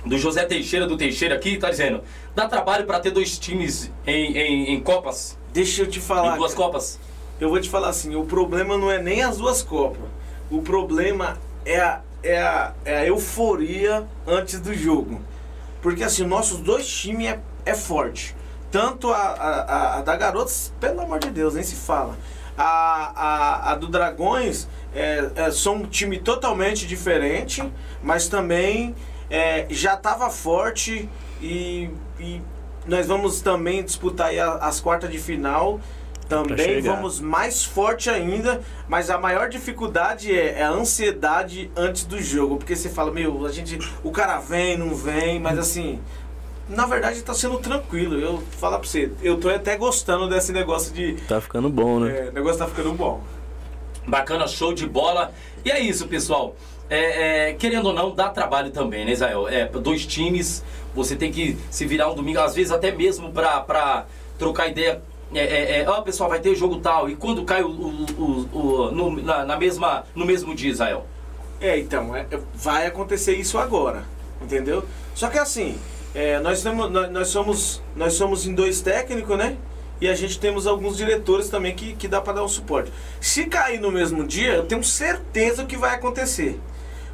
[0.05, 2.01] do José Teixeira, do Teixeira aqui, tá dizendo:
[2.33, 5.37] dá trabalho pra ter dois times em, em, em Copas?
[5.51, 6.35] Deixa eu te falar.
[6.35, 6.65] em duas cara.
[6.67, 6.99] Copas?
[7.41, 10.01] Eu vou te falar assim, o problema não é nem as duas Copas.
[10.49, 15.19] O problema é a, é a, é a euforia antes do jogo.
[15.83, 18.35] Porque assim, nossos dois times é, é forte.
[18.71, 22.17] Tanto a, a, a- da Garotos, pelo amor de Deus, nem se fala.
[22.57, 27.61] A, a, a do Dragões é, é, são um time totalmente diferente,
[28.01, 28.95] mas também
[29.29, 31.07] é, já estava forte
[31.41, 32.41] e, e
[32.87, 34.31] nós vamos também disputar
[34.61, 35.79] as quartas de final.
[36.41, 42.21] Também vamos mais forte ainda, mas a maior dificuldade é, é a ansiedade antes do
[42.21, 45.99] jogo, porque você fala, meu, a gente, o cara vem, não vem, mas assim,
[46.67, 48.19] na verdade tá sendo tranquilo.
[48.19, 52.27] Eu falar pra você, eu tô até gostando desse negócio de, Tá ficando bom, né?
[52.27, 53.21] é, o negócio tá ficando bom.
[54.07, 55.31] Bacana, show de bola.
[55.63, 56.55] E é isso, pessoal.
[56.89, 59.47] É, é, querendo ou não, dá trabalho também, né, Israel?
[59.47, 60.63] É, dois times,
[60.93, 64.05] você tem que se virar um domingo, às vezes até mesmo pra, pra
[64.37, 65.01] trocar ideia.
[65.33, 67.09] É, é, é, ó, pessoal, vai ter jogo tal.
[67.09, 71.05] E quando cai o, o- o- o- no, na, na mesma, no mesmo dia, Israel?
[71.59, 74.03] É, então, é- é- vai acontecer isso agora,
[74.41, 74.83] entendeu?
[75.15, 75.77] Só que assim,
[76.13, 79.57] é, nós, temos, nós, somos, nós somos em dois técnicos, né?
[80.01, 82.91] E a gente temos alguns diretores também que, que dá para dar um suporte.
[83.21, 86.59] Se cair no mesmo dia, eu tenho certeza que vai acontecer.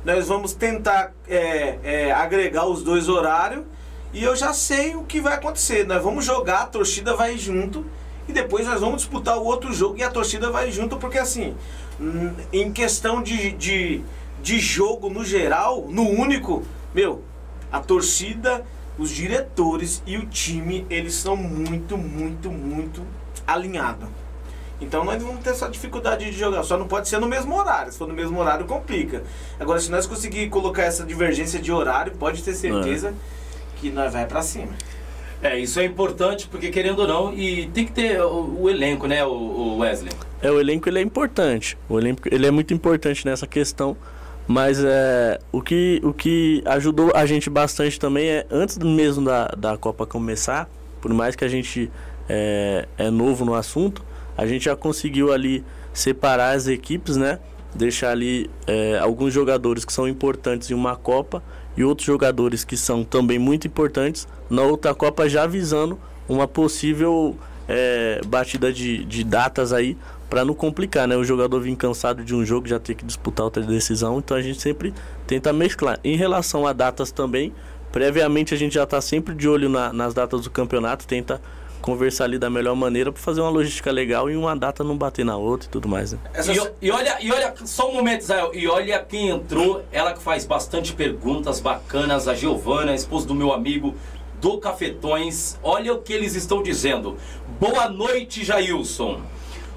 [0.04, 3.64] Nós vamos tentar é, agregar os dois horários
[4.12, 5.86] e eu já sei o que vai acontecer.
[5.86, 7.86] Nós vamos jogar, a torcida vai junto
[8.30, 11.56] e depois nós vamos disputar o outro jogo e a torcida vai junto, porque assim,
[12.00, 14.04] hum, em questão de, de,
[14.40, 16.64] de jogo no geral, no único,
[16.94, 17.24] meu,
[17.72, 18.64] a torcida,
[19.00, 23.02] os diretores e o time, eles são muito, muito, muito
[23.48, 24.08] alinhados.
[24.80, 26.64] Então nós vamos ter essa dificuldade de jogar.
[26.64, 27.92] Só não pode ser no mesmo horário.
[27.92, 29.24] Se for no mesmo horário, complica.
[29.60, 33.14] Agora, se nós conseguir colocar essa divergência de horário, pode ter certeza
[33.76, 34.72] que nós vai pra cima.
[35.42, 39.08] É, isso é importante, porque querendo ou não, e tem que ter o, o elenco,
[39.08, 40.12] né, o, o Wesley?
[40.42, 41.78] É, o elenco ele é importante.
[41.88, 43.96] O elenco ele é muito importante nessa questão.
[44.48, 49.46] Mas é, o, que, o que ajudou a gente bastante também é, antes mesmo da,
[49.50, 50.68] da Copa começar,
[51.00, 51.92] por mais que a gente
[52.28, 54.04] é, é novo no assunto,
[54.36, 55.64] a gente já conseguiu ali
[55.94, 57.38] separar as equipes, né?
[57.76, 61.44] Deixar ali é, alguns jogadores que são importantes em uma Copa
[61.80, 67.38] e outros jogadores que são também muito importantes na outra Copa, já visando uma possível
[67.70, 69.96] é, batida de, de datas aí
[70.30, 71.16] para não complicar, né?
[71.16, 74.42] O jogador vir cansado de um jogo já ter que disputar outra decisão, então a
[74.42, 74.94] gente sempre
[75.26, 75.98] tenta mesclar.
[76.04, 77.54] Em relação a datas também,
[77.94, 81.42] previamente a gente já está sempre de olho na, nas datas do campeonato, tenta
[81.82, 85.26] conversar ali da melhor maneira para fazer uma logística legal e uma data não bater
[85.26, 86.14] na outra e tudo mais.
[86.14, 86.20] Né?
[86.82, 90.22] E, e, olha, e olha, só um momento, Israel, e olha quem entrou, ela que
[90.22, 93.96] faz bastante perguntas bacanas, a Giovana, a esposa do meu amigo
[94.40, 95.58] do Cafetões.
[95.62, 97.18] Olha o que eles estão dizendo.
[97.60, 99.22] Boa noite, Jailson.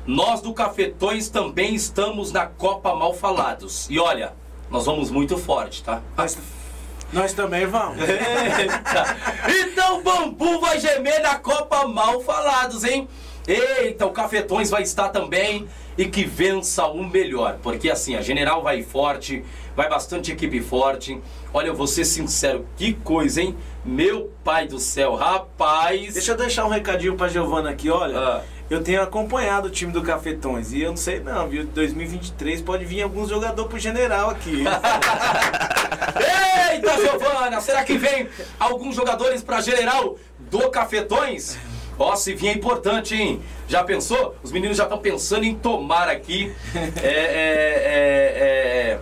[0.07, 3.89] Nós do Cafetões também estamos na Copa Mal Falados.
[3.89, 4.33] E olha,
[4.71, 6.03] nós vamos muito forte, tá?
[6.17, 6.37] Nós,
[7.13, 7.99] nós também vamos.
[9.73, 13.09] Então o Bambu vai gemer na Copa Mal Falados, hein?
[13.47, 15.67] Eita, o Cafetões vai estar também
[15.99, 17.59] e que vença o melhor.
[17.63, 19.45] Porque assim, a General vai forte,
[19.75, 21.21] vai bastante equipe forte.
[21.53, 23.57] Olha, eu vou ser sincero, que coisa, hein?
[23.85, 26.15] Meu pai do céu, rapaz.
[26.15, 28.17] Deixa eu deixar um recadinho pra Giovana aqui, olha.
[28.17, 28.43] Ah.
[28.73, 31.67] Eu tenho acompanhado o time do Cafetões e eu não sei não, viu?
[31.67, 34.65] 2023 pode vir alguns jogadores pro general aqui.
[36.73, 41.59] Eita, Giovana, será que vem alguns jogadores pra General do Cafetões?
[41.99, 43.43] Ó, se vinha é importante, hein?
[43.69, 44.35] Já pensou?
[44.43, 46.51] Os meninos já estão pensando em tomar aqui.
[46.75, 48.99] É, é, é, é,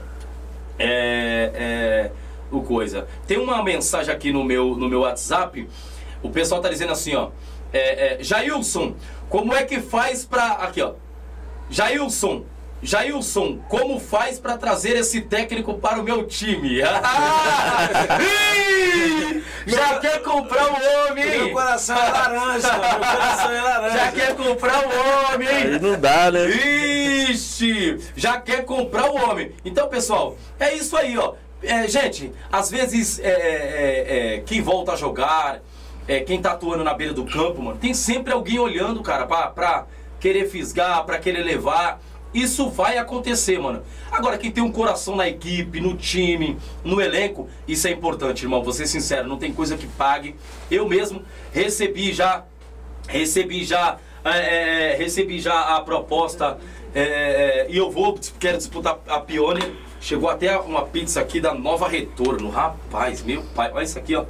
[0.80, 2.10] é, é,
[2.50, 3.06] o coisa.
[3.24, 5.68] Tem uma mensagem aqui no meu, no meu WhatsApp.
[6.24, 7.30] O pessoal tá dizendo assim, ó.
[7.72, 8.94] É, é, Jailson,
[9.28, 10.52] como é que faz pra.
[10.52, 10.94] Aqui, ó.
[11.70, 12.44] Jailson,
[12.82, 16.80] Jailson, como faz pra trazer esse técnico para o meu time?
[19.66, 21.26] Já quer comprar o homem!
[21.26, 23.98] Meu coração é laranja, meu coração é laranja.
[23.98, 25.48] Já quer comprar o homem!
[25.48, 26.48] Aí não dá, né?
[26.48, 27.98] Ixi!
[28.16, 29.52] Já quer comprar o homem.
[29.64, 31.34] Então, pessoal, é isso aí, ó.
[31.62, 35.60] É, gente, às vezes é, é, é, quem volta a jogar,
[36.11, 39.46] é, quem tá atuando na beira do campo, mano, tem sempre alguém olhando, cara, pra,
[39.46, 39.86] pra
[40.18, 42.00] querer fisgar, pra querer levar.
[42.34, 43.84] Isso vai acontecer, mano.
[44.11, 48.61] Agora, quem tem um coração na equipe, no time, no elenco, isso é importante, irmão.
[48.61, 50.34] Vou ser sincero, não tem coisa que pague.
[50.68, 52.44] Eu mesmo recebi já,
[53.06, 56.58] recebi já, é, é, recebi já a proposta
[56.92, 59.76] é, é, e eu vou, quero disputar a Pione.
[60.00, 62.50] Chegou até uma pizza aqui da Nova Retorno.
[62.50, 64.24] Rapaz, meu pai, olha isso aqui, ó.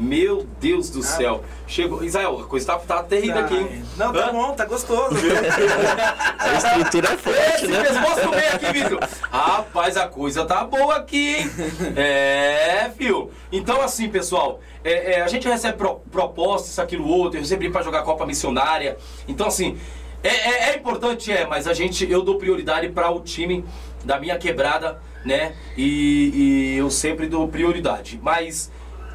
[0.00, 1.42] Meu Deus do céu.
[1.66, 2.04] Chegou.
[2.04, 3.84] Israel, a coisa tá, tá terrível aqui, hein?
[3.96, 4.32] Não, tá Hã?
[4.32, 5.16] bom, tá gostoso.
[6.38, 7.82] A estrutura é forte, Esse né?
[7.82, 9.00] pescoço bem aqui, Vitor.
[9.30, 11.50] Rapaz, a coisa tá boa aqui, hein?
[11.96, 13.30] É, fio.
[13.50, 17.38] Então, assim, pessoal, é, é, a gente recebe pro- propostas, isso, aquilo, outro.
[17.38, 18.96] Eu recebi pra jogar Copa Missionária.
[19.26, 19.76] Então, assim,
[20.22, 23.64] é, é- é importante, é, mas a gente, eu dou prioridade para o time
[24.04, 25.54] da minha quebrada, né?
[25.76, 26.30] E,
[26.74, 28.18] e eu sempre dou prioridade.
[28.22, 28.70] Mas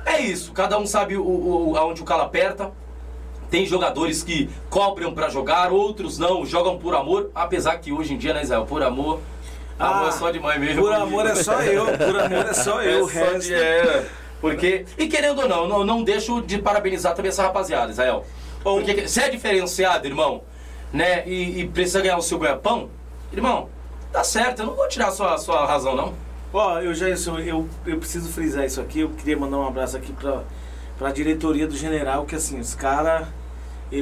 [0.06, 2.72] é isso, cada um sabe o, o, aonde o calo aperta.
[3.49, 7.30] Tem jogadores que cobram pra jogar, outros não, jogam por amor.
[7.36, 9.20] Apesar que hoje em dia, né, Israel, por amor,
[9.78, 10.82] amor Ah, é só de mãe mesmo.
[10.82, 13.06] Por amor é só eu, por amor é só eu.
[13.06, 14.06] o É só resto- de é.
[14.41, 18.26] Porque, e querendo ou não, não, não deixo de parabenizar também essa rapaziada, Israel.
[18.64, 20.41] Porque se é diferenciado, irmão,
[20.91, 22.89] né, e, e precisa ganhar o seu ganha-pão,
[23.32, 23.70] irmão,
[24.12, 26.14] tá certo, eu não vou tirar a sua, sua razão, não.
[26.54, 28.99] Ó, eu já isso, eu, eu preciso frisar isso aqui.
[28.99, 30.43] Eu queria mandar um abraço aqui pra,
[30.99, 33.28] pra diretoria do General, que assim, os caras,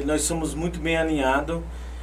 [0.04, 1.62] nós somos muito bem alinhados.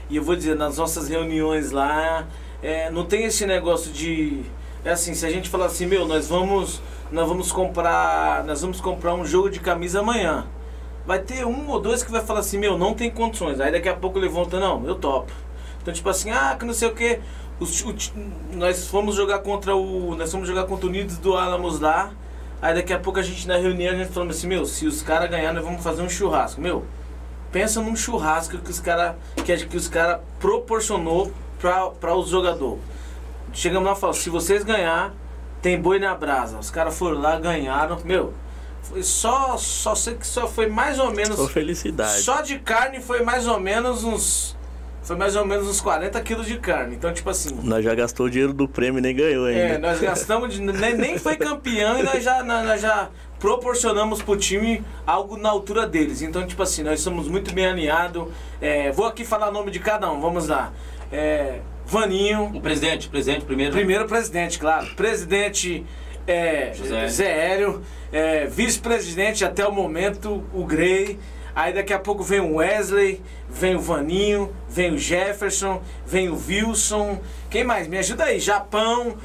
[0.09, 2.27] E eu vou dizer, nas nossas reuniões lá,
[2.63, 4.41] é, não tem esse negócio de.
[4.83, 6.81] É assim, se a gente falar assim, meu, nós vamos.
[7.11, 8.43] Nós vamos comprar.
[8.43, 10.47] Nós vamos comprar um jogo de camisa amanhã.
[11.05, 13.59] Vai ter um ou dois que vai falar assim, meu, não tem condições.
[13.59, 15.31] Aí daqui a pouco levanta, não, eu topo.
[15.79, 16.93] Então, tipo assim, ah, que não sei o
[17.59, 18.13] que.
[18.53, 20.15] nós fomos jogar contra o.
[20.15, 22.11] Nós fomos jogar contra o Unidos do Alamos lá.
[22.61, 25.01] Aí daqui a pouco a gente na reunião a gente falando assim, meu, se os
[25.01, 26.59] caras ganharem, nós vamos fazer um churrasco.
[26.59, 26.83] Meu,
[27.51, 32.81] pensa num churrasco que os caras que, que os cara proporcionou para os jogadores.
[33.53, 35.13] Chegamos lá e falamos, se vocês ganhar,
[35.61, 36.57] tem boi na brasa.
[36.57, 37.97] Os caras foram lá, ganharam.
[38.03, 38.33] Meu,
[38.83, 41.37] foi só, só sei que só foi mais ou menos.
[41.37, 42.21] Só felicidade.
[42.21, 44.57] Só de carne foi mais ou menos uns.
[45.01, 46.95] Foi mais ou menos uns 40 quilos de carne.
[46.95, 47.57] Então, tipo assim.
[47.63, 49.59] Nós já gastou o dinheiro do prêmio e nem ganhou ainda.
[49.59, 50.61] É, nós gastamos de.
[50.61, 55.49] Nem, nem foi campeão e nós já, nós, nós já proporcionamos pro time algo na
[55.49, 56.21] altura deles.
[56.21, 58.27] Então, tipo assim, nós somos muito bem alinhados.
[58.61, 60.71] É, vou aqui falar o nome de cada um, vamos lá.
[61.11, 63.71] É, Vaninho, O presidente, o presidente primeiro.
[63.71, 64.85] primeiro presidente, claro.
[64.95, 65.83] Presidente
[66.27, 67.07] é, José.
[67.07, 67.81] Zé Hélio.
[68.11, 71.17] É, Vice-presidente até o momento, o Grey.
[71.55, 76.37] Aí daqui a pouco vem o Wesley, vem o Vaninho, vem o Jefferson, vem o
[76.47, 77.19] Wilson.
[77.49, 77.87] Quem mais?
[77.87, 78.39] Me ajuda aí.
[78.39, 79.15] Japão,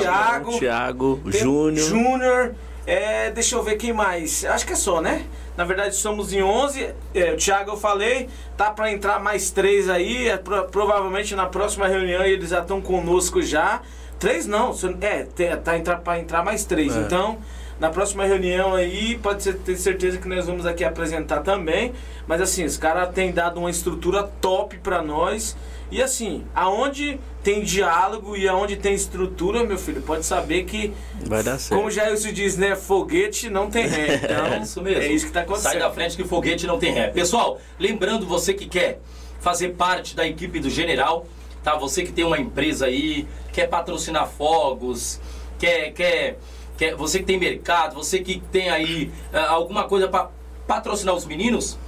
[0.00, 0.58] Thiago.
[0.58, 1.86] Thiago, Júnior.
[1.88, 2.54] Júnior.
[2.86, 4.44] É, deixa eu ver quem mais.
[4.44, 5.24] Acho que é só, né?
[5.56, 6.90] Na verdade, somos em 11.
[7.14, 10.28] É, o Thiago, eu falei, tá para entrar mais três aí.
[10.28, 13.80] É, pro- provavelmente na próxima reunião eles já estão conosco já.
[14.18, 15.24] Três não, é,
[15.56, 16.94] tá entrar, para entrar mais três.
[16.94, 17.00] É.
[17.00, 17.38] Então,
[17.78, 21.92] na próxima reunião aí, pode ser, ter certeza que nós vamos aqui apresentar também.
[22.26, 25.56] Mas assim, os caras têm dado uma estrutura top para nós.
[25.90, 30.92] E assim, aonde tem diálogo e aonde tem estrutura, meu filho, pode saber que
[31.26, 31.78] Vai dar certo.
[31.78, 32.74] como já se diz, né?
[32.74, 34.16] Foguete não tem ré.
[34.24, 35.02] Então, É isso mesmo.
[35.02, 35.72] É isso que tá acontecendo.
[35.72, 37.08] Sai da frente que o foguete não tem ré.
[37.08, 38.98] Pessoal, lembrando você que quer
[39.40, 41.26] fazer parte da equipe do General,
[41.62, 41.76] tá?
[41.76, 45.20] Você que tem uma empresa aí, quer patrocinar fogos,
[45.58, 46.38] quer, quer,
[46.76, 50.30] quer você que tem mercado, você que tem aí ah, alguma coisa para
[50.66, 51.78] patrocinar os meninos,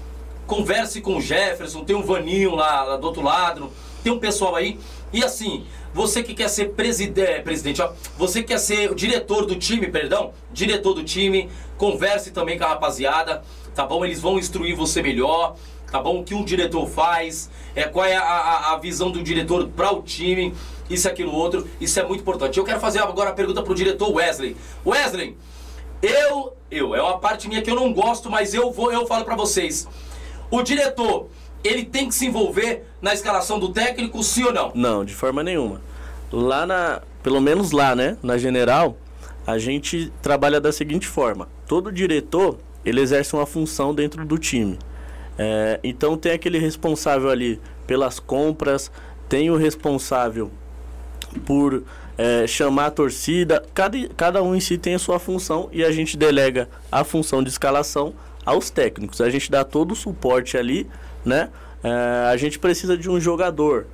[0.47, 3.71] converse com o Jefferson, tem um Vaninho lá, lá do outro lado,
[4.03, 4.79] tem um pessoal aí.
[5.13, 9.47] E assim, você que quer ser preside presidente, ó, você que quer ser o diretor
[9.47, 13.43] do time, perdão, diretor do time, converse também com a rapaziada,
[13.75, 14.05] tá bom?
[14.05, 15.57] Eles vão instruir você melhor,
[15.91, 16.21] tá bom?
[16.21, 19.93] O que um diretor faz, é, qual é a, a, a visão do diretor para
[19.93, 20.55] o time,
[20.89, 22.59] isso, aquilo, outro, isso é muito importante.
[22.59, 24.57] Eu quero fazer agora a pergunta pro diretor Wesley.
[24.85, 25.37] Wesley,
[26.03, 29.25] eu, eu, é uma parte minha que eu não gosto, mas eu vou, eu falo
[29.25, 29.89] pra vocês.
[30.51, 31.29] O diretor,
[31.65, 34.73] ele tem que se envolver na escalação do técnico, sim ou não?
[34.75, 35.81] Não, de forma nenhuma.
[36.31, 38.97] Lá na, pelo menos lá, né, na General,
[39.47, 44.79] a gente trabalha da seguinte forma: todo diretor ele exerce uma função dentro do time.
[45.39, 48.91] É, então tem aquele responsável ali pelas compras,
[49.29, 50.51] tem o responsável
[51.37, 51.83] por
[52.19, 53.63] é, chamar a torcida.
[53.75, 57.43] Cada, cada um em si tem a sua função e a gente delega a função
[57.43, 58.15] de escalação
[58.45, 59.21] aos técnicos.
[59.21, 60.87] A gente dá todo o suporte ali,
[61.25, 61.51] né?
[61.85, 63.87] É, a gente precisa de um jogador.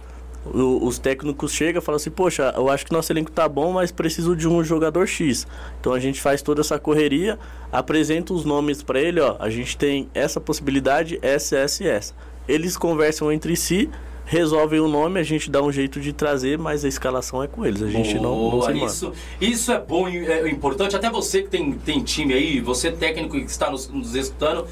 [0.45, 3.73] O- os técnicos chegam e falam assim, poxa, eu acho que nosso elenco tá bom,
[3.73, 5.47] mas preciso de um jogador X.
[5.81, 7.39] Então a gente faz toda essa correria,
[7.71, 9.37] apresenta os nomes para ele, ó.
[9.39, 12.15] A gente tem essa possibilidade, essa, essa essa.
[12.49, 13.89] Eles conversam entre si,
[14.25, 17.65] resolvem o nome, a gente dá um jeito de trazer, mas a escalação é com
[17.67, 17.83] eles.
[17.83, 18.87] A gente não, não Boa, se manda.
[18.87, 20.97] isso, isso é bom e é importante.
[20.97, 24.67] Até você que tem, tem time aí, você técnico que está nos, nos escutando,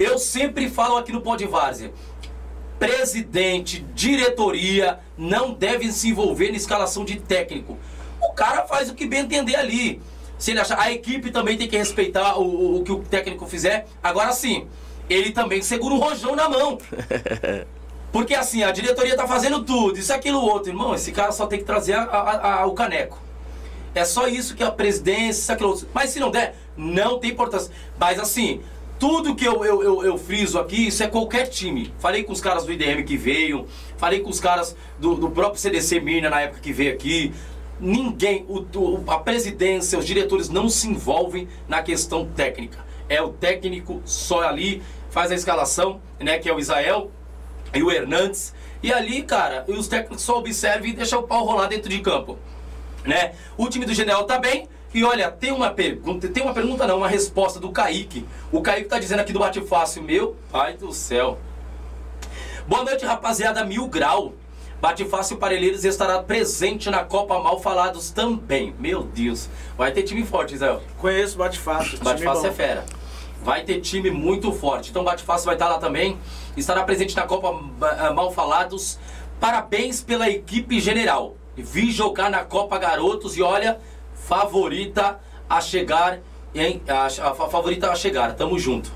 [0.00, 1.92] eu sempre falo aqui no Pode Várzea.
[2.78, 7.78] Presidente, diretoria não devem se envolver na escalação de técnico.
[8.20, 10.00] O cara faz o que bem entender ali.
[10.36, 13.46] Se ele achar, a equipe também tem que respeitar o, o- o que o técnico
[13.46, 13.86] fizer.
[14.02, 14.66] Agora sim,
[15.08, 16.78] ele também segura um rojão na mão.
[18.14, 20.70] Porque assim, a diretoria tá fazendo tudo, isso, aquilo, outro.
[20.70, 23.18] Irmão, esse cara só tem que trazer a- a- a- o caneco.
[23.92, 25.88] É só isso que a presidência, isso, aquilo, outro.
[25.92, 27.72] Mas se não der, não tem importância.
[27.98, 28.60] Mas assim,
[29.00, 31.92] tudo que eu, eu, eu, eu friso aqui, isso é qualquer time.
[31.98, 35.60] Falei com os caras do IDM que veio, falei com os caras do, do próprio
[35.60, 37.34] CDC Mirna na época que veio aqui.
[37.80, 42.78] Ninguém, o, o- a presidência, os diretores não se envolvem na questão técnica.
[43.08, 47.10] É o técnico só ali, faz a escalação, né, que é o Israel,
[47.74, 48.54] e o Hernandes.
[48.82, 52.38] E ali, cara, os técnicos só observam e deixam o pau rolar dentro de campo.
[53.04, 53.34] Né?
[53.56, 54.68] O time do General tá bem.
[54.92, 58.24] E olha, tem uma pergunta, tem uma pergunta não, uma resposta do Kaique.
[58.52, 61.36] O Kaique tá dizendo aqui do Bate Fácil, meu pai do céu.
[62.68, 64.34] Boa noite, rapaziada, mil grau.
[64.80, 68.74] Bate Fácil Parelheiros estará presente na Copa Mal Falados também.
[68.78, 69.48] Meu Deus.
[69.76, 70.80] Vai ter time forte, Israel.
[70.98, 71.98] Conheço Bate Fácil.
[71.98, 72.84] Bate Fácil é fera.
[73.44, 74.88] Vai ter time muito forte.
[74.90, 76.18] Então Bate Fácil vai estar lá também.
[76.56, 78.98] Estará presente na Copa ah, Mal Falados.
[79.38, 81.36] Parabéns pela equipe general.
[81.54, 83.78] Vi jogar na Copa Garotos e olha,
[84.14, 86.20] favorita a chegar.
[86.54, 86.80] Hein?
[86.88, 88.32] A, a fa- favorita a chegar.
[88.34, 88.90] Tamo junto.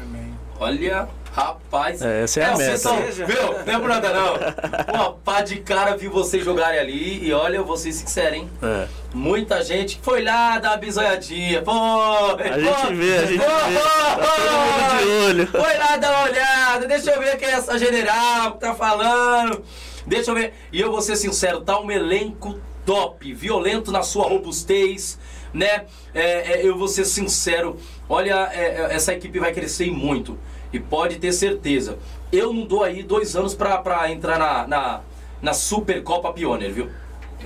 [0.00, 0.32] Amém.
[0.60, 2.02] Olha, rapaz.
[2.02, 2.78] É, essa é a vocês meta.
[2.78, 3.64] são- Viu?
[3.66, 4.94] Não é por nada não.
[4.94, 7.24] Uma pá de cara vi vocês jogarem ali.
[7.26, 8.50] E olha, eu vou ser sincero, hein?
[8.62, 8.86] É.
[9.14, 11.62] Muita gente foi lá dar uma bisoiadinha.
[11.62, 13.44] Pô, A gente vê, a gente vê.
[13.44, 15.46] Tá todo mundo de olho.
[15.46, 16.86] Foi lá dar uma olhada.
[16.86, 19.64] Deixa eu ver quem é essa general que tá falando.
[20.06, 20.54] Deixa eu ver.
[20.72, 25.18] E eu vou ser sincero, tá um elenco top, violento na sua robustez,
[25.52, 25.84] né?
[26.14, 27.78] É, é, eu vou ser sincero.
[28.08, 28.60] Olha, é,
[28.90, 30.38] é, essa equipe vai crescer muito.
[30.72, 31.98] E pode ter certeza.
[32.30, 35.00] Eu não dou aí dois anos pra, pra entrar na, na,
[35.40, 36.90] na Supercopa Pioneer, viu?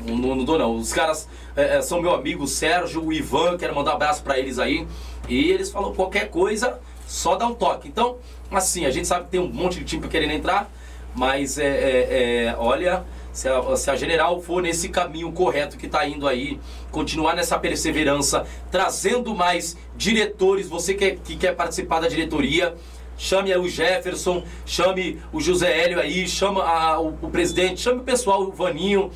[0.06, 0.74] Não, não, dou não.
[0.76, 4.38] Os caras é, é, são meu amigo, Sérgio, o Ivan, quero mandar um abraço pra
[4.38, 4.86] eles aí.
[5.28, 7.88] E eles falam qualquer coisa, só dá um toque.
[7.88, 8.16] Então,
[8.50, 10.70] assim, a gente sabe que tem um monte de time querendo entrar,
[11.14, 15.88] mas é, é, é, olha, se a, se a General for nesse caminho correto que
[15.88, 16.58] tá indo aí,
[16.90, 22.74] continuar nessa perseverança, trazendo mais diretores, você que, que quer participar da diretoria,
[23.16, 28.00] chame aí o Jefferson, chame o José Hélio aí, chama a- o, o presidente, chame
[28.00, 29.10] o pessoal, o Vaninho.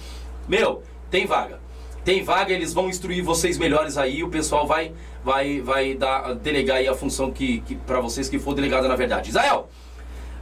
[0.49, 1.59] Meu, tem vaga.
[2.05, 4.23] Tem vaga, eles vão instruir vocês melhores aí.
[4.23, 4.93] O pessoal vai
[5.25, 8.95] vai vai dar delegar aí a função que, que para vocês que for delegada na
[8.95, 9.31] verdade.
[9.31, 9.69] Israel,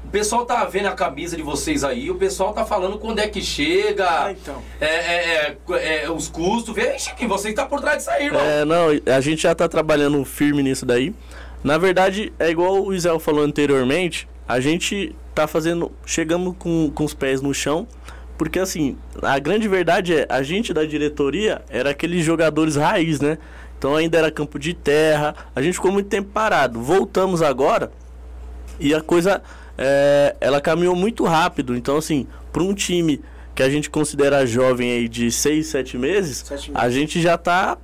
[0.05, 3.27] o pessoal tá vendo a camisa de vocês aí, o pessoal tá falando quando é
[3.29, 4.07] que chega.
[4.27, 4.63] Ah, então.
[4.79, 6.75] É, é, é, é, os custos.
[6.75, 8.43] Vê, Chiquinho, você que tá por trás disso aí, irmão.
[8.43, 11.15] É, não, a gente já tá trabalhando firme nisso daí.
[11.65, 15.91] Na verdade, é igual o Israel falou anteriormente, a gente tá fazendo.
[16.05, 17.89] Chegamos com, com os pés no chão.
[18.37, 23.39] Porque assim, a grande verdade é, a gente da diretoria era aqueles jogadores raiz, né?
[23.79, 26.81] Então ainda era campo de terra, a gente ficou muito tempo parado.
[26.81, 27.93] Voltamos agora
[28.81, 29.41] e a coisa
[29.79, 31.77] é, ela caminhou muito rápido.
[31.77, 33.21] Então, assim, para um time
[33.55, 36.95] que a gente considera jovem aí de 6, 7 meses, Sete a meses.
[36.95, 37.79] gente já tá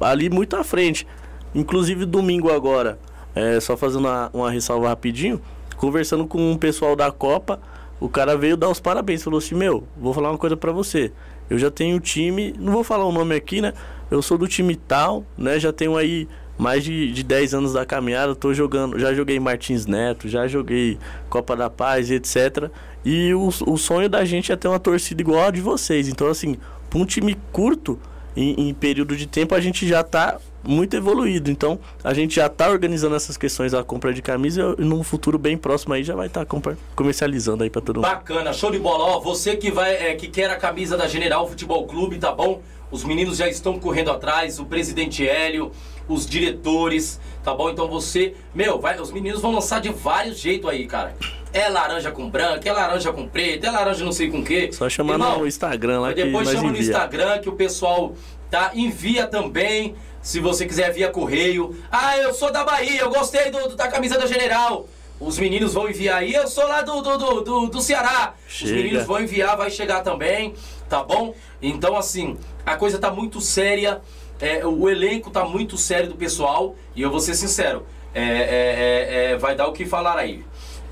[0.00, 1.06] ali muito à frente.
[1.54, 2.98] Inclusive domingo agora,
[3.34, 5.40] é, só fazendo uma, uma ressalva rapidinho,
[5.76, 7.60] conversando com o pessoal da Copa,
[8.00, 11.12] o cara veio dar os parabéns, falou assim, meu, vou falar uma coisa pra você.
[11.48, 13.72] Eu já tenho time, não vou falar o nome aqui, né?
[14.10, 15.58] Eu sou do time tal, né?
[15.58, 16.28] Já tenho aí
[16.58, 20.98] mais de, de 10 anos da caminhada, tô jogando, já joguei Martins Neto, já joguei
[21.28, 22.70] Copa da Paz, etc.
[23.04, 26.08] E o, o sonho da gente é ter uma torcida igual a de vocês.
[26.08, 26.56] Então, assim,
[26.88, 27.98] pra um time curto,
[28.36, 31.50] em, em período de tempo, a gente já tá muito evoluído.
[31.50, 35.38] Então, a gente já tá organizando essas questões da compra de camisa e num futuro
[35.38, 36.46] bem próximo aí já vai estar
[36.94, 38.06] comercializando aí pra todo mundo.
[38.06, 39.04] Bacana, show de bola.
[39.04, 42.60] Ó, você que vai, é, que quer a camisa da General Futebol Clube, tá bom?
[42.90, 45.72] Os meninos já estão correndo atrás, o presidente Hélio,
[46.06, 47.70] os diretores, tá bom?
[47.70, 51.14] Então você, meu, vai, os meninos vão lançar de vários jeitos aí, cara.
[51.54, 54.70] É laranja com branco, é laranja com preto, é laranja não sei com o quê.
[54.72, 56.82] Só chamar no Instagram lá que depois chama no envia.
[56.82, 58.14] Instagram que o pessoal
[58.50, 59.94] tá envia também.
[60.22, 61.76] Se você quiser via correio.
[61.90, 64.86] Ah, eu sou da Bahia, eu gostei do, do- da camisa da General.
[65.18, 68.34] Os meninos vão enviar aí, eu sou lá do, do, do, do, Ceará.
[68.48, 68.70] Chega.
[68.70, 70.54] Os meninos vão enviar, vai chegar também,
[70.88, 71.34] tá bom?
[71.60, 74.00] Então, assim, a coisa tá muito séria.
[74.40, 76.74] é, o elenco tá muito sério do pessoal.
[76.96, 80.44] E eu vou ser sincero, é, é, é, é, vai dar o que falar aí.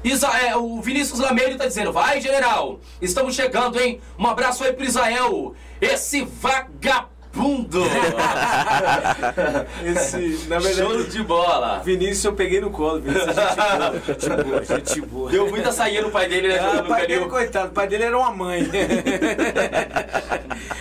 [0.04, 4.00] Isa, é, o Vinícius Lameiro tá dizendo, vai general, estamos chegando, hein?
[4.18, 7.09] Um abraço aí pro Israel, esse vagabundo!
[9.84, 11.80] Esse, na Show verdade, de bola!
[11.84, 13.00] Vinícius eu peguei no colo.
[13.00, 15.30] Vinícius, gente boa, gente boa, gente boa.
[15.30, 16.58] Deu muita saída no pai dele, né?
[16.58, 18.68] Ah, o pai dele, coitado, o pai dele era uma mãe.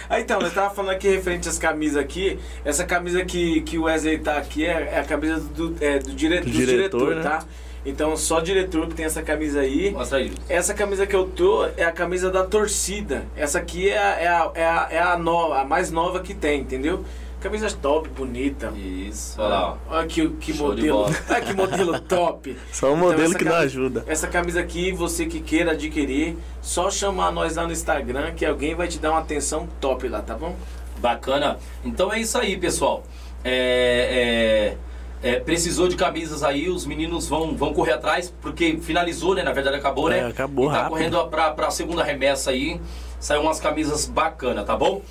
[0.09, 2.39] Aí então, nós tava falando aqui referente às camisas aqui.
[2.65, 6.11] Essa camisa que, que o Wesley tá aqui é, é a camisa do, é, do,
[6.11, 7.21] dire, Do do diretor, diretor, né?
[7.21, 7.43] tá?
[7.89, 9.91] Então só diretor que tem essa camisa aí.
[9.91, 10.31] Mostra aí.
[10.47, 13.25] Essa camisa que eu tô é a camisa da torcida.
[13.35, 16.33] Essa aqui é a, é a, é a, é a nova, a mais nova que
[16.33, 17.03] tem, entendeu?
[17.41, 18.73] Camisa top, bonita.
[18.75, 19.95] Isso, olha lá, ó.
[19.95, 21.15] Olha que, que Show de modelo.
[21.29, 22.57] Olha que modelo top.
[22.69, 24.03] Só o Então, modelo essa que não cami- ajuda.
[24.07, 28.75] Essa camisa aqui, você que queira adquirir, só chamar nós lá no Instagram que alguém
[28.75, 30.53] vai te dar uma atenção top lá, tá bom?
[30.97, 31.57] Bacana.
[31.85, 33.03] Então é isso aí, pessoal.
[33.41, 34.77] É, é,
[35.21, 39.43] é, precisou de camisas aí, os meninos vão, vão correr atrás, porque finalizou, né?
[39.43, 40.27] Na verdade acabou, É, né?
[40.27, 40.89] acabou e tá rápido.
[40.91, 42.79] correndo pra, pra segunda remessa aí.
[43.19, 45.01] Saiu umas camisas bacanas, tá bom?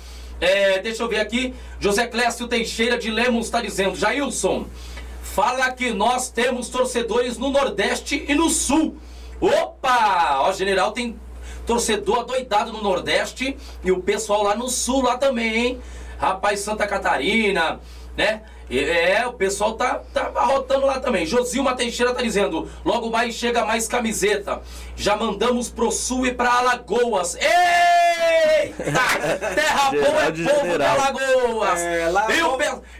[0.41, 1.53] É, deixa eu ver aqui.
[1.79, 4.65] José Clécio Teixeira de Lemos está dizendo, Jailson,
[5.21, 8.97] fala que nós temos torcedores no Nordeste e no Sul.
[9.39, 10.39] Opa!
[10.41, 11.15] Ó, general tem
[11.65, 15.81] torcedor adoidado no Nordeste e o pessoal lá no Sul lá também, hein?
[16.17, 17.79] Rapaz, Santa Catarina,
[18.17, 18.41] né?
[18.77, 21.25] É, o pessoal tá, tá arrotando lá também.
[21.25, 24.61] Josilma Teixeira tá dizendo, logo mais chega mais camiseta.
[24.95, 27.35] Já mandamos pro Sul e pra Alagoas.
[27.35, 27.49] Eita!
[29.55, 30.83] Terra boa é povo de.
[30.83, 31.79] Alagoas!
[31.79, 32.57] É, lá, e o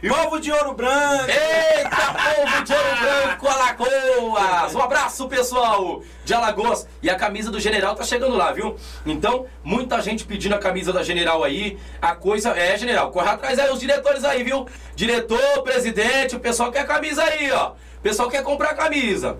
[0.08, 1.26] povo, e de ouro branco!
[1.28, 1.90] Eita,
[2.24, 4.74] povo de Ouro Branco, Alagoas!
[4.74, 6.88] Um abraço, pessoal de Alagoas.
[7.02, 8.76] E a camisa do General tá chegando lá, viu?
[9.04, 11.78] Então, muita gente pedindo a camisa da General aí.
[12.00, 14.66] A coisa é, General, corre atrás aí, os diretores aí, viu?
[14.94, 17.72] Diretor, presidente, o pessoal quer camisa aí, ó.
[17.72, 19.38] O pessoal quer comprar camisa.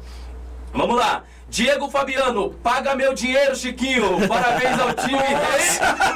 [0.73, 1.25] Vamos lá.
[1.51, 4.27] Diego Fabiano, paga meu dinheiro, Chiquinho.
[4.29, 5.19] Parabéns ao time.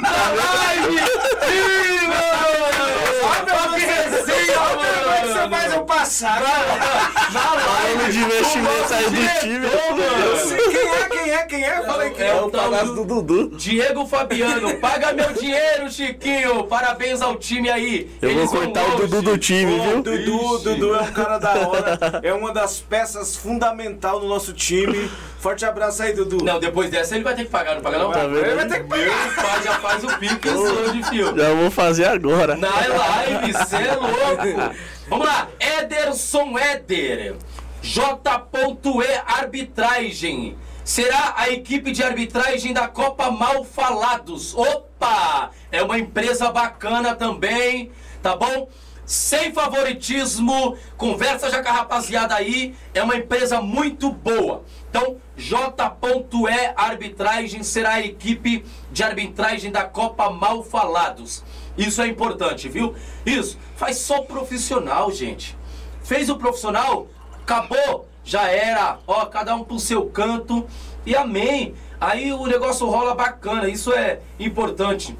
[0.01, 0.95] Na live!
[1.51, 2.85] Ih, mano!
[3.21, 5.33] Ó, que resenha, mano!
[5.33, 6.41] Você faz eu passar!
[7.31, 9.67] Falando de investimento aí do time.
[10.25, 11.81] Eu sei quem é, quem é, quem é?
[11.83, 12.35] Falei que É é.
[12.41, 13.49] o tal Palhaço do Dudu.
[13.57, 16.63] Diego Fabiano, paga meu dinheiro, Chiquinho.
[16.63, 18.09] Parabéns ao time aí.
[18.21, 18.95] Eu Eles vou cortar o.
[18.99, 20.01] Dudu do time, viu?
[20.01, 20.59] Dudu.
[20.59, 25.09] Dudu é um cara da hora, é uma das peças fundamental do nosso time.
[25.39, 26.43] Forte abraço aí, Dudu.
[26.43, 28.11] Não, depois dessa ele vai ter que pagar, não paga não?
[28.11, 28.37] Tá vendo?
[28.37, 31.37] Ele vai ter que Meu pai já faz o pique sou de fio.
[31.37, 32.55] Já vou fazer agora.
[32.55, 34.75] Na live, cê é louco.
[35.07, 37.35] Vamos lá, Ederson Éder.
[37.81, 40.57] J.E Arbitragem.
[40.83, 44.55] será a equipe de arbitragem da Copa Mal Falados.
[44.55, 45.51] Opa!
[45.71, 47.91] É uma empresa bacana também,
[48.23, 48.67] tá bom?
[49.05, 54.63] Sem favoritismo, conversa já com a rapaziada aí, é uma empresa muito boa.
[54.95, 61.43] Então, J.E Arbitragem será a equipe de arbitragem da Copa Mal Falados.
[61.77, 62.95] Isso é importante, viu?
[63.25, 63.59] Isso.
[63.75, 65.57] Faz só profissional, gente.
[66.01, 67.09] Fez o profissional,
[67.43, 68.97] acabou, já era.
[69.05, 70.65] Ó, cada um pro seu canto.
[71.05, 71.75] E amém.
[71.99, 75.17] Aí o negócio rola bacana, isso é importante.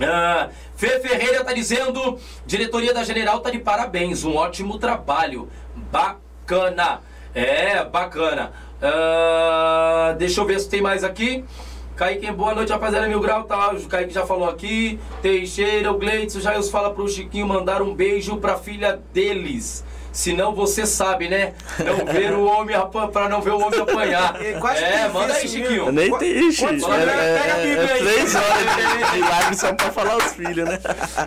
[0.00, 7.00] Ah, Fê Ferreira tá dizendo, diretoria da General tá de parabéns, um ótimo trabalho, bacana,
[7.32, 8.52] é, bacana.
[8.82, 11.44] Ah, deixa eu ver se tem mais aqui.
[11.96, 13.72] Kaique, boa noite, rapaziada Mil Grau, tá?
[13.72, 15.00] O Kaique já falou aqui.
[15.20, 19.84] Teixeira, o Gleitson, já os fala pro Chiquinho mandar um beijo pra filha deles.
[20.12, 21.54] Senão você sabe, né?
[21.84, 22.74] Não ver o homem
[23.12, 24.40] pra não ver o homem apanhar.
[24.40, 25.48] É quase É, manda aí.
[25.48, 25.90] Chiquinho.
[25.92, 27.98] Nem Qu- tem, é, é- Pega a Bíblia é aí.
[27.98, 30.78] três horas de, live só pra falar os filhos, né?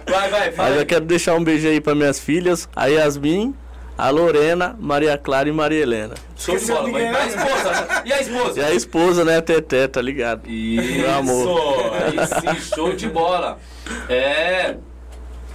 [0.10, 0.80] Vai, vai, Mas vai.
[0.80, 3.54] eu quero deixar um beijo aí pra minhas filhas, a Yasmin,
[4.02, 6.16] a Lorena, Maria Clara e Maria Helena.
[6.36, 6.89] Show de bola.
[6.89, 7.28] Mas a né?
[7.28, 8.02] esposa?
[8.04, 8.66] E a E esposa?
[8.66, 10.49] a esposa, né, a Teté, tá ligado?
[10.49, 11.93] Isso, Meu amor.
[11.93, 13.60] aí sim, show de bola.
[14.10, 14.76] É.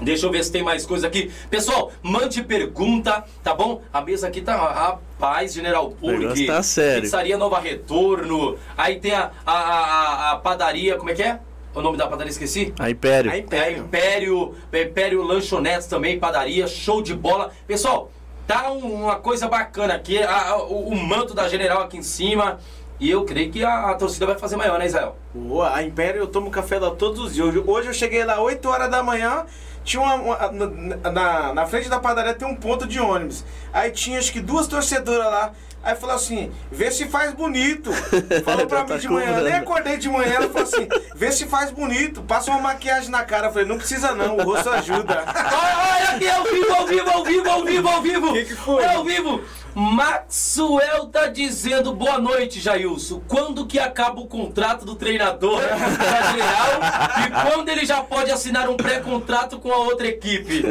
[0.01, 1.29] Deixa eu ver se tem mais coisa aqui.
[1.51, 3.83] Pessoal, mande pergunta, tá bom?
[3.93, 7.03] A mesa aqui tá, rapaz, General negócio tá sério.
[7.03, 8.57] Pizzaria Nova Retorno.
[8.79, 11.41] Aí tem a, a, a, a padaria, como é que é?
[11.75, 12.73] O nome da padaria, esqueci?
[12.79, 13.31] A Império.
[13.31, 13.79] A Império.
[13.79, 17.51] Império, Império Lanchonetes também, padaria, show de bola.
[17.67, 18.11] Pessoal,
[18.47, 22.03] tá um- uma coisa bacana aqui, a- a- o, o manto da General aqui em
[22.03, 22.59] cima.
[22.99, 25.17] E eu creio que a, a torcida vai fazer maior, né, Israel?
[25.35, 27.47] Boa, a Império eu tomo café lá todos os dias.
[27.49, 29.45] Hoje, hoje eu cheguei lá 8 horas da manhã,
[29.87, 33.45] tinha uma, uma- na, na, na frente da padaria tem um ponto de ônibus.
[33.73, 35.53] Aí tinha acho que duas torcedoras lá.
[35.83, 37.93] Aí falou assim, vê se faz bonito.
[38.45, 39.45] Falou pra mim tá de manhã, cobrando.
[39.45, 43.23] nem acordei de manhã, ela falou assim, vê se faz bonito, passa uma maquiagem na
[43.23, 43.47] cara.
[43.47, 45.23] Eu falei, não precisa não, o rosto ajuda.
[45.23, 48.33] Olha, olha aqui, ao vivo, ao vivo, ao vivo, ao vivo, ao vivo.
[48.33, 48.83] Que que foi?
[48.83, 49.41] É ao vivo.
[49.79, 53.21] Maxwell tá dizendo boa noite, Jailson.
[53.29, 55.61] Quando que acaba o contrato do treinador
[56.33, 56.81] geral
[57.27, 60.65] e quando ele já pode assinar um pré-contrato com a outra equipe?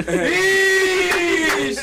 [1.70, 1.82] Ixi!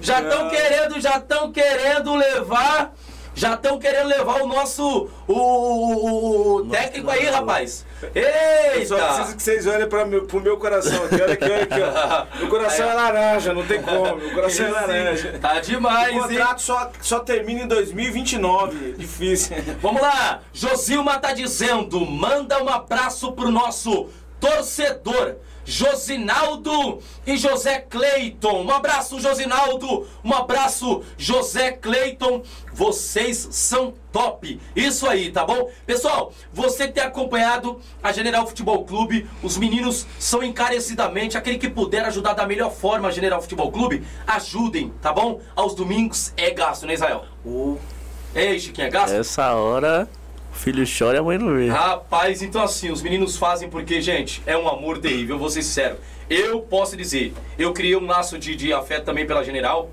[0.00, 2.94] Já estão querendo, já estão querendo levar,
[3.34, 7.84] já estão querendo levar o nosso o, o- o técnico aí, rapaz.
[8.14, 9.06] Eu só Eita!
[9.14, 11.14] preciso que vocês olhem pra meu, pro meu coração aqui.
[11.22, 12.26] Olha aqui, olha aqui, ó.
[12.38, 14.16] Meu coração é laranja, não tem como.
[14.16, 15.38] Meu coração é laranja.
[15.40, 16.20] Tá O demais, hein?
[16.20, 18.92] contrato só, só termina em 2029.
[18.94, 19.56] Difícil.
[19.80, 24.08] Vamos lá, Josilma tá dizendo, manda um abraço pro nosso
[24.40, 25.36] torcedor.
[25.64, 28.64] Josinaldo e José Cleiton.
[28.64, 30.06] Um abraço, Josinaldo.
[30.24, 32.42] Um abraço, José Cleiton.
[32.72, 34.60] Vocês são top.
[34.74, 35.70] Isso aí, tá bom?
[35.86, 41.68] Pessoal, você que tem acompanhado a General Futebol Clube, os meninos são encarecidamente, aquele que
[41.68, 45.40] puder ajudar da melhor forma a General Futebol Clube, ajudem, tá bom?
[45.54, 47.24] Aos domingos é gasto, né, Israel?
[48.34, 49.12] Ei, Chiquinho, é gasto?
[49.12, 50.08] Essa hora,
[50.62, 51.68] filho chora e a mãe não vê.
[51.68, 55.62] Rapaz, então assim, os meninos fazem porque, gente, é um amor terrível, eu vou ser
[55.62, 55.96] sincero.
[56.30, 59.90] Eu posso dizer, eu criei um laço de, de afeto também pela General,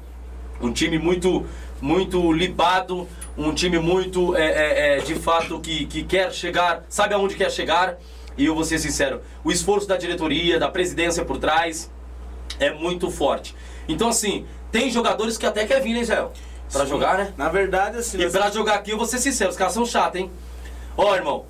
[0.62, 1.46] um time muito,
[1.82, 7.16] muito libado, um time muito, é, é, é, de fato, que, que quer chegar, sabe
[7.16, 7.98] aonde quer chegar,
[8.38, 11.92] e eu vou ser sincero, o esforço da diretoria, da presidência por trás,
[12.60, 13.56] é muito forte.
[13.88, 16.32] Então assim, tem jogadores que até quer vir, né, Israel?
[16.72, 16.90] Pra Sim.
[16.90, 17.34] jogar, né?
[17.36, 18.20] Na verdade, assim.
[18.20, 20.30] E nós- pra jogar aqui, eu vou ser sincero, os caras são chatos, hein?
[21.02, 21.46] Ó, irmão,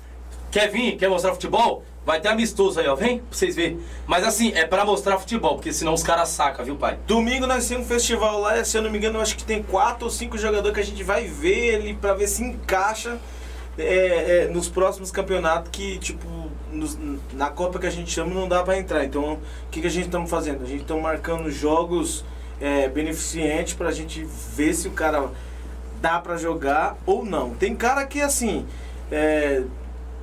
[0.52, 1.82] quer vir, quer mostrar futebol?
[2.06, 3.80] Vai ter amistoso aí, ó, vem pra vocês verem.
[4.06, 7.00] Mas assim, é pra mostrar futebol, porque senão os caras sacam, viu, pai?
[7.04, 9.60] Domingo nós temos um festival lá, se eu não me engano, eu acho que tem
[9.60, 13.18] quatro ou cinco jogadores que a gente vai ver ele pra ver se encaixa
[13.76, 16.28] é, é, nos próximos campeonatos que, tipo,
[16.72, 16.96] nos-
[17.32, 19.04] na Copa que a gente chama não dá pra entrar.
[19.04, 19.38] Então, o
[19.72, 20.62] que, que a gente estamos fazendo?
[20.62, 22.24] A gente está marcando jogos
[22.60, 24.24] é, beneficentes pra gente
[24.54, 25.28] ver se o cara
[26.00, 27.50] dá pra jogar ou não.
[27.50, 28.64] Tem cara que, assim,
[29.10, 29.62] é,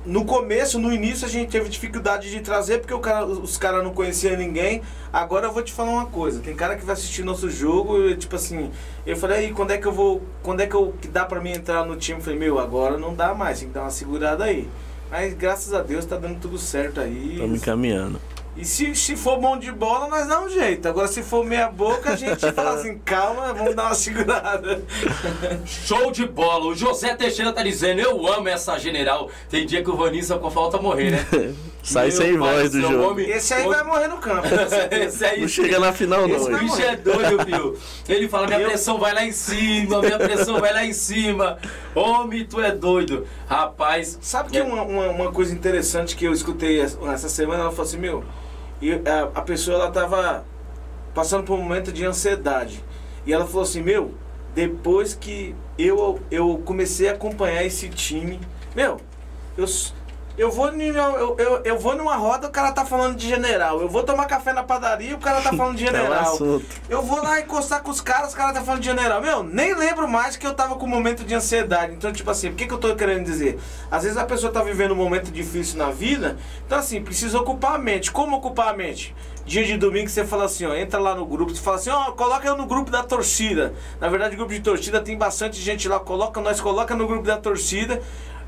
[0.04, 3.92] no começo, no início, a gente teve dificuldade de trazer porque cara, os caras não
[3.92, 4.80] conheciam ninguém.
[5.12, 8.16] Agora eu vou te falar uma coisa: tem cara que vai assistir nosso jogo e,
[8.16, 8.70] tipo assim,
[9.04, 10.22] eu falei, aí, quando é que eu vou.
[10.42, 12.18] Quando é que, eu, que dá pra mim entrar no time?
[12.18, 14.68] Eu falei, meu, agora não dá mais, tem que dar uma segurada aí.
[15.10, 17.32] Mas graças a Deus tá dando tudo certo aí.
[17.32, 18.20] Estamos encaminhando.
[18.58, 20.88] E se, se for bom de bola, nós dá um jeito.
[20.88, 24.82] Agora, se for meia boca, a gente fala assim, calma, vamos dar uma segurada.
[25.64, 26.66] Show de bola!
[26.66, 29.30] O José Teixeira tá dizendo, eu amo essa general.
[29.48, 31.26] Tem dia que o Vanissa com falta morrer, né?
[31.84, 33.02] Sai Meu sem pai voz do jogo.
[33.12, 34.46] homem- Esse aí homem- vai morrer no campo.
[34.90, 36.36] Esse aí Não chega na final, não.
[36.36, 37.78] Esse bicho é doido, filho.
[38.08, 41.58] Ele fala, minha pressão vai lá em cima, minha pressão vai lá em cima.
[41.94, 43.24] Homem, tu é doido.
[43.48, 44.18] Rapaz.
[44.20, 47.70] Sabe que é- uma, uma, uma coisa interessante que eu escutei essa essa semana, ela
[47.70, 48.22] falou assim, meu,
[48.80, 50.44] e a, a pessoa ela tava
[51.14, 52.82] passando por um momento de ansiedade.
[53.26, 54.14] E ela falou assim, meu,
[54.54, 58.40] depois que eu, eu comecei a acompanhar esse time,
[58.74, 59.00] meu,
[59.56, 59.66] eu,
[60.38, 63.80] eu vou eu, eu, eu vou numa roda, o cara tá falando de general.
[63.80, 66.38] Eu vou tomar café na padaria, o cara tá falando de É general.
[66.88, 69.20] Eu vou lá encostar com os caras, os caras tá falando de general.
[69.20, 71.94] Meu, nem lembro mais que eu tava com um momento de ansiedade.
[71.94, 73.58] Então, tipo assim, o que, que eu tô querendo dizer?
[73.90, 77.74] Às vezes a pessoa tá vivendo um momento difícil na vida, então assim, precisa ocupar
[77.74, 78.12] a mente.
[78.12, 79.14] Como ocupar a mente?
[79.44, 82.12] Dia de domingo você fala assim, ó, entra lá no grupo, você fala assim, ó,
[82.12, 83.74] coloca eu no grupo da torcida.
[83.98, 87.24] Na verdade, o grupo de torcida tem bastante gente lá, coloca, nós coloca no grupo
[87.24, 88.00] da torcida.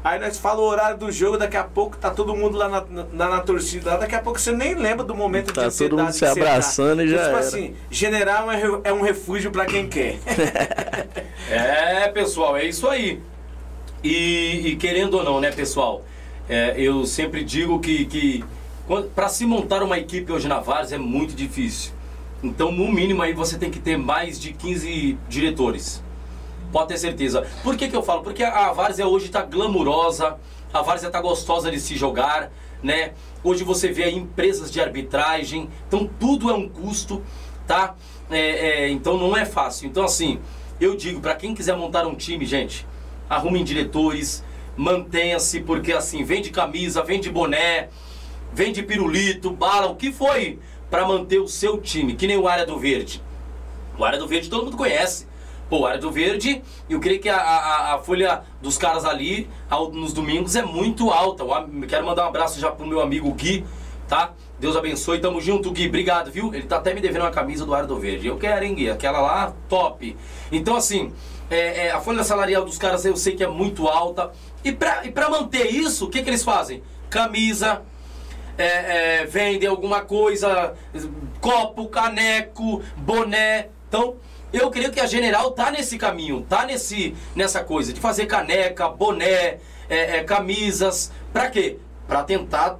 [0.03, 2.85] Aí nós fala o horário do jogo, daqui a pouco tá todo mundo lá na,
[3.13, 5.99] na, na torcida, lá, daqui a pouco você nem lembra do momento Tá de todo
[5.99, 6.33] mundo se tá.
[6.33, 7.47] abraçando e já Então, tipo era.
[7.47, 10.19] assim, general é, é um refúgio pra quem quer.
[11.51, 13.21] É, pessoal, é isso aí.
[14.05, 16.03] E, e querendo ou não, né, pessoal?
[16.49, 18.45] é, eu sempre digo que, que
[19.15, 21.93] para se montar uma equipe hoje na Vars é muito difícil.
[22.43, 26.03] Então, no mínimo, aí você tem que ter mais de 15 diretores.
[26.73, 27.47] Pode ter certeza.
[27.63, 28.23] Por que, que eu falo?
[28.23, 30.39] Porque a Várzea hoje está glamurosa,
[30.73, 32.51] a Várzea está gostosa de se jogar,
[32.83, 33.13] né?
[33.43, 37.23] Hoje você vê empresas de arbitragem, então tudo é um custo,
[37.67, 37.95] tá?
[38.31, 39.89] É, é, então não é fácil.
[39.89, 40.39] Então assim,
[40.81, 42.87] eu digo para quem quiser montar um time, gente,
[43.29, 44.45] arrumem diretores,
[44.77, 47.89] mantenha-se, porque assim, vende camisa, vende boné,
[48.53, 50.59] vende pirulito, bala, o que foi
[50.89, 53.23] para manter o seu time, que nem o Área do Verde.
[53.99, 55.30] O Área do Verde todo mundo conhece.
[55.71, 59.93] Pô, Área do Verde, eu creio que a, a, a folha dos caras ali ao-
[59.93, 61.45] nos domingos é muito alta.
[61.45, 63.65] Eu quero mandar um abraço já pro meu amigo Gui,
[64.09, 64.33] tá?
[64.59, 65.87] Deus abençoe, tamo junto, Gui.
[65.87, 66.53] Obrigado, viu?
[66.53, 68.27] Ele tá até me devendo uma camisa do Área do Verde.
[68.27, 68.91] Eu quero, hein, Gui?
[68.91, 70.17] Aquela lá, top.
[70.51, 71.13] Então, assim,
[71.49, 74.33] é, é, a folha salarial dos caras eu sei que é muito alta.
[74.65, 76.83] E pra, e pra manter isso, o que, que eles fazem?
[77.09, 77.83] Camisa,
[78.59, 80.75] é, é, vendem alguma coisa,
[81.41, 83.69] copo, caneco, boné.
[83.89, 84.17] Então,
[84.53, 88.89] eu creio que a General tá nesse caminho, tá nesse, nessa coisa de fazer caneca,
[88.89, 91.13] boné, é, é, camisas.
[91.33, 91.77] Pra quê?
[92.07, 92.79] Pra tentar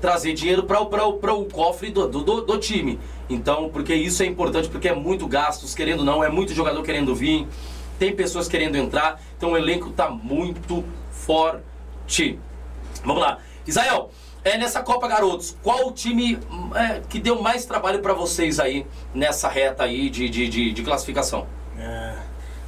[0.00, 2.98] trazer dinheiro para o, cofre do, do, do- time.
[3.28, 7.14] Então, porque isso é importante, porque é muito gastos, querendo não, é muito jogador querendo
[7.14, 7.46] vir,
[7.98, 12.38] tem pessoas querendo entrar, então o elenco tá muito forte.
[13.04, 13.38] Vamos lá.
[13.66, 14.10] Isael,
[14.44, 16.38] é, nessa Copa Garotos, qual o time
[16.74, 20.82] é, que deu mais trabalho para vocês aí nessa reta aí de, de, de, de
[20.82, 21.46] classificação?
[21.78, 22.14] É,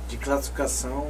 [0.09, 1.07] de classificação.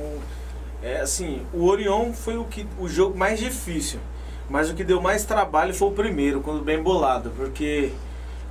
[0.82, 4.00] É assim, o Orion foi o, que, o jogo mais difícil.
[4.48, 7.92] Mas o que deu mais trabalho foi o primeiro, quando bem bolado, porque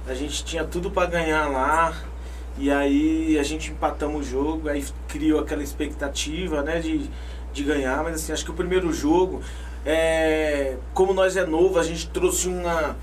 [0.08, 1.94] a gente tinha tudo para ganhar lá.
[2.58, 7.10] E aí a gente empatamos o jogo, aí criou aquela expectativa, né, de,
[7.52, 9.42] de ganhar, mas assim, acho que o primeiro jogo,
[9.86, 12.96] é, como nós é novo, a gente trouxe uma,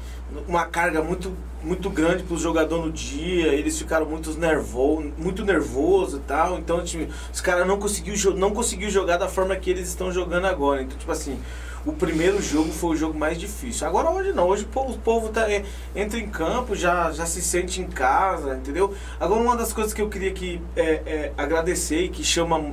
[0.49, 1.33] uma carga muito,
[1.63, 6.59] muito grande para o jogador no dia, eles ficaram muito nervosos, muito nervoso e tal,
[6.59, 10.47] então tipo, os caras não conseguiu não conseguiu jogar da forma que eles estão jogando
[10.47, 10.83] agora.
[10.83, 11.39] Então, tipo assim,
[11.85, 13.87] o primeiro jogo foi o jogo mais difícil.
[13.87, 15.65] Agora hoje não, hoje o povo, tá, é,
[15.95, 18.95] entra em campo, já, já se sente em casa, entendeu?
[19.19, 22.73] Agora uma das coisas que eu queria que é, é, agradecer e que chama,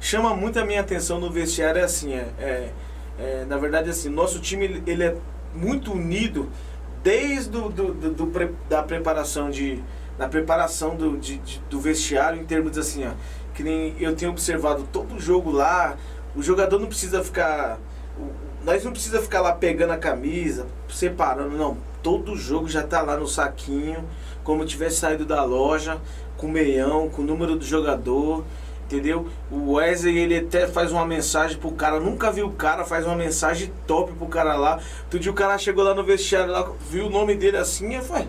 [0.00, 2.70] chama muito a minha atenção no vestiário é assim, é,
[3.18, 5.16] é, na verdade assim, nosso time ele, é
[5.54, 6.48] muito unido
[7.02, 9.82] desde do, do, do- do pre- da preparação de
[10.18, 13.10] da preparação do, de- de- do vestiário em termos assim, ó,
[13.54, 15.96] que nem eu tenho observado todo jogo lá,
[16.34, 17.78] o jogador não precisa ficar
[18.64, 21.76] nós não precisa ficar lá pegando a camisa, separando, não.
[22.02, 24.04] Todo jogo já tá lá no saquinho,
[24.42, 26.00] como tivesse saído da loja,
[26.36, 28.44] com o meião, com o número do jogador,
[28.86, 29.28] entendeu?
[29.50, 33.16] O Wesley, ele até faz uma mensagem pro cara, nunca viu o cara, faz uma
[33.16, 34.80] mensagem top pro cara lá.
[35.04, 38.02] Outro dia o cara chegou lá no vestiário, lá, viu o nome dele assim, e
[38.02, 38.26] foi.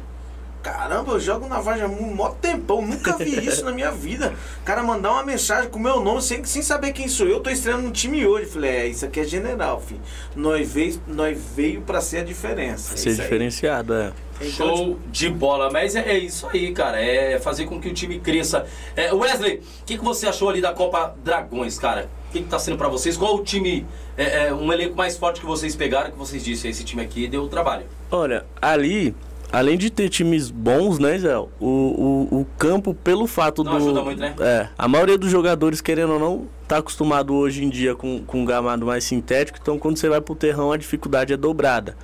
[0.61, 4.33] Caramba, eu jogo na Varja um mó tempão, nunca vi isso na minha vida.
[4.61, 7.39] O cara mandar uma mensagem com o meu nome sem, sem saber quem sou eu,
[7.39, 8.47] tô estreando no time hoje.
[8.47, 10.01] Falei, é, isso aqui é general, filho.
[10.35, 12.93] Nós veio, nós veio pra ser a diferença.
[12.93, 13.27] É Ser isso aí.
[13.27, 14.11] diferenciado, é.
[14.39, 17.01] Então, Show de bola, mas é, é isso aí, cara.
[17.01, 18.67] É fazer com que o time cresça.
[18.95, 22.09] É, Wesley, o que, que você achou ali da Copa Dragões, cara?
[22.29, 23.17] O que, que tá sendo pra vocês?
[23.17, 23.85] Qual o time,
[24.15, 27.27] é, é, um elenco mais forte que vocês pegaram, que vocês disseram, esse time aqui
[27.27, 27.85] deu trabalho?
[28.11, 29.15] Olha, ali,
[29.51, 31.37] além de ter times bons, né, Zé?
[31.37, 33.77] O, o, o campo, pelo fato Não do.
[33.77, 34.35] ajuda muito, né?
[34.39, 34.69] É.
[34.77, 38.45] A maioria dos jogadores, querendo ou não, tá acostumado hoje em dia com, com um
[38.45, 39.57] gramado mais sintético.
[39.61, 41.95] Então, quando você vai pro terrão, a dificuldade é dobrada.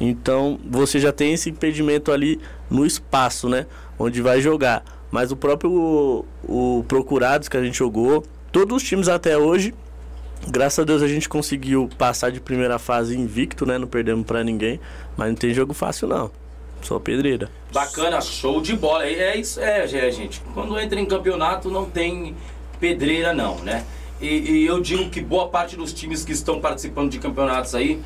[0.00, 2.40] Então você já tem esse impedimento ali
[2.70, 3.66] no espaço, né?
[3.98, 4.82] Onde vai jogar.
[5.10, 9.74] Mas o próprio o, o Procurados que a gente jogou, todos os times até hoje,
[10.48, 13.76] graças a Deus a gente conseguiu passar de primeira fase invicto, né?
[13.76, 14.80] Não perdemos pra ninguém.
[15.18, 16.30] Mas não tem jogo fácil não.
[16.82, 17.50] Só pedreira.
[17.72, 19.06] Bacana, show de bola.
[19.06, 20.40] É é isso, é, é, gente.
[20.54, 22.34] Quando entra em campeonato não tem
[22.78, 23.84] pedreira não, né?
[24.20, 28.00] E, e eu digo que boa parte dos times que estão participando de campeonatos aí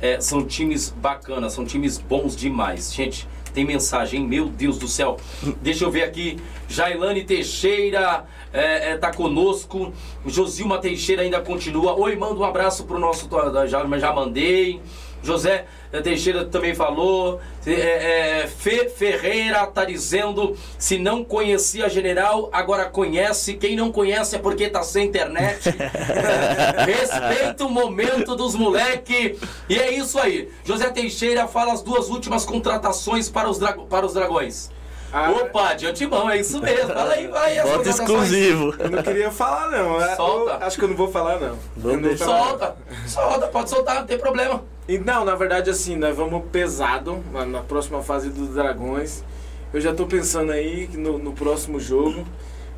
[0.00, 2.94] é, são times bacanas, são times bons demais.
[2.94, 5.18] Gente, tem mensagem, meu Deus do céu.
[5.60, 6.38] Deixa eu ver aqui.
[6.68, 9.92] Jailane Teixeira é, é, tá conosco.
[10.26, 11.98] Josilma Teixeira ainda continua.
[11.98, 13.28] Oi, manda um abraço pro nosso.
[13.68, 14.80] Já, já mandei.
[15.22, 15.66] José
[16.02, 17.40] Teixeira também falou.
[17.66, 23.54] É, é, Fê Ferreira tá dizendo: se não conhecia General, agora conhece.
[23.54, 25.70] Quem não conhece é porque tá sem internet.
[26.86, 29.38] Respeita o momento dos moleque.
[29.68, 30.50] E é isso aí.
[30.64, 33.58] José Teixeira fala as duas últimas contratações para os,
[33.88, 34.70] para os dragões.
[35.12, 36.92] Ah, Opa, de antemão, é isso mesmo.
[36.92, 37.66] Fala aí, vai aí.
[37.66, 38.74] Bota exclusivo.
[38.78, 40.16] Eu não queria falar, não.
[40.16, 40.50] Solta.
[40.52, 41.56] Eu acho que eu não vou falar, não.
[41.76, 42.76] Vamos solta,
[43.06, 44.62] solta, pode soltar, não tem problema.
[44.86, 49.24] E, não, na verdade, assim, nós vamos pesado na, na próxima fase dos Dragões.
[49.72, 52.24] Eu já tô pensando aí no, no próximo jogo.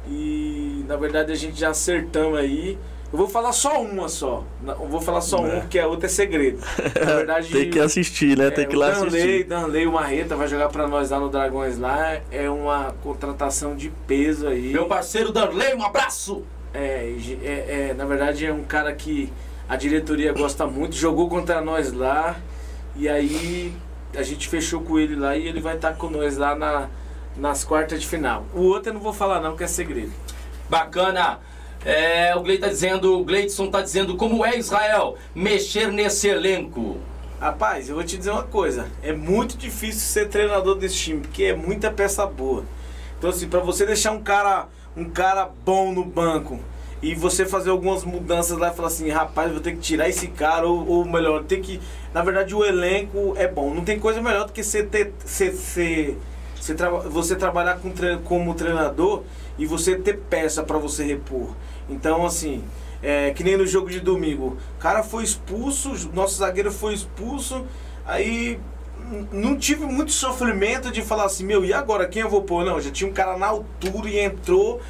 [0.09, 2.79] E na verdade a gente já acertamos aí.
[3.13, 4.45] Eu vou falar só uma só.
[4.65, 5.41] Eu vou falar só é.
[5.41, 6.61] uma, porque a outra é segredo.
[7.05, 7.49] Na verdade.
[7.51, 8.47] Tem que assistir, né?
[8.47, 9.45] É, Tem que ir lá Danley, assistir.
[9.45, 12.21] Danley, o Marreta vai jogar pra nós lá no Dragões lá.
[12.31, 14.73] É uma contratação de peso aí.
[14.73, 16.45] Meu parceiro Danley, um abraço!
[16.73, 17.13] É,
[17.43, 19.33] é, é, na verdade é um cara que
[19.69, 22.37] a diretoria gosta muito, jogou contra nós lá.
[22.95, 23.75] E aí
[24.17, 26.89] a gente fechou com ele lá e ele vai estar com nós lá na,
[27.37, 28.45] nas quartas de final.
[28.55, 30.13] O outro eu não vou falar não, que é segredo.
[30.69, 31.41] Bacana!
[31.85, 36.99] É, o Gleidson tá dizendo, o Gleidson tá dizendo como é Israel mexer nesse elenco.
[37.41, 41.45] Rapaz, eu vou te dizer uma coisa, é muito difícil ser treinador desse time, porque
[41.45, 42.65] é muita peça boa.
[43.19, 46.61] Então assim, para você deixar um cara, um cara bom no banco
[47.03, 50.27] e você fazer algumas mudanças lá e falar assim, rapaz, vou ter que tirar esse
[50.29, 51.81] cara ou, ou melhor, tem que,
[52.13, 53.73] na verdade o elenco é bom.
[53.73, 56.15] Não tem coisa melhor do que você ter, você,
[57.11, 57.91] você trabalhar com,
[58.23, 59.23] como treinador
[59.59, 61.55] e você ter peça para você repor.
[61.91, 62.65] Então, assim,
[63.03, 64.57] é, que nem no jogo de domingo.
[64.77, 67.67] O cara foi expulso, nosso zagueiro foi expulso,
[68.07, 68.59] aí
[69.33, 72.65] não tive muito sofrimento de falar assim, meu, e agora quem eu vou pôr?
[72.65, 74.81] Não, já tinha um cara na altura e entrou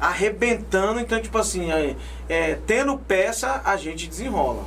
[0.00, 1.96] arrebentando, então tipo assim, é,
[2.28, 4.64] é, tendo peça, a gente desenrola.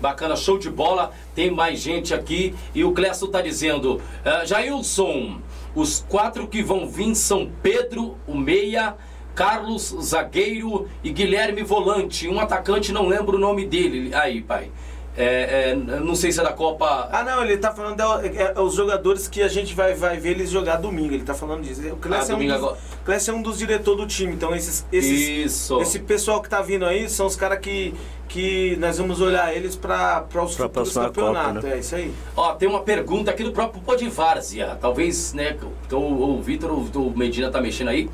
[0.00, 1.12] Bacana, show de bola.
[1.32, 2.56] Tem mais gente aqui.
[2.74, 5.40] E o Clécio tá dizendo: uh, Jailson,
[5.76, 8.96] os quatro que vão vir são Pedro, o Meia,
[9.34, 12.28] Carlos, zagueiro e Guilherme Volante.
[12.28, 14.14] Um atacante, não lembro o nome dele.
[14.14, 14.70] Aí, pai.
[15.14, 17.08] É, é, não sei se é da Copa.
[17.12, 20.16] Ah, não, ele tá falando de, é, é, os jogadores que a gente vai, vai
[20.16, 21.12] ver eles jogar domingo.
[21.12, 21.82] Ele tá falando disso.
[21.92, 24.32] O Clécio, ah, é, um dos, Clécio é um dos diretores do time.
[24.32, 25.80] Então, esses, esses, Isso.
[25.82, 27.94] esse pessoal que tá vindo aí são os caras que,
[28.26, 31.62] que nós vamos olhar eles para os pra futuros campeonatos.
[31.62, 31.74] Né?
[31.74, 32.14] É isso aí.
[32.34, 34.78] Ó, tem uma pergunta aqui do próprio Podivárzia.
[34.80, 35.58] Talvez, né,
[35.90, 38.08] o, o Vitor, o Medina tá mexendo aí.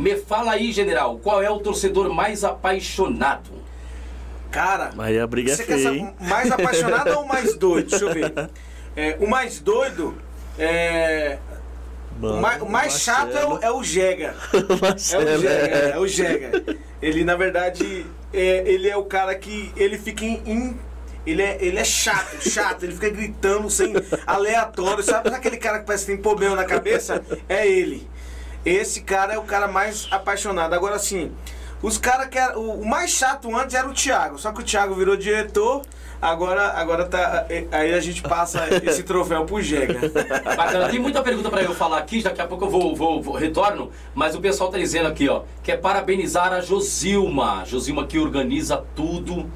[0.00, 3.50] Me fala aí, general, qual é o torcedor mais apaixonado?
[4.50, 7.90] Cara, aí a briga é você feia, quer mais apaixonado ou mais doido?
[7.90, 8.32] Deixa eu ver.
[8.96, 10.16] É, o mais doido
[10.58, 11.38] é.
[12.18, 14.34] Mano, o mais, o mais chato é o, é o Jega.
[14.80, 15.90] Marcelo, é o Jega, é.
[15.90, 16.78] é o Jega.
[17.02, 20.80] Ele, na verdade, é, ele é o cara que ele fica em, em
[21.26, 23.92] ele é, ele é chato, chato, ele fica gritando sem
[24.26, 25.04] aleatório.
[25.04, 27.22] Sabe aquele cara que parece que tem problema na cabeça?
[27.46, 28.08] É ele.
[28.64, 30.74] Esse cara é o cara mais apaixonado.
[30.74, 31.32] Agora sim,
[31.82, 34.94] os caras que era, o, mais chato antes era o Thiago, só que o Thiago
[34.94, 35.82] virou diretor.
[36.20, 37.46] Agora, agora tá.
[37.72, 40.00] Aí a gente passa esse troféu pro Jega.
[40.54, 43.34] Bacana, tem muita pergunta para eu falar aqui, daqui a pouco eu vou, vou, vou,
[43.34, 47.64] retorno, mas o pessoal tá dizendo aqui, ó, quer parabenizar a Josilma.
[47.64, 49.50] Josilma que organiza tudo.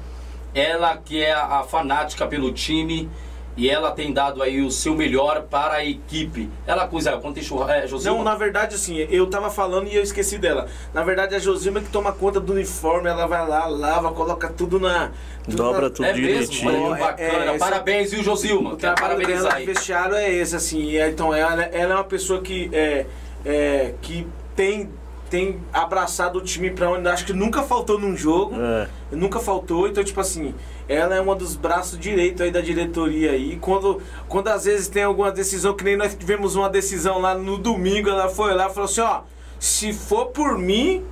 [0.55, 3.09] Ela que é a fanática pelo time
[3.57, 6.49] e ela tem dado aí o seu melhor para a equipe.
[6.67, 8.17] Ela coisa, quando tem churrasco, é, Josilma?
[8.17, 10.67] Não, na verdade assim, eu tava falando e eu esqueci dela.
[10.93, 14.79] Na verdade a Josilma que toma conta do uniforme, ela vai lá, lava, coloca tudo
[14.79, 15.11] na...
[15.45, 15.89] Tudo Dobra na...
[15.89, 16.71] tudo é direitinho.
[16.71, 18.73] Mesmo, bacana, é, é, parabéns viu Josilma?
[18.73, 22.41] O trabalho dela no vestiário é esse, assim, é, então ela, ela é uma pessoa
[22.41, 23.05] que, é,
[23.45, 24.89] é, que tem
[25.29, 28.55] tem abraçado o time para onde acho que nunca faltou num jogo.
[28.61, 28.87] É.
[29.11, 30.53] Nunca faltou, então tipo assim,
[30.87, 33.57] ela é uma dos braços direitos aí da diretoria aí.
[33.57, 37.57] Quando, quando às vezes tem alguma decisão, que nem nós tivemos uma decisão lá no
[37.57, 39.21] domingo, ela foi lá e falou assim, ó,
[39.59, 41.03] se for por mim,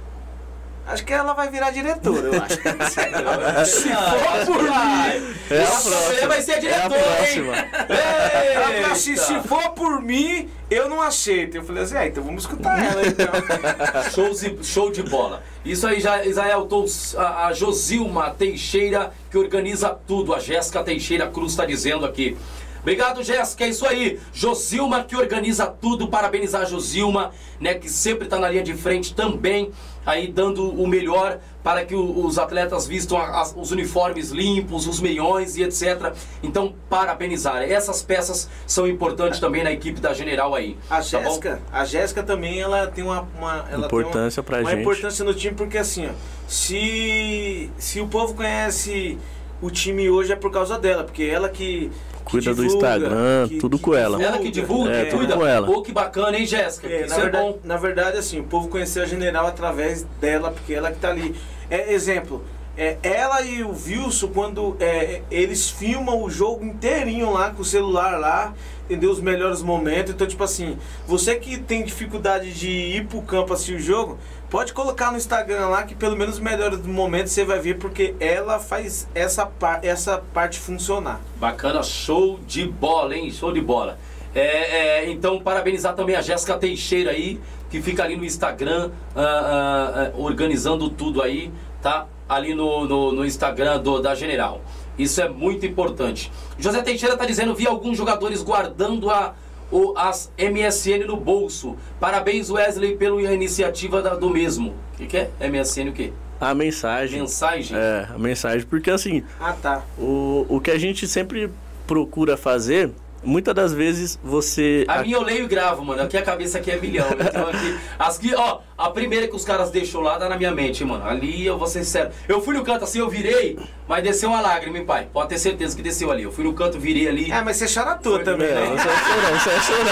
[0.86, 2.58] Acho que ela vai virar diretora, eu acho.
[3.66, 6.28] Se for por mim, É próxima.
[6.28, 7.16] vai ser É a diretora, hein?
[7.16, 7.56] próxima.
[7.58, 9.24] Ela assim, Eita.
[9.24, 11.56] se for por mim, eu não aceito.
[11.56, 13.28] Eu falei assim, ah, então vamos escutar ela então.
[14.14, 15.42] Show de, show de bola.
[15.66, 16.86] Isso aí, já, Israel, tô,
[17.18, 20.34] a, a Josilma Teixeira, que organiza tudo.
[20.36, 22.38] A Jéssica Teixeira Cruz está dizendo aqui.
[22.82, 24.20] Obrigado, Jéssica, é isso aí.
[24.34, 26.10] Josilma que organiza tudo.
[26.10, 29.72] Parabenizar a Josilma, né, que sempre está na linha de frente também,
[30.06, 35.56] aí dando o melhor para que os atletas vistam as- os uniformes limpos, os meiões
[35.56, 36.14] e etc.
[36.42, 37.62] Então, parabenizar.
[37.64, 40.78] Essas peças são importantes também na equipe da General aí.
[40.90, 41.02] A tá?
[41.02, 44.82] Jéssica, a Jéssica também, ela tem uma, uma- ela Importância uma, pra uma gente.
[44.82, 46.12] importância no time porque assim, ó,
[46.48, 49.18] se se o povo conhece
[49.62, 51.90] o time hoje é por causa dela, porque ela que
[52.24, 54.22] que Cuida do Instagram, tudo com ela.
[54.22, 55.36] Ela que divulga, É, que tudo cuida.
[55.36, 55.68] com ela.
[55.68, 56.88] Pô, que bacana, hein, Jéssica?
[56.88, 57.60] É, Isso na, é verdade, bom.
[57.64, 61.36] na verdade, assim, o povo conheceu a General através dela, porque ela que tá ali.
[61.70, 62.44] É, exemplo,
[62.78, 67.66] é, ela e o Wilson, quando é, eles filmam o jogo inteirinho lá com o
[67.66, 68.54] celular lá,
[68.86, 69.12] entendeu?
[69.12, 70.14] Os melhores momentos.
[70.14, 70.78] Então, tipo assim,
[71.08, 74.18] você que tem dificuldade de ir pro campo assistir o jogo,
[74.54, 78.14] pode colocar no Instagram lá que pelo menos os melhores momentos você vai ver, porque
[78.20, 81.20] ela faz essa, par essa parte funcionar.
[81.38, 83.32] Bacana, show de bola, hein?
[83.32, 83.98] Show de bola.
[84.36, 89.22] É, é, então, parabenizar também a Jéssica Teixeira aí, que fica ali no Instagram, ah,
[89.24, 91.52] ah, ah, organizando tudo aí,
[91.82, 92.06] tá?
[92.30, 94.62] Ali no, no, no Instagram do, da General.
[95.00, 96.32] Isso é muito importante.
[96.60, 99.34] José Teixeira tá dizendo, vi alguns jogadores guardando a,
[99.74, 101.76] o, as MSN no bolso.
[102.00, 104.74] Parabéns, Wesley, pela iniciativa da- do mesmo.
[104.94, 105.30] O que, que é?
[105.50, 106.14] MSN o quê?
[106.40, 107.22] A mensagem.
[107.22, 107.78] Mensagem?
[107.78, 108.68] É, a mensagem.
[108.68, 109.84] Porque assim, Ah, tá.
[109.98, 111.50] o, o que a gente sempre
[111.88, 112.92] procura fazer,
[113.24, 114.86] muitas das vezes você.
[114.88, 116.02] A minha eu leio e gravo, mano.
[116.04, 117.08] Aqui a cabeça aqui é milhão.
[117.12, 117.78] Então aqui.
[117.98, 121.06] As que, ó, a primeira que os caras deixou lá tá na minha mente, mano.
[121.06, 122.12] Ali eu vou ser sincero.
[122.28, 125.08] Eu fui no canto assim, eu virei, mas desceu uma lágrima, hein, pai?
[125.12, 126.24] Pode ter certeza que desceu ali.
[126.24, 127.32] Eu fui no canto, virei ali.
[127.32, 128.66] É, mas você chora Foi- também, né?
[128.66, 129.84] você é chorão, você é chorão.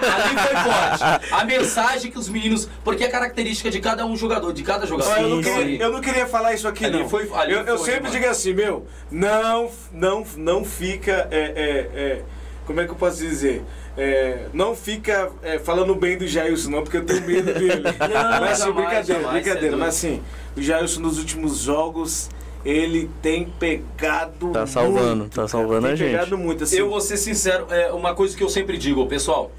[0.00, 1.34] Não, ali foi forte.
[1.34, 2.68] A mensagem que os meninos.
[2.84, 5.12] Porque é característica de cada um jogador, de cada jogador.
[5.12, 7.08] Ó, eu, não queria, eu não queria falar isso aqui, Ali não.
[7.08, 8.14] foi- ali eu, eu foi, sempre mano.
[8.14, 11.28] digo assim, meu, não, não, não fica.
[11.30, 12.22] é, é, é,
[12.68, 13.64] como é que eu posso dizer?
[13.96, 17.82] É, não fica é, falando bem do Jailson, não, porque eu tenho medo dele.
[18.40, 19.74] mas assim, brincadeira, jamais, brincadeira.
[19.74, 20.22] é Mas assim,
[20.54, 22.28] o Jailson nos últimos jogos,
[22.62, 24.50] ele tem pegado.
[24.52, 26.10] Tá salvando, muito, tá cara, salvando tem a gente.
[26.10, 26.76] pegado muito, assim.
[26.76, 29.50] Eu vou ser sincero, é uma coisa que eu sempre digo, pessoal.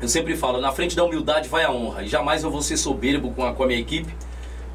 [0.00, 2.04] Eu sempre falo, na frente da humildade vai a honra.
[2.04, 4.14] E jamais eu vou ser soberbo com a, com a minha equipe,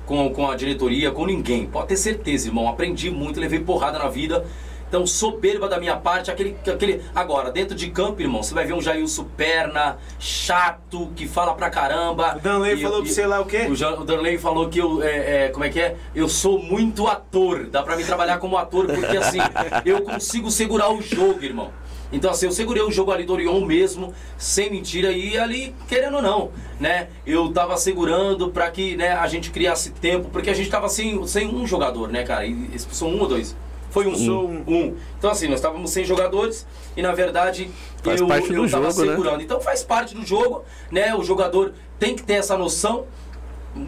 [0.05, 1.65] com, com a diretoria, com ninguém.
[1.65, 2.69] Pode ter certeza, irmão.
[2.69, 4.45] Aprendi muito, levei porrada na vida.
[4.89, 7.01] Então, soberba da minha parte, aquele, aquele.
[7.13, 11.69] Agora, dentro de campo, irmão, você vai ver um Jailson perna, chato, que fala pra
[11.69, 12.35] caramba.
[12.37, 13.67] O Danley falou e- pra você lá o quê?
[13.69, 15.95] o, Jan- o Danley falou que eu, é, é, como é que é?
[16.15, 17.67] Eu sou muito ator.
[17.67, 19.37] Dá pra mim trabalhar como ator, porque assim,
[19.85, 21.71] eu consigo segurar o jogo, irmão.
[22.11, 26.15] Então assim, eu segurei o jogo ali do Orion mesmo, sem mentira, e ali, querendo
[26.15, 26.49] ou não,
[26.79, 27.09] né?
[27.27, 31.23] Eu tava segurando pra que né, a gente criasse tempo, porque a gente tava sem,
[31.27, 32.47] sem um jogador, né, cara?
[32.47, 33.55] E expulsou um ou dois?
[33.89, 34.11] Foi um.
[34.11, 34.63] Expulsou um.
[34.67, 34.95] um.
[35.17, 37.69] Então assim, nós estávamos sem jogadores e na verdade
[38.03, 39.11] Faz eu, parte eu do tava jogo, né?
[39.11, 39.41] segurando.
[39.43, 41.13] Então faz parte do jogo, né?
[41.15, 43.05] O jogador tem que ter essa noção,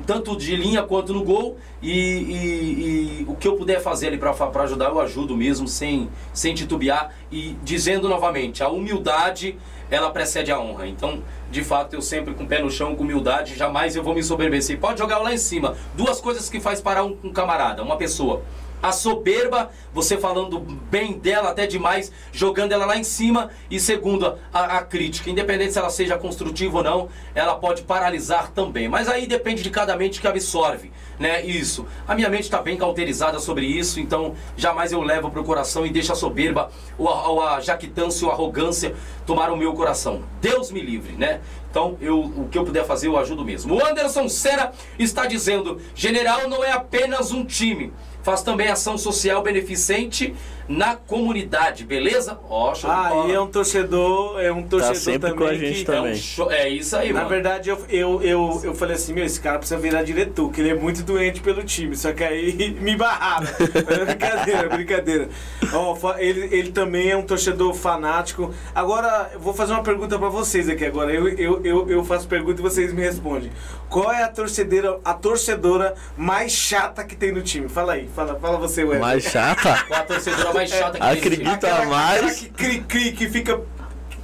[0.05, 1.57] tanto de linha quanto no gol.
[1.81, 4.31] E, e- e o que eu puder fazer ali para
[4.63, 7.13] ajudar, eu ajudo mesmo, sem, sem titubear.
[7.31, 9.57] E dizendo novamente, a humildade
[9.89, 10.87] ela precede a honra.
[10.87, 11.21] Então,
[11.51, 14.23] de fato, eu sempre com o pé no chão, com humildade, jamais eu vou me
[14.23, 14.79] soberbecer.
[14.79, 15.75] Pode jogar lá em cima.
[15.95, 18.41] Duas coisas que faz parar um, um camarada, uma pessoa.
[18.81, 23.49] A soberba, você falando bem dela até demais, jogando ela lá em cima.
[23.69, 28.51] E segundo, a, a crítica, independente se ela seja construtiva ou não, ela pode paralisar
[28.51, 28.89] também.
[28.89, 31.45] Mas aí depende de cada mente que absorve, né?
[31.45, 31.85] Isso.
[32.07, 35.85] A minha mente está bem cauterizada sobre isso, então jamais eu levo para o coração
[35.85, 38.95] e deixo a soberba ou a, ou a jactância ou a arrogância
[39.25, 40.23] tomar o meu coração.
[40.41, 41.41] Deus me livre, né?
[41.71, 43.75] Então, eu, o que eu puder fazer, eu ajudo mesmo.
[43.75, 49.41] O Anderson Senna está dizendo: General não é apenas um time, faz também ação social
[49.41, 50.33] beneficente
[50.67, 52.39] na comunidade, beleza?
[52.49, 53.29] Ó, show de Ah, bola.
[53.29, 56.11] e é um torcedor, é um torcedor sempre também com a gente que, também.
[56.11, 57.29] É, um show- é isso aí, Na mano.
[57.29, 60.69] verdade, eu, eu, eu, eu falei assim, meu, esse cara precisa virar diretor, que ele
[60.69, 61.95] é muito doente pelo time.
[61.97, 63.47] Só que aí me barraram.
[63.59, 65.29] É brincadeira, brincadeira.
[65.73, 68.53] Ó, ele, ele também é um torcedor fanático.
[68.73, 71.11] Agora, eu vou fazer uma pergunta pra vocês aqui agora.
[71.13, 73.51] Eu, eu, eu, eu faço pergunta e vocês me respondem.
[73.91, 77.67] Qual é a torcedora, a torcedora mais chata que tem no time?
[77.67, 79.01] Fala aí, fala, fala você, Wesley.
[79.01, 79.83] Mais chata?
[79.85, 81.51] Qual a torcedora mais chata que tem no time?
[81.51, 82.15] Acredita mais?
[82.15, 83.59] aquela que cri, cri, que fica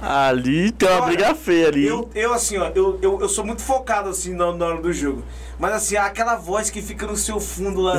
[0.00, 1.86] Ali tem uma Olha, briga feia ali.
[1.86, 4.92] Eu, eu assim, ó, eu, eu, eu sou muito focado assim na, na hora do
[4.92, 5.24] jogo.
[5.58, 7.98] Mas assim, aquela voz que fica no seu fundo lá.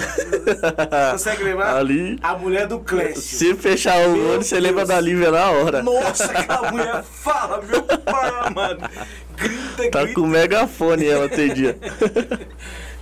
[1.11, 1.75] consegue lembrar?
[1.75, 2.17] Ali.
[2.21, 3.21] A mulher do Clécio.
[3.21, 5.83] Se fechar o Meu olho, você lembra da Lívia na hora.
[5.83, 8.89] Nossa, aquela mulher fala, meu pai amado.
[9.35, 10.13] Grita, Tá grita.
[10.13, 11.77] com megafone ela tem dia.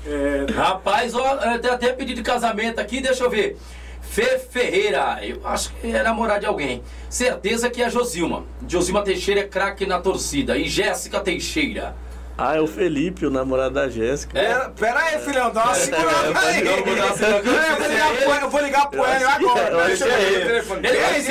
[0.09, 3.57] É, Rapaz, ó, tem até pedido de casamento aqui, deixa eu ver.
[4.01, 6.81] Fê Ferreira, eu acho que é namorada de alguém.
[7.09, 8.45] Certeza que é a Josilma.
[8.65, 10.57] Josilma Teixeira é craque na torcida.
[10.57, 11.93] E Jéssica Teixeira.
[12.37, 14.37] Ah, é o Felipe, o namorado da Jéssica.
[14.37, 14.69] É?
[14.79, 16.67] Pera, aí, filhão, dá uma segurada aí.
[16.67, 19.69] eu vou ligar pro- Eu vou ligar pro Hélio agora.
[19.69, 20.87] eu Deixa eu ver é o telefone.
[20.87, 21.21] Ele vai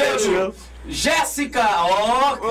[0.89, 2.47] Jéssica, ó, que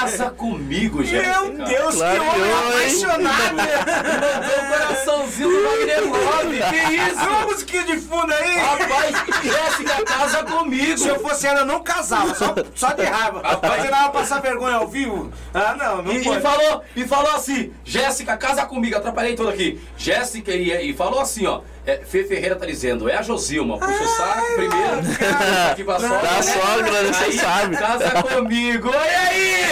[0.00, 1.40] Casa comigo, Jéssica.
[1.42, 3.04] Meu Deus, que Claro, homem hein?
[3.04, 3.56] apaixonado.
[3.56, 6.56] Mandou um coraçãozinho do Wagner Love.
[6.70, 7.46] Que Uma isso?
[7.48, 8.58] musiquinha de fundo aí.
[8.58, 10.98] Rapaz, Jéssica, casa comigo.
[10.98, 13.42] Se eu fosse ela, eu não casava, só, só de raiva.
[13.62, 15.30] Mas ela vai passar vergonha ao vivo?
[15.52, 16.38] Ah, não, não E, pode.
[16.38, 19.80] e falou, e falou assim, Jéssica, casa comigo, atrapalhei tudo aqui.
[19.96, 21.60] Jéssica, e, e falou assim, ó.
[21.86, 25.72] É, Fê Ferreira tá dizendo, é a Josilma, puxa o saco primeiro, cara.
[25.72, 26.08] aqui pra Não.
[26.08, 26.22] sogra.
[26.28, 26.42] Da né?
[26.42, 27.12] sogra, né?
[27.12, 27.76] Você Aí, sabe.
[27.76, 29.64] Casa comigo, oi aí!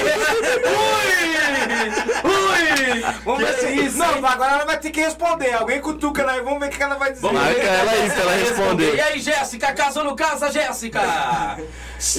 [0.64, 2.30] Ui!
[2.30, 3.02] Ui!
[3.24, 5.52] Vamos ver Que se isso, Não, agora ela vai ter que responder.
[5.55, 7.22] Alguém cutuca lá e vamos ver o que ela vai dizer.
[7.22, 7.66] Vamos Marca ver.
[7.66, 8.94] ela aí pra ela responder.
[8.94, 11.01] E aí, Jéssica, casou no casa, Jéssica?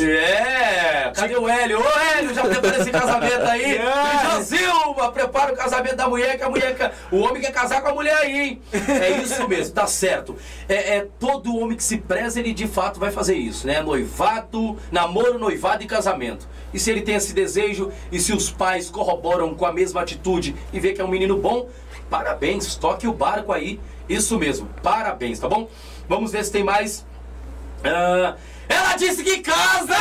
[0.02, 1.80] É, cadê o Hélio?
[1.80, 3.80] Ô, Hélio, já prepara esse casamento aí.
[3.90, 4.36] É.
[4.36, 7.90] Josilma, prepara o casamento da mulher, que a mulher, quer- o homem quer casar com
[7.90, 8.62] a mulher aí, hein?
[9.02, 10.36] É isso mesmo, tá certo.
[10.68, 13.82] É, é todo homem que se preza, ele de fato vai fazer isso, né?
[13.82, 16.48] Noivado, namoro, noivado e casamento.
[16.74, 20.56] E se ele tem esse desejo, e se os pais corroboram com a mesma atitude
[20.74, 21.70] e vê que é um menino bom,
[22.10, 23.80] parabéns, toque o barco aí.
[24.08, 25.70] Isso mesmo, parabéns, tá bom?
[26.08, 27.06] Vamos ver se tem mais.
[27.84, 28.36] Ah,
[28.70, 29.96] ela disse que casa!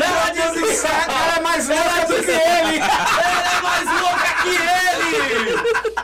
[0.00, 2.78] Ela disse que Ela é mais louca do que ele.
[2.80, 5.08] Ela é mais louca que ele!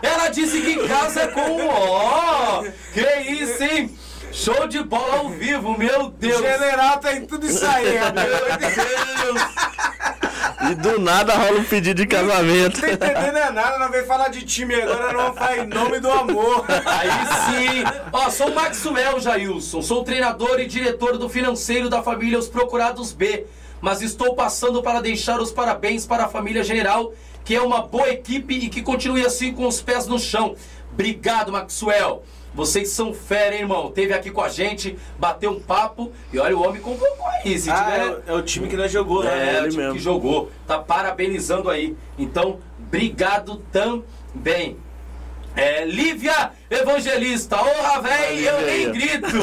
[0.02, 2.64] Ela disse que casa com o ó!
[2.92, 3.98] Que isso, hein?
[4.44, 6.36] Show de bola ao vivo, meu O Deus!
[6.36, 8.28] general tem tudo isso aí, amigo.
[9.24, 9.54] Meu Deus!
[10.70, 12.78] E do nada rola um pedido de casamento.
[12.86, 15.66] Não tá entendendo é nada, não veio falar de time agora, não vamos falar em
[15.66, 16.66] nome do amor.
[16.68, 17.08] Aí
[17.46, 17.84] sim!
[18.12, 23.12] Ó, sou o Maxwell Jailson, sou treinador e diretor do financeiro da família Os Procurados
[23.12, 23.46] B,
[23.80, 27.14] mas estou passando para deixar os parabéns para a família General,
[27.46, 30.54] que é uma boa equipe e que continue assim com os pés no chão.
[30.92, 32.22] Obrigado, Maxwell!
[32.54, 33.90] Vocês são fera, hein, irmão?
[33.90, 37.58] Teve aqui com a gente, bateu um papo e olha, o homem convocou aí.
[37.58, 37.98] Se Ah, tiver.
[37.98, 39.30] é, o- é o time que nós jogou, né?
[39.54, 39.98] É, ele o time mesmo.
[39.98, 40.50] que jogou.
[40.66, 41.96] Tá parabenizando aí.
[42.16, 44.76] Então, obrigado também.
[45.56, 47.56] É, Lívia Evangelista.
[47.60, 49.26] Ô, véi, eu nem grito.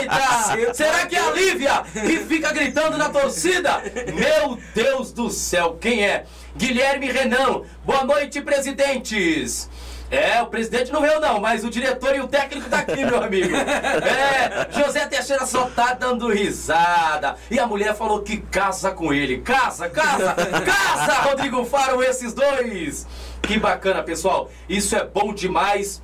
[0.00, 0.74] Eita!
[0.74, 3.82] Será que é a Lívia que fica gritando na torcida?
[4.14, 6.24] Meu Deus do céu, quem é?
[6.56, 7.62] Guilherme Renan.
[7.84, 9.70] Boa noite, presidentes.
[10.10, 13.22] É, o presidente não veio não, mas o diretor e o técnico tá aqui, meu
[13.22, 13.50] amigo.
[14.00, 17.36] É, José Teixeira só tá dando risada.
[17.50, 19.38] E a mulher falou que casa com ele.
[19.38, 23.06] Casa, casa, casa, Rodrigo Faro, esses dois.
[23.42, 24.50] Que bacana, pessoal.
[24.68, 26.02] Isso é bom demais.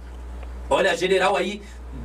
[0.70, 1.62] Olha, a general aí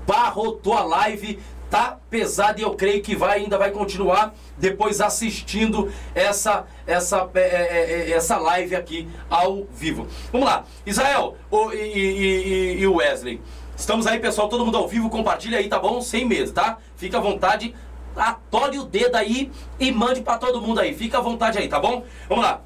[0.08, 1.40] barrotou a live,
[1.72, 7.40] tá pesado e eu creio que vai ainda vai continuar depois assistindo essa essa é,
[7.40, 10.06] é, é, essa live aqui ao vivo.
[10.32, 13.42] Vamos lá, Israel o- e, e- e- Wesley.
[13.76, 16.02] Estamos aí, pessoal, todo mundo ao vivo, compartilha aí, tá bom?
[16.02, 16.78] Sem medo, tá?
[16.98, 17.74] Fica à vontade,
[18.16, 19.50] atole o dedo aí
[19.80, 20.94] e mande pra todo mundo aí.
[20.94, 22.04] Fica à vontade aí, tá bom?
[22.30, 22.62] Vamos lá.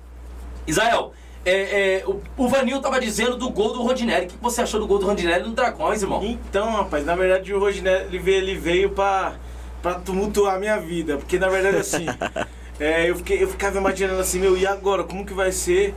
[0.68, 1.14] Israel,
[1.46, 4.26] é, é, o, o Vanil tava dizendo do gol do Rodinelli.
[4.26, 6.24] O que você achou do gol do Rodinelli no Dragões, irmão?
[6.24, 9.36] Então, rapaz, na verdade o Rodinelli ele veio, ele veio pra,
[9.82, 11.18] pra tumultuar a minha vida.
[11.18, 12.06] Porque na verdade assim,
[12.80, 15.04] é, eu, fiquei, eu ficava imaginando assim, meu, e agora?
[15.04, 15.94] Como que vai ser?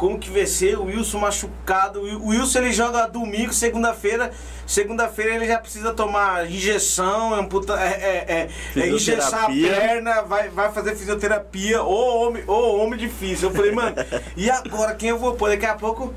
[0.00, 0.78] Como que vai ser?
[0.78, 2.00] O Wilson machucado.
[2.00, 4.32] O Wilson ele joga domingo, segunda-feira.
[4.66, 8.48] Segunda-feira ele já precisa tomar injeção, amputa, é, é,
[8.78, 11.82] é, é, engessar a perna, vai, vai fazer fisioterapia.
[11.82, 13.50] Ô homem, ô homem difícil.
[13.50, 13.94] Eu falei, mano,
[14.38, 15.50] e agora quem eu vou pôr?
[15.50, 16.14] Daqui a pouco.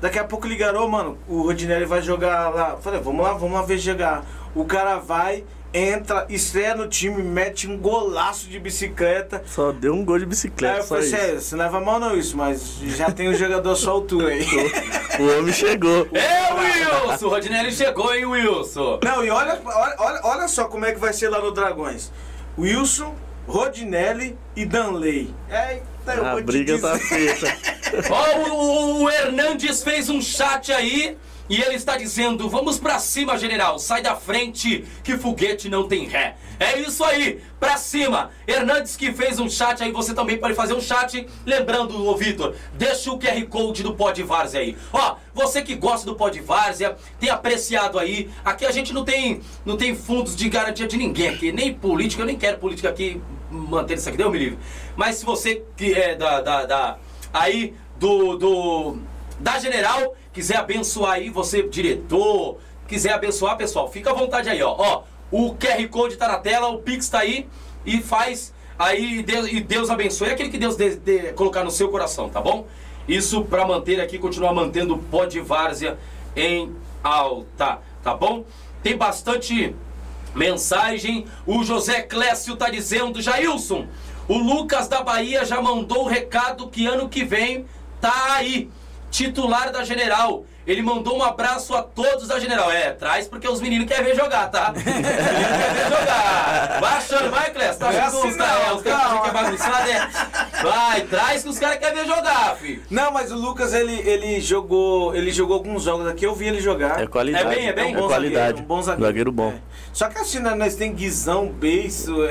[0.00, 2.70] Daqui a pouco ligaram, mano, o Rodinelli vai jogar lá.
[2.70, 4.24] Eu Falei, vamos lá, vamos lá ver jogar.
[4.54, 5.42] O cara vai,
[5.74, 9.42] entra, estreia no time, mete um golaço de bicicleta.
[9.44, 12.16] Só deu um gol de Aí bicicleta, eu só falei, sério, você leva mal não
[12.16, 14.46] isso, mas já tem um jogador à sua altura aí.
[15.14, 16.08] O homem chegou.
[16.12, 17.26] É, Wilson!
[17.26, 18.98] O Rodinelli chegou, hein, Wilson?
[19.04, 22.10] Não, e olha, olha, olha, só como é que vai ser lá no Dragões.
[22.58, 23.14] Wilson,
[23.46, 25.32] Rodinelli e Danley.
[25.48, 27.36] É, Eu A vou te briga tá dizer.
[27.36, 27.56] feita.
[28.10, 31.16] Ó, o, o Hernandes fez um chat aí
[31.48, 36.06] e ele está dizendo: Vamos pra cima, general, sai da frente que foguete não tem
[36.06, 36.36] ré.
[36.58, 38.30] É isso aí, pra cima.
[38.46, 41.26] Hernandes que fez um chat aí, você também pode fazer um chat.
[41.44, 44.76] Lembrando, ô Vitor, deixa o QR Code do Pod Várzea aí.
[44.92, 48.30] Ó, você que gosta do Pod Várzea, tem apreciado aí.
[48.44, 52.22] Aqui a gente não tem, não tem fundos de garantia de ninguém aqui, nem política,
[52.22, 54.58] eu nem quero política aqui manter isso aqui, deu me livre.
[54.96, 56.98] Mas se você que é da, da, da
[57.32, 58.98] aí do, do
[59.40, 64.74] da General, quiser abençoar aí, você diretor, quiser abençoar, pessoal, fica à vontade aí, ó.
[64.76, 67.48] Ó, o QR Code tá na tela, o Pix tá aí
[67.86, 70.28] e faz aí Deus, e Deus abençoe.
[70.28, 72.66] É aquele que Deus de, de- colocar no seu coração, tá bom?
[73.08, 75.98] Isso pra manter aqui, continuar mantendo o pó de várzea
[76.36, 78.44] em alta, tá bom?
[78.82, 79.74] Tem bastante
[80.34, 83.86] Mensagem, o José Clécio tá dizendo, Jailson,
[84.26, 87.66] o Lucas da Bahia já mandou o recado que ano que vem
[88.00, 88.68] tá aí,
[89.14, 90.44] titular da General.
[90.66, 92.70] Ele mandou um abraço a todos da General.
[92.72, 94.72] É, traz porque os meninos querem ver jogar, tá?
[94.74, 96.78] Os meninos querem ver jogar.
[96.80, 97.78] Vai achando, vai, Clécio.
[97.78, 99.20] Tá é achando que assim os caras não, os caras calma.
[99.22, 100.08] que é bagunçado, é?
[100.62, 102.82] Vai, traz que os caras querem ver jogar, filho.
[102.90, 105.14] Não, mas o Lucas, ele, ele jogou.
[105.14, 107.00] Ele jogou alguns jogos aqui, eu vi ele jogar.
[107.00, 107.44] É qualidade.
[107.44, 107.94] É bem, é bem?
[107.94, 108.62] É qualidade.
[108.62, 109.06] um bom zagueiro.
[109.06, 109.50] Zagueiro bom.
[109.50, 109.74] É.
[109.92, 112.24] Só que assim, né, nós tem Guizão, Beiço.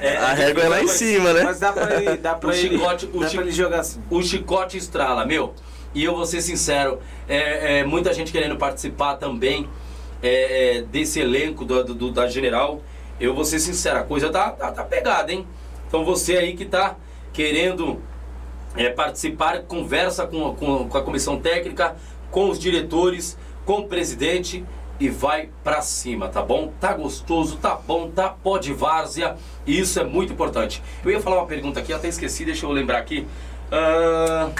[0.00, 1.42] É, A régua é lá em cima, né?
[1.42, 4.00] Mas dá pra ele, dá pra O ele, chicote- dá pra ele jogar assim.
[4.10, 5.54] o chicote estrala, meu.
[5.94, 6.98] E eu vou ser sincero,
[7.28, 9.68] é, é, muita gente querendo participar também
[10.22, 12.80] é, é, desse elenco do, do- da General.
[13.20, 15.46] Eu vou ser sincero, a coisa tá, tá, tá pegada, hein?
[15.86, 16.96] Então você aí que tá
[17.32, 18.00] querendo
[18.74, 21.94] é, participar, conversa com, com, com a comissão técnica,
[22.30, 23.36] com os diretores,
[23.66, 24.64] com o presidente
[24.98, 26.72] e vai pra cima, tá bom?
[26.80, 29.36] Tá gostoso, tá bom, tá pó de várzea
[29.66, 30.82] e isso é muito importante.
[31.04, 33.26] Eu ia falar uma pergunta aqui, até esqueci, deixa eu lembrar aqui.
[33.70, 34.50] Ah,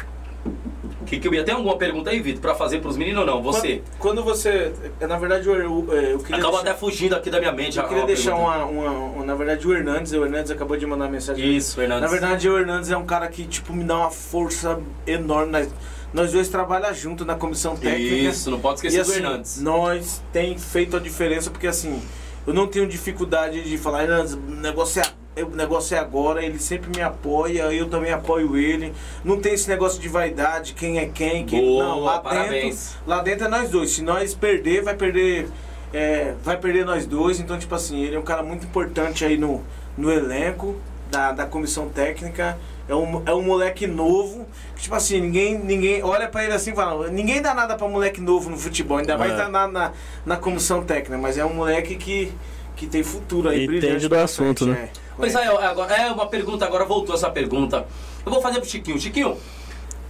[1.02, 3.42] que, que eu ia ter alguma pergunta aí, Vitor, pra fazer pros meninos ou não?
[3.42, 3.82] Você.
[3.98, 4.72] Quando, quando você.
[5.00, 6.36] é, Na verdade, eu, eu, eu queria.
[6.36, 7.78] Acaba deixar- até fugindo aqui da minha mente.
[7.78, 11.08] Eu queria deixar uma, uma, uma- Na verdade, o Hernandes, o Hernandes acabou de mandar
[11.08, 11.56] mensagem.
[11.56, 12.02] Isso, Fernandes.
[12.02, 15.52] Na verdade, o Hernandes é um cara que, tipo, me dá uma força enorme.
[15.52, 15.68] Nós,
[16.12, 18.14] nós dois trabalhamos junto na comissão técnica.
[18.14, 19.60] Isso, não pode esquecer E, do assim, Hernandes.
[19.62, 22.02] Nós tem feito a diferença porque assim,
[22.46, 25.04] eu não tenho dificuldade de falar, Hernandes, o negócio é
[25.40, 28.92] o negócio é agora, ele sempre me apoia, eu também apoio ele.
[29.24, 32.00] Não tem esse negócio de vaidade, quem é quem, quem Boa, não.
[32.00, 32.90] Lá parabéns.
[32.90, 33.90] dentro, lá dentro é nós dois.
[33.92, 35.48] Se nós perder, vai perder,
[35.92, 37.40] é, vai perder nós dois.
[37.40, 39.62] Então, tipo assim, ele é um cara muito importante aí no,
[39.96, 40.76] no elenco
[41.10, 42.58] da, da comissão técnica.
[42.88, 44.44] É um, é um moleque novo.
[44.76, 47.88] Que, tipo assim, ninguém, ninguém olha pra ele assim e fala: ninguém dá nada pra
[47.88, 49.48] moleque novo no futebol, ainda mais É.
[49.48, 49.92] na, na,
[50.26, 51.16] na comissão técnica.
[51.16, 52.32] Mas é um moleque que,
[52.76, 54.88] que tem futuro aí, Entende brilhante do assunto, frente, né?
[54.98, 55.01] é.
[55.22, 57.86] Ô, Israel, agora, é uma pergunta, agora voltou essa pergunta.
[58.26, 58.98] Eu vou fazer pro Chiquinho.
[58.98, 59.38] Chiquinho,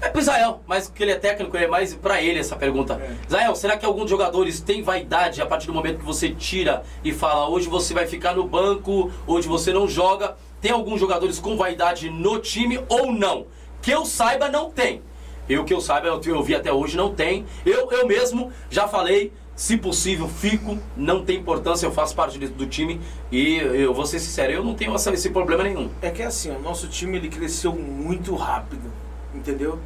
[0.01, 2.94] é pro Israel, mas porque ele é técnico, é mais pra ele essa pergunta.
[2.94, 3.14] É.
[3.28, 7.12] Israel, será que alguns jogadores têm vaidade a partir do momento que você tira e
[7.12, 10.34] fala hoje você vai ficar no banco, hoje você não joga?
[10.62, 13.44] Tem alguns jogadores com vaidade no time ou não?
[13.82, 15.02] Que eu saiba, não tem.
[15.47, 17.44] Eu que eu saiba, eu, eu vi até hoje, não tem.
[17.66, 22.66] Eu, eu mesmo já falei, se possível, fico, não tem importância, eu faço parte do
[22.66, 23.00] time
[23.30, 25.90] e eu vou ser sincero, eu não tenho essa- esse problema nenhum.
[26.00, 28.90] É que assim, o nosso time ele cresceu muito rápido,
[29.34, 29.78] entendeu?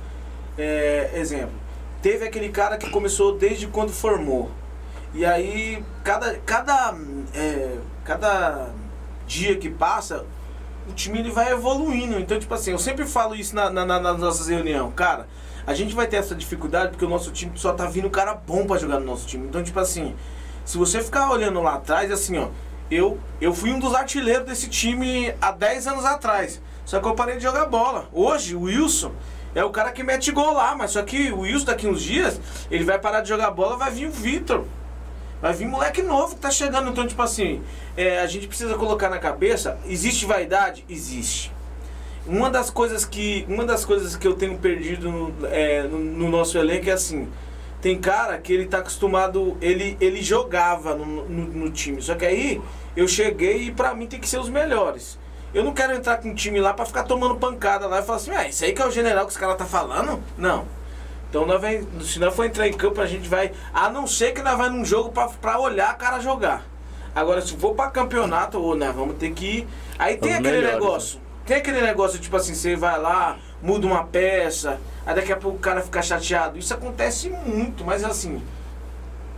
[0.57, 1.53] É, exemplo,
[2.01, 4.51] teve aquele cara que começou desde quando formou.
[5.13, 6.95] E aí, cada, cada,
[7.35, 8.69] é, cada
[9.27, 10.25] dia que passa,
[10.89, 12.19] o time ele vai evoluindo.
[12.19, 14.93] Então, tipo assim, eu sempre falo isso na, na, na- nas nossas reuniões.
[14.95, 15.27] Cara,
[15.67, 18.67] a gente vai ter essa dificuldade porque o nosso time só tá vindo cara bom
[18.67, 19.47] pra jogar no nosso time.
[19.49, 20.15] Então, tipo assim,
[20.65, 22.49] se você ficar olhando lá atrás, assim, ó,
[22.91, 26.63] eu, eu fui um dos artilheiros desse time há 10 anos atrás.
[26.85, 28.09] Só que eu parei de jogar bola.
[28.13, 29.13] Hoje, o Wilson
[29.57, 32.41] é o cara que mete gol lá, mas só que o Wilson daqui uns dias,
[32.71, 34.65] ele vai parar de jogar bola, vai vir o Vitor.
[35.43, 36.91] Vai vir moleque novo que tá chegando.
[36.91, 37.63] Então, tipo assim,
[37.97, 40.85] é, a gente precisa colocar na cabeça, existe vaidade?
[40.89, 41.56] Existe.
[42.27, 46.29] Uma das coisas que, uma das coisas que eu tenho perdido no, é, no, no
[46.29, 47.29] nosso elenco é assim.
[47.81, 52.03] Tem cara que ele tá acostumado, ele, ele jogava no, no, time.
[52.03, 52.61] Só que aí
[52.97, 55.19] eu cheguei e pra mim tem que ser os melhores.
[55.55, 58.17] Eu não quero entrar com um time lá pra ficar tomando pancada lá e falar
[58.17, 60.21] assim, ah, isso aí que é o general que os caras tá falando?
[60.37, 60.67] Não.
[61.31, 63.53] Então nós vai, se nós for entrar em campo, a gente vai.
[63.73, 66.65] A não ser que nós vai num jogo pra olhar a cara jogar.
[67.15, 69.69] Agora, se for pra campeonato, ou nós vamos ter que ir.
[69.99, 70.75] Aí tem Os aquele melhores.
[70.75, 71.26] negócio.
[71.47, 75.59] Tem aquele negócio, tipo assim, você vai lá, muda uma peça, aí daqui a pouco
[75.59, 76.59] o cara fica chateado.
[76.59, 78.43] Isso acontece muito, mas assim.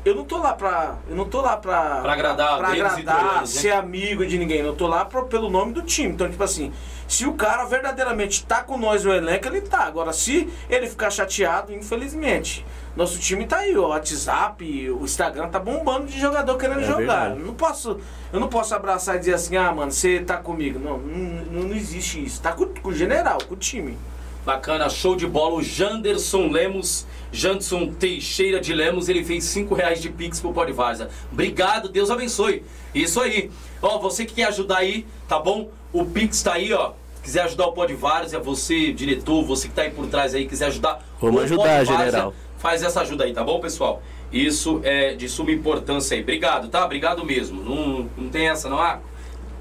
[0.05, 0.97] eu não tô lá pra.
[1.09, 2.01] Eu não tô lá pra.
[2.01, 2.69] Pra agradar pra
[3.13, 3.47] agradar, né?
[3.47, 4.61] ser amigo de ninguém.
[4.61, 6.15] Eu tô lá pro- pelo nome do time.
[6.15, 6.73] Então, tipo assim,
[7.07, 9.81] se o cara verdadeiramente tá com nós no elenco, ele tá.
[9.85, 12.65] Agora, se ele ficar chateado, infelizmente.
[12.99, 17.31] Nosso time tá aí, o WhatsApp, o Instagram tá bombando de jogador querendo É jogar.
[17.31, 18.01] Eu não posso,
[18.33, 20.81] eu não posso abraçar e dizer assim, ah, mano, você tá comigo.
[20.81, 22.43] Não, não, não existe isso.
[22.43, 23.97] Tá com, com o general, com o time.
[24.45, 25.55] Bacana, show de bola.
[25.55, 30.73] O Janderson Lemos, Janderson Teixeira de Lemos, ele fez 5 reais de Pix pro Pode
[30.73, 31.09] Varza.
[31.31, 32.65] Obrigado, Deus abençoe.
[32.93, 33.49] Isso aí.
[33.81, 35.71] Ó, você que quer ajudar aí, tá bom?
[35.93, 36.95] O Pix tá aí, ó.
[37.23, 40.67] Quiser ajudar o Pode Várzea, você, diretor, você que tá aí por trás aí, quiser
[40.67, 42.35] ajudar Vamos o ajudar, Pode Várzea, general.
[42.59, 44.03] Faz essa ajuda aí, tá bom, pessoal?
[44.33, 46.23] Isso é de suma importância aí.
[46.23, 46.85] Obrigado, tá?
[46.85, 47.63] Obrigado mesmo.
[47.63, 48.79] Não, não tem essa, não.
[48.79, 48.99] Ah,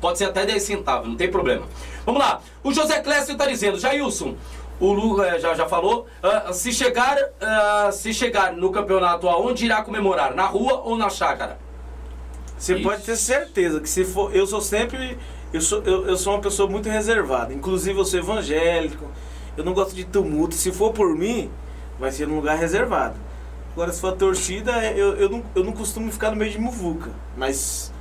[0.01, 1.65] pode ser até 10 centavos, não tem problema.
[2.05, 2.41] Vamos lá.
[2.63, 4.35] O José Clécio tá dizendo, Jailson,
[4.79, 9.65] o Lu eh, já, já falou, ah, se, chegar, ah, se chegar no campeonato aonde
[9.65, 10.35] irá comemorar?
[10.35, 11.57] Na rua ou na chácara?
[12.57, 12.83] Você Isso.
[12.83, 14.35] pode ter certeza que se for.
[14.35, 15.17] Eu sou sempre.
[15.53, 17.53] Eu sou, eu, eu sou uma pessoa muito reservada.
[17.53, 19.05] Inclusive eu sou evangélico.
[19.55, 20.55] Eu não gosto de tumulto.
[20.55, 21.51] Se for por mim,
[21.99, 23.15] vai ser num lugar reservado.
[23.73, 26.59] Agora se for a torcida, eu, eu, não, eu não costumo ficar no meio de
[26.59, 27.11] muvuca.
[27.35, 27.93] Mas.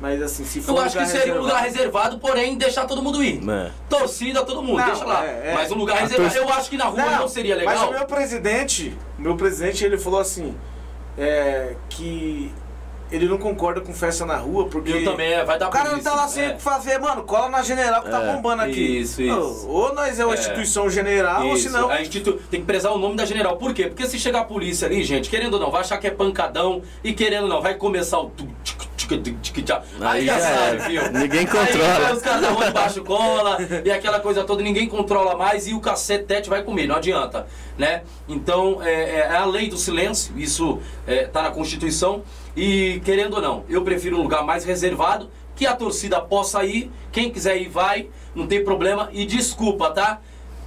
[0.00, 3.00] Mas assim, se for Eu um acho que seria um lugar reservado, porém deixar todo
[3.02, 3.40] mundo ir.
[3.48, 3.70] É.
[3.88, 5.24] Torcida, todo mundo, Não, deixa lá.
[5.24, 5.54] é, é.
[5.54, 6.30] Mas um lugar A reservado.
[6.34, 7.88] torcida- Eu acho que na rua não, seria Mas legal.
[7.90, 10.54] o meu presidente, o meu presidente, ele falou assim,
[11.16, 12.52] é, que
[13.10, 15.90] ele não concorda com festa na rua, porque Eu também, é, vai dar o cara
[15.90, 16.54] não tá lá sem o é.
[16.54, 19.00] que fazer, mano, cola na general que tá É, bombando aqui.
[19.00, 19.66] isso, isso.
[19.68, 20.38] Ou nós é uma É.
[20.38, 21.90] instituição general, ou Isso, senão...
[21.90, 22.32] a institu...
[22.50, 23.56] tem que prezar o nome da general.
[23.56, 23.86] Por quê?
[23.86, 26.82] Porque se chegar a polícia ali, gente, querendo ou não, vai achar que é pancadão
[27.02, 28.32] e querendo ou não, vai começar o.
[30.00, 31.12] Aí Aí já sabe, viu?
[31.12, 32.00] Ninguém Aí controla.
[32.00, 35.66] vai os caras da rua de baixo cola e aquela coisa toda, ninguém controla mais
[35.66, 37.46] e o cacetete vai comer, não adianta.
[37.76, 38.02] Né?
[38.26, 42.22] Então, é, é a lei do silêncio, isso é, tá na Constituição.
[42.56, 46.90] E querendo ou não, eu prefiro um lugar mais reservado, que a torcida possa ir,
[47.12, 49.08] quem quiser ir vai, não tem problema.
[49.12, 50.20] E desculpa, tá?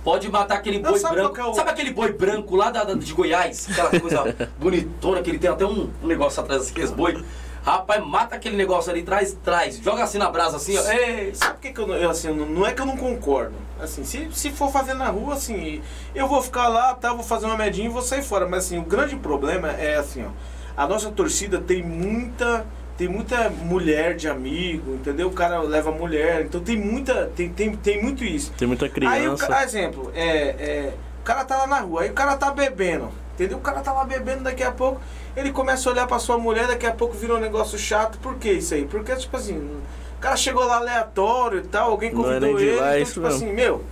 [0.03, 1.39] Pode matar aquele boi sabe branco.
[1.41, 3.67] é Sabe aquele boi branco lá da, da- de Goiás?
[3.69, 7.21] Aquela coisa bonitona que ele tem até um, um negócio atrás assim, aqueles boi.
[7.63, 9.77] Rapaz, mata aquele negócio ali, traz, traz.
[9.83, 10.89] Joga assim na brasa, assim, ó.
[10.89, 13.55] Ei, Sabe por que, que eu, eu, assim, não, não é que eu não concordo.
[13.81, 15.81] Assim, se, se for fazer na rua, assim,
[16.15, 18.47] eu vou ficar lá, tá, vou fazer uma medinha e vou sair fora.
[18.47, 20.29] Mas assim, o grande problema é assim, ó.
[20.77, 22.65] A nossa torcida tem muita.
[22.97, 25.27] Tem muita mulher de amigo, entendeu?
[25.27, 27.29] O cara leva mulher, então tem muita.
[27.35, 28.51] Tem, tem, tem muito isso.
[28.57, 29.47] Tem muita Aí o criança.
[29.47, 33.09] cara, exemplo, é, é, o cara tá lá na rua, aí o cara tá bebendo,
[33.35, 33.59] entendeu?
[33.59, 34.99] O cara tá lá bebendo, daqui a pouco
[35.35, 38.17] ele começa a olhar pra sua mulher, daqui a pouco vira um negócio chato.
[38.17, 38.85] Por que isso aí?
[38.85, 42.75] Porque, tipo assim, o cara chegou lá aleatório e tal, alguém Não é convidou ele,
[42.77, 43.45] lá, é então, isso tipo mesmo.
[43.45, 43.83] assim, meu,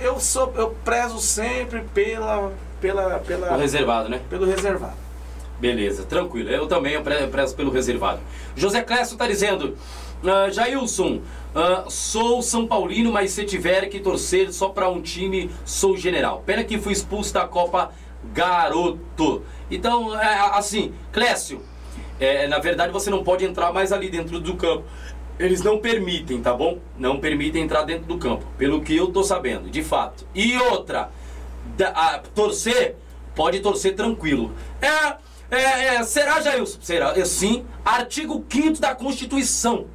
[0.00, 4.20] eu sou, eu prezo sempre pela, pela, pela, o reservado, né?
[4.28, 5.05] pelo reservado.
[5.60, 6.50] Beleza, tranquilo.
[6.50, 8.20] Eu também eu pre- prezo pelo reservado.
[8.54, 9.76] José Clécio tá dizendo,
[10.24, 11.22] ah, Jailson,
[11.54, 16.42] ah, sou São Paulino, mas se tiver que torcer só para um time, sou general.
[16.44, 17.90] Pena que fui expulso da Copa
[18.34, 19.42] Garoto.
[19.70, 21.62] Então, é, assim, Clécio,
[22.20, 24.84] é, na verdade você não pode entrar mais ali dentro do campo.
[25.38, 26.78] Eles não permitem, tá bom?
[26.98, 30.26] Não permitem entrar dentro do campo, pelo que eu tô sabendo, de fato.
[30.34, 31.10] E outra,
[31.76, 32.96] da- a- torcer,
[33.34, 34.52] pode torcer tranquilo.
[34.80, 35.16] É,
[35.50, 36.78] é, é, será, Jailson?
[36.80, 37.24] Será?
[37.24, 37.64] Sim.
[37.84, 39.86] Artigo 5 da Constituição.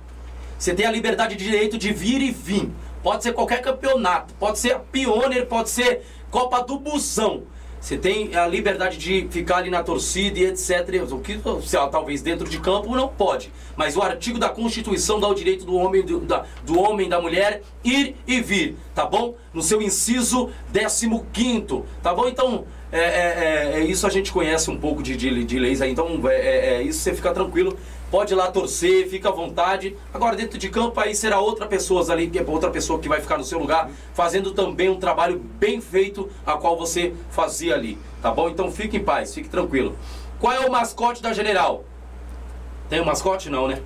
[0.58, 2.70] Você tem a liberdade de direito de vir e vir.
[3.02, 7.44] Pode ser qualquer campeonato, pode ser a Pioneer, pode ser Copa do Busão.
[7.82, 11.04] Você tem a liberdade de ficar ali na torcida e etc.
[11.12, 13.52] O que se talvez dentro de campo não pode.
[13.76, 17.20] Mas o artigo da Constituição dá o direito do homem, do, da, do homem, da
[17.20, 19.34] mulher ir e vir, tá bom?
[19.52, 20.52] No seu inciso
[21.34, 22.28] 15, tá bom?
[22.28, 25.82] Então, é, é, é, é isso a gente conhece um pouco de, de, de leis
[25.82, 27.78] aí, então é, é, é isso você fica tranquilo.
[28.12, 29.96] Pode ir lá torcer, fica à vontade.
[30.14, 33.22] Agora, dentro de campo, aí será outra pessoa ali, que é outra pessoa que vai
[33.22, 37.98] ficar no seu lugar, fazendo também um trabalho bem feito, a qual você fazia ali.
[38.22, 38.50] Tá bom?
[38.50, 39.96] Então fique em paz, fique tranquilo.
[40.42, 41.86] Qual é o mascote da General?
[42.90, 43.50] Tem um mascote?
[43.50, 43.82] Não, né?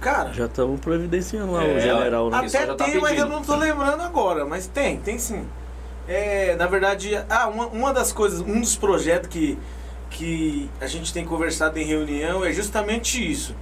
[0.00, 2.38] Cara, Já estamos providenciando lá É, o general, né?
[2.38, 4.46] Até já tá tem, mas eu não tô lembrando agora.
[4.46, 5.44] Mas tem, tem sim.
[6.08, 9.58] É, na verdade, ah, uma, uma das coisas, um dos projetos que,
[10.10, 13.54] que a gente tem conversado em reunião é justamente isso.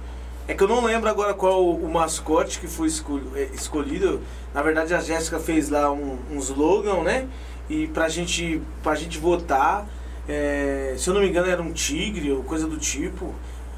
[0.47, 2.87] É que eu não lembro agora qual o, mascote que foi
[3.35, 4.19] é, escolhido.
[4.51, 7.27] Na verdade, a Jéssica fez lá um, um slogan, né?
[7.69, 9.85] E pra gente, pra gente votar.
[10.27, 13.35] é, se eu não me engano, era um tigre ou coisa do tipo.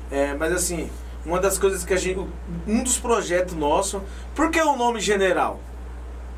[0.10, 0.90] É, mas assim,
[1.26, 2.26] uma das coisas que a gente.
[2.66, 4.02] Um dos projetos nosso.
[4.34, 5.60] Por que o nome general?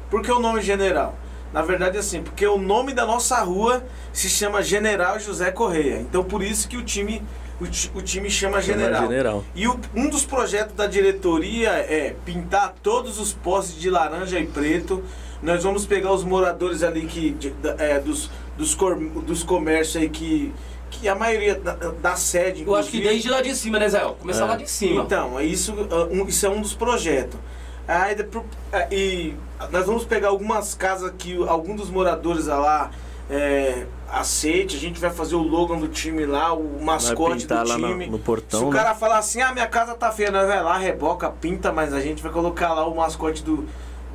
[0.10, 1.16] Por que o nome general?
[1.54, 5.98] Na verdade, assim, porque o nome da nossa rua se chama General José Correia.
[6.00, 7.22] Então, por isso que o time
[7.62, 9.04] o, o time chama General.
[9.04, 9.44] General.
[9.56, 14.48] E o- um dos projetos da diretoria é pintar todos os postes de laranja e
[14.48, 15.04] preto.
[15.44, 19.98] Nós vamos pegar os moradores ali que de- da- é, dos, dos, cor- dos comércios
[19.98, 20.52] aí que,
[20.90, 22.64] que a maioria da, da sede.
[22.66, 24.00] Eu acho que desde lá de cima, né, Zé?
[24.20, 24.48] Começar É.
[24.48, 25.04] lá de cima.
[25.04, 25.74] então, é isso,
[26.12, 27.40] um- isso é um dos projetos.
[27.88, 29.36] Aí, depois- ah, e
[29.72, 32.92] nós vamos pegar algumas casas que algum dos moradores lá
[33.30, 37.64] é, aceite, a gente vai fazer o logo do time lá, o mascote do lá
[37.78, 38.08] no, time.
[38.08, 38.78] no Se portão, o né?
[38.78, 42.00] cara falar assim, ah, minha casa tá feia, nós vai lá, reboca, pinta, mas a
[42.02, 43.66] gente vai colocar lá o mascote do.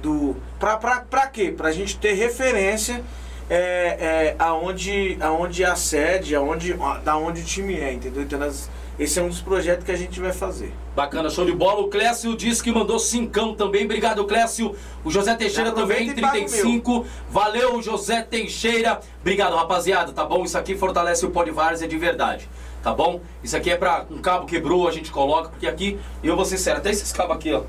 [0.03, 1.53] do pra, pra, pra quê?
[1.55, 3.03] Pra gente ter referência
[3.51, 8.23] é, é, aonde, aonde é a sede, aonde, da onde o time é, entendeu?
[8.23, 8.69] Então nós-
[8.99, 10.73] esse é um dos projetos que a gente vai fazer.
[10.97, 11.81] Bacana, show de bola.
[11.83, 13.85] O Clécio disse que mandou cincão também.
[13.85, 14.75] Obrigado, Clécio.
[15.05, 17.07] O José Teixeira também, aproveita e paga o 35.
[17.31, 18.99] Valeu, José Teixeira.
[19.21, 20.43] Obrigado, rapaziada, tá bom?
[20.43, 22.49] Isso aqui fortalece o Pode Várzea de verdade,
[22.83, 23.21] tá bom?
[23.43, 26.59] Isso aqui é pra um cabo quebrou, a gente coloca, porque aqui, eu vou ser
[26.59, 27.63] sério, até esses cabos aqui, ó.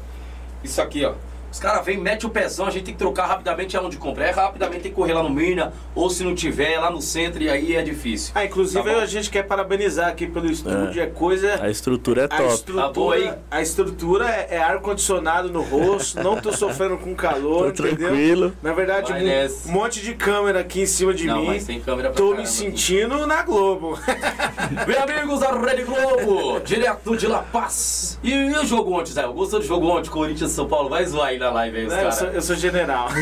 [0.64, 1.14] Isso aqui, ó.
[1.51, 4.26] Os caras vêm, mete o pezão, a gente tem que trocar rapidamente aonde compra.
[4.26, 7.41] É rapidamente tem que correr lá no Mina, ou se não tiver, lá no centro,
[7.41, 8.31] e aí é difícil.
[8.35, 11.59] Ah, inclusive Tá a gente quer parabenizar aqui pelo estúdio, é, coisa.
[11.61, 12.73] A estrutura é A top.
[12.73, 13.21] Tá boa aí?
[13.23, 18.09] estrutura, a estrutura é, é ar-condicionado no rosto, não tô sofrendo com calor, Tô entendeu?
[18.09, 18.53] tranquilo.
[18.61, 19.67] Na verdade, Vai um, nessa.
[19.69, 21.47] um monte de câmera aqui em cima de não, mim.
[21.47, 22.51] mas tem câmera pra Tô caramba me aqui.
[22.53, 23.97] sentindo na Globo.
[24.85, 28.19] Bem, amigos da Rede Globo, direto de La Paz.
[28.23, 29.23] E, e o jogo ontem, Zé?
[29.27, 30.89] Gostou do jogo ontem, Corinthians e São Paulo?
[30.89, 33.07] Vai zoar aí na live aí, os Né, eu, sou, eu sou general.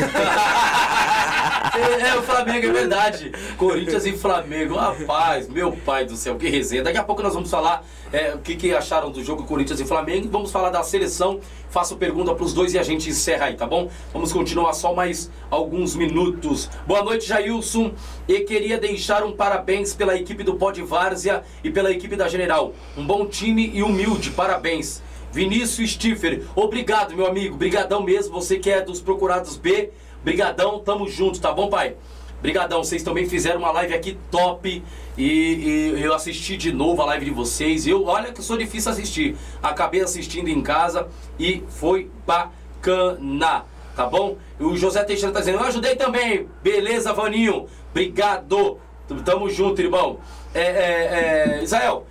[1.78, 3.32] É, é, o Flamengo, é verdade.
[3.56, 4.74] Corinthians e Flamengo.
[4.74, 6.82] Rapaz, meu pai do céu, que resenha.
[6.82, 9.84] Daqui a pouco nós vamos falar é, o que, que acharam do jogo Corinthians e
[9.84, 10.28] Flamengo.
[10.28, 11.40] Vamos falar da seleção.
[11.70, 13.88] Faço pergunta pros dois e a gente encerra aí, tá bom?
[14.12, 16.68] Vamos continuar só mais alguns minutos.
[16.86, 17.92] Boa noite, Jailson.
[18.26, 22.72] E queria deixar um parabéns pela equipe do Pod Várzea e pela equipe da General.
[22.96, 24.30] Um bom time e humilde.
[24.30, 25.02] Parabéns.
[25.32, 27.56] Vinícius Stiffer, obrigado, meu amigo.
[27.56, 28.32] Brigadão mesmo.
[28.34, 29.90] Você que é dos procurados B.
[30.24, 31.94] Brigadão, tamo junto, tá bom, pai?
[32.40, 34.82] Brigadão, vocês também fizeram uma live aqui top
[35.16, 37.86] e, e eu assisti de novo a live de vocês.
[37.86, 39.36] Eu, olha que sou difícil assistir.
[39.60, 43.64] Acabei assistindo em casa e foi bacana,
[43.96, 44.36] tá bom?
[44.58, 46.48] E o José Teixeira tá dizendo, eu ajudei também.
[46.62, 47.66] Beleza, Vaninho?
[47.90, 48.78] Obrigado.
[49.24, 50.20] Tamo junto, irmão.
[50.54, 52.06] É, é, é, Israel,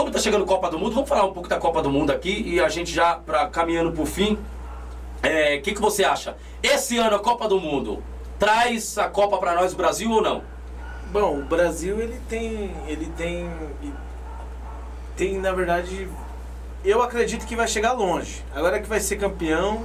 [0.00, 2.42] como tá chegando Copa do Mundo, vamos falar um pouco da Copa do Mundo aqui
[2.46, 4.32] e a gente já pra, caminhando pro fim.
[4.32, 4.38] O
[5.22, 6.38] é, que, que você acha?
[6.62, 8.02] Esse ano a Copa do Mundo
[8.38, 10.42] traz a Copa pra nós, Brasil ou não?
[11.12, 12.74] Bom, o Brasil ele tem.
[12.86, 13.50] Ele tem.
[15.18, 16.08] Tem, na verdade.
[16.82, 18.42] Eu acredito que vai chegar longe.
[18.54, 19.84] Agora que vai ser campeão,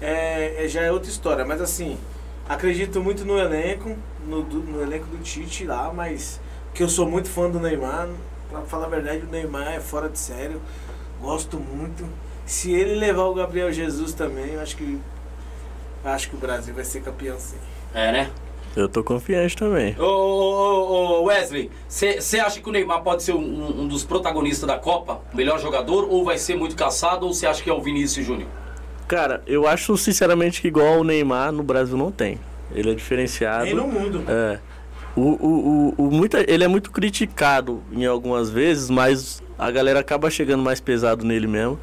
[0.00, 1.44] é, é- já é outra história.
[1.44, 1.98] Mas assim,
[2.48, 3.94] acredito muito no elenco,
[4.26, 6.40] no, no elenco do Tite lá, mas
[6.72, 8.08] que eu sou muito fã do Neymar.
[8.50, 10.60] Pra falar a verdade, o Neymar é fora de sério.
[11.20, 12.04] Gosto muito.
[12.44, 14.98] Se ele levar o Gabriel Jesus também, eu acho que.
[16.04, 17.56] Acho que o Brasil vai ser campeão sim.
[17.94, 18.30] É, né?
[18.74, 19.96] Eu tô confiante também.
[19.98, 24.66] Ô, ô, ô, Wesley, você acha que o Neymar pode ser um, um dos protagonistas
[24.66, 25.20] da Copa?
[25.32, 26.08] O melhor jogador?
[26.08, 27.26] Ou vai ser muito caçado?
[27.26, 28.48] Ou você acha que é o Vinícius Júnior?
[29.08, 32.38] Cara, eu acho sinceramente que igual o Neymar no Brasil não tem.
[32.72, 33.64] Ele é diferenciado.
[33.64, 34.24] Nem no mundo.
[34.28, 34.60] É.
[35.16, 40.00] O, o, o, o muita, ele é muito criticado em algumas vezes, mas a galera
[40.00, 41.78] acaba chegando mais pesado nele mesmo.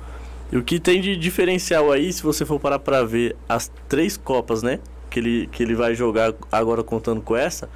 [0.52, 4.16] E o que tem de diferencial aí, se você for parar pra ver as três
[4.16, 4.80] Copas, né?
[5.10, 7.70] Que ele, que ele vai jogar agora contando com essa,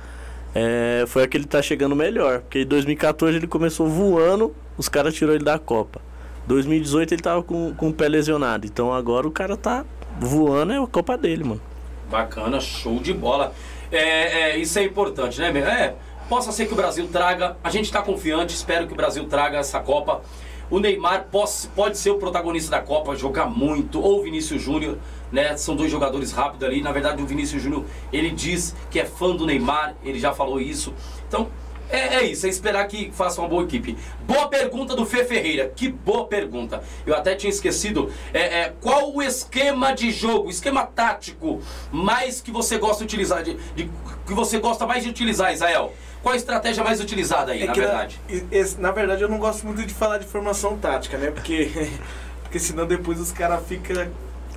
[0.56, 2.40] é, foi a que ele tá chegando melhor.
[2.42, 6.02] Porque em 2014 ele começou voando, os caras tirou ele da Copa.
[6.48, 8.66] 2018 ele tava com, com o pé lesionado.
[8.66, 9.86] Então agora o cara tá
[10.20, 11.62] voando, é a Copa dele, mano.
[12.10, 13.54] Bacana, show de bola.
[13.92, 15.50] É, é, isso é importante, né?
[15.60, 15.96] É,
[16.30, 17.58] possa ser que o Brasil traga.
[17.64, 20.22] A gente está confiante, espero que o Brasil traga essa Copa.
[20.70, 24.98] O Neymar pode, pode ser o protagonista da Copa, jogar muito, ou o Vinícius Júnior,
[25.30, 25.58] né?
[25.58, 26.82] São dois jogadores rápidos ali.
[26.82, 30.62] Na verdade, o Vinícius Júnior, ele diz que é fã do Neymar, ele já falou
[30.62, 30.94] isso.
[31.28, 31.50] Então,
[31.92, 33.98] é, é isso, é esperar que faça uma boa equipe.
[34.28, 36.82] Boa pergunta do Fê Ferreira, que boa pergunta.
[37.06, 38.12] Eu até tinha esquecido.
[38.34, 41.62] É, é, qual o esquema de jogo, esquema tático
[41.92, 43.90] mais que você gosta de utilizar, de, de-
[44.26, 45.94] que você gosta mais de utilizar, Israel?
[46.24, 48.20] Qual a estratégia mais utilizada aí, É na verdade?
[48.30, 51.32] Na, esse- na verdade, eu não gosto muito de falar de formação tática, né?
[51.32, 51.72] Porque,
[52.44, 54.08] porque senão depois os caras ficam.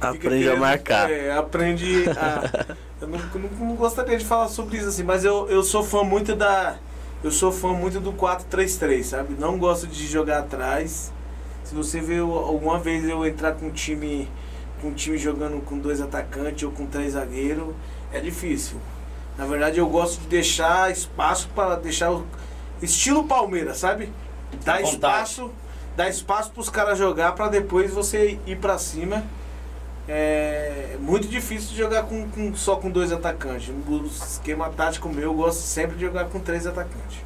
[0.01, 1.11] Aprende a marcar.
[1.11, 2.77] É, aprende a.
[3.01, 6.03] eu não, não- não gostaria de falar sobre isso assim, mas eu, eu sou fã
[6.05, 6.77] muito da.
[7.25, 9.35] Eu sou fã muito do 4-3-3, sabe?
[9.39, 11.11] Não gosto de jogar atrás.
[11.65, 14.29] Se você vê alguma vez eu entrar com um time.
[14.83, 17.75] Com um time jogando com dois atacantes ou com três zagueiros,
[18.13, 18.77] é difícil.
[19.39, 22.27] Na verdade, eu gosto de deixar espaço para deixar o
[22.83, 24.13] estilo Palmeiras, sabe?
[24.63, 25.51] dá espaço,
[25.97, 29.25] dá espaço pros caras jogar pra depois você ir pra cima.
[30.09, 33.71] É muito difícil jogar com, com- só com dois atacantes.
[33.89, 37.19] O esquema tático meu, eu gosto sempre de jogar com três atacantes.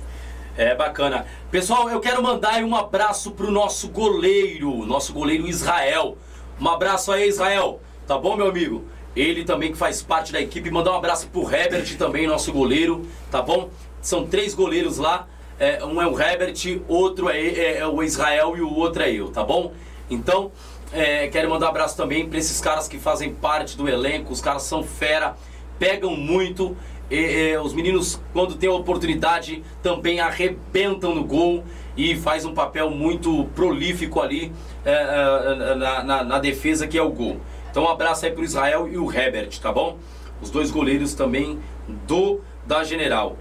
[0.56, 1.26] É bacana.
[1.50, 6.16] Pessoal, eu quero mandar um abraço pro nosso goleiro, nosso goleiro Israel.
[6.60, 7.80] Um abraço aí, Israel.
[8.06, 8.84] Tá bom, meu amigo?
[9.14, 10.70] Ele também que faz parte da equipe.
[10.70, 13.70] Mandar um abraço pro Herbert também, nosso goleiro, tá bom?
[14.00, 15.26] São três goleiros lá.
[15.60, 16.54] É, um é o Herbert,
[16.86, 19.72] outro é, é- é o Israel e o outro é eu, tá bom?
[20.08, 20.52] Então,
[20.92, 24.32] é, quero mandar um abraço também pra esses caras que fazem parte do elenco.
[24.32, 25.36] Os caras são fera,
[25.78, 26.76] pegam muito.
[27.10, 31.64] E, e, os meninos, quando tem a oportunidade, também arrebentam no gol
[31.96, 34.52] e faz um papel muito prolífico ali
[34.84, 37.40] é, é, na, na- na defesa, que é o gol.
[37.70, 39.98] Então, um abraço aí pro Israel e o Herbert, tá bom?
[40.40, 41.58] Os dois goleiros também
[42.06, 43.36] do da General.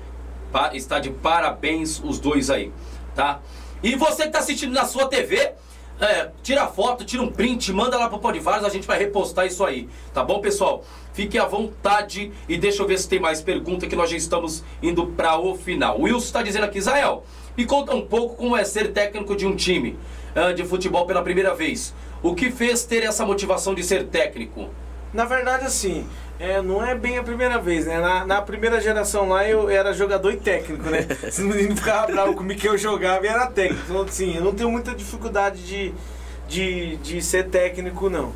[0.74, 2.72] Está de parabéns os dois aí,
[3.14, 3.40] tá?
[3.84, 5.52] E você que tá assistindo na sua TV,
[5.99, 9.45] é, tira a foto, tira um print, manda lá pro Podvares, a gente vai repostar
[9.45, 10.84] isso aí, tá bom, pessoal?
[11.14, 14.64] Fique à vontade e deixa eu ver se tem mais pergunta que nós já estamos
[14.84, 15.98] indo para o final.
[15.99, 17.24] O Wilson está dizendo aqui, Israel,
[17.57, 19.98] me conta um pouco como é ser técnico de um time
[20.36, 21.95] ah, de futebol pela primeira vez.
[22.22, 24.69] O que fez ter essa motivação de ser técnico?
[25.11, 26.06] Na verdade, assim,
[26.39, 27.99] é, não é bem a primeira vez, né?
[27.99, 31.07] Na, na primeira geração lá eu era jogador e técnico, né?
[31.27, 33.84] Os meninos ficavam bravos comigo que eu jogava e era técnico.
[33.89, 35.93] Então, assim, eu não tenho muita dificuldade de,
[36.47, 38.34] de, de ser técnico, não.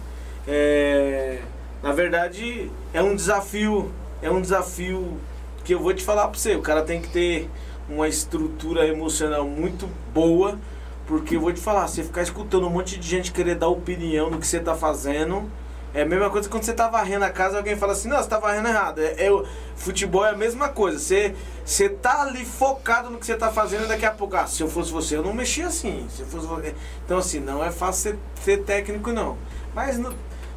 [0.47, 1.39] É,
[1.83, 3.91] na verdade, é um desafio,
[4.21, 5.19] é um desafio
[5.63, 6.55] que eu vou te falar pra você.
[6.55, 7.49] O cara tem que ter
[7.87, 10.57] uma estrutura emocional muito boa,
[11.05, 14.29] porque eu vou te falar, você ficar escutando um monte de gente querer dar opinião
[14.29, 15.49] no que você tá fazendo.
[15.93, 18.29] É a mesma coisa quando você tá varrendo a casa alguém fala assim, não, você
[18.29, 18.99] tá varrendo errado.
[18.99, 19.43] É, é
[19.75, 20.97] futebol é a mesma coisa.
[20.97, 21.35] Você,
[21.65, 24.69] você tá ali focado no que você tá fazendo daqui a pouco, ah, se eu
[24.69, 26.07] fosse você, eu não mexia assim.
[26.09, 26.73] Se fosse você...
[27.05, 29.37] Então assim, não é fácil ser, ser técnico não.
[29.75, 29.99] Mas,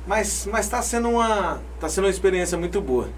[0.07, 1.61] mas, mas tá sendo uma.
[1.81, 3.09] tá sendo uma experiência muito boa.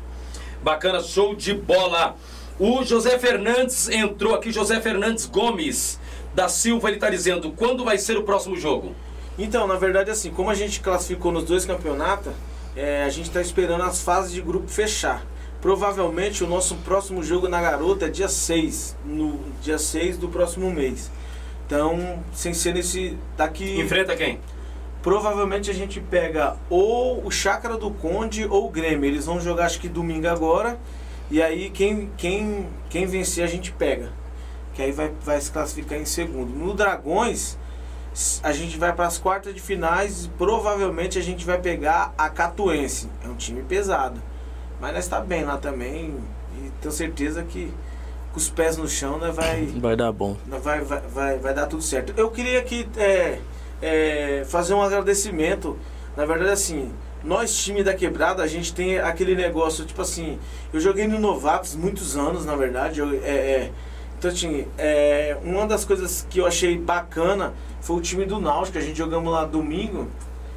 [0.62, 2.16] Bacana, show de bola.
[2.58, 6.00] O José Fernandes entrou aqui, José Fernandes Gomes
[6.34, 8.94] da Silva, ele tá dizendo, quando vai ser o próximo jogo?
[9.38, 12.32] Então, na verdade, assim, como a gente classificou nos dois campeonatos,
[12.74, 15.24] é, a gente está esperando as fases de grupo fechar.
[15.60, 20.70] Provavelmente o nosso próximo jogo na garota é dia 6, no dia 6 do próximo
[20.70, 21.10] mês.
[21.66, 23.18] Então, sem ser nesse.
[23.36, 23.80] Daqui.
[23.80, 24.38] Enfrenta quem?
[25.02, 29.08] Provavelmente a gente pega ou o Chácara do Conde ou o Grêmio.
[29.08, 30.78] Eles vão jogar acho que domingo agora.
[31.30, 34.12] E aí quem, quem, quem vencer a gente pega.
[34.74, 36.50] Que aí vai, vai se classificar em segundo.
[36.56, 37.58] No Dragões,
[38.42, 42.28] a gente vai para as quartas de finais e provavelmente a gente vai pegar a
[42.30, 43.08] Catuense.
[43.24, 44.20] É um time pesado.
[44.80, 46.14] Mas nós está bem lá também.
[46.58, 47.72] E tenho certeza que
[48.32, 50.36] com os pés no chão nós vai, Vai dar bom.
[50.46, 52.12] Vai, vai, vai, vai dar tudo certo.
[52.16, 53.38] Eu queria aqui é,
[53.82, 55.78] é, fazer um agradecimento.
[56.16, 56.90] Na verdade, assim,
[57.22, 60.38] nós, time da quebrada, a gente tem aquele negócio, tipo assim,
[60.72, 63.00] eu joguei no Novatos muitos anos, na verdade.
[63.00, 63.72] eu- é, é,
[64.18, 68.78] então, assim, é, uma das coisas que eu achei bacana foi o time do Náutico.
[68.78, 70.08] A gente jogamos lá domingo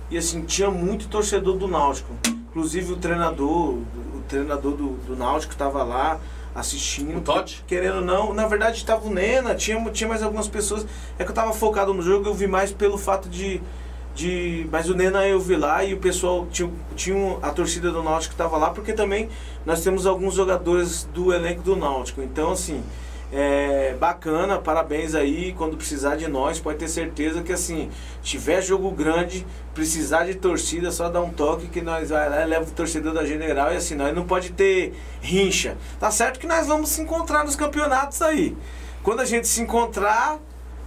[0.10, 2.14] e, assim, tinha muito torcedor do Náutico.
[2.50, 6.20] Inclusive o treinador, o treinador do, do Náutico estava lá
[6.56, 7.18] assistindo.
[7.18, 7.64] O Totti?
[7.68, 10.86] Querendo ou não, na verdade estava o Nena, tinha, tinha mais algumas pessoas.
[11.18, 13.62] É que eu tava focado no jogo, eu vi mais pelo fato de.
[14.16, 18.02] de mas o Nena eu vi lá e o pessoal tinha, tinha a torcida do
[18.02, 19.30] Náutico que estava lá, porque também
[19.66, 22.22] nós temos alguns jogadores do elenco do Náutico.
[22.22, 22.84] Então, assim,
[23.32, 25.54] é bacana, parabéns aí.
[25.54, 27.90] Quando precisar de nós, pode ter certeza que assim,
[28.24, 32.46] tiver jogo grande, precisar de torcida, só dá um toque que nós vai lá e
[32.48, 35.78] leva o torcedor da general e assim, nós não pode ter rincha.
[36.00, 38.56] Tá certo que nós vamos se encontrar nos campeonatos aí.
[39.04, 40.40] Quando a gente se encontrar,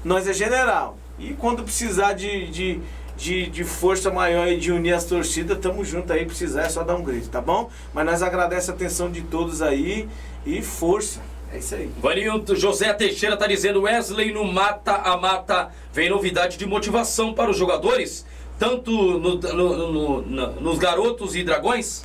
[0.04, 0.96] nós é general.
[1.18, 2.80] E quando precisar de, de,
[3.16, 6.26] de, de força maior e de unir as torcidas, tamo junto aí.
[6.26, 7.70] Precisar é só dar um grito, tá bom?
[7.94, 10.08] Mas nós agradecemos a atenção de todos aí
[10.44, 11.20] e força.
[11.52, 11.90] É isso aí.
[12.00, 17.50] Vanildo José Teixeira tá dizendo, Wesley no mata a mata vem novidade de motivação para
[17.50, 18.24] os jogadores,
[18.58, 22.04] tanto no- no- no- nos garotos e dragões?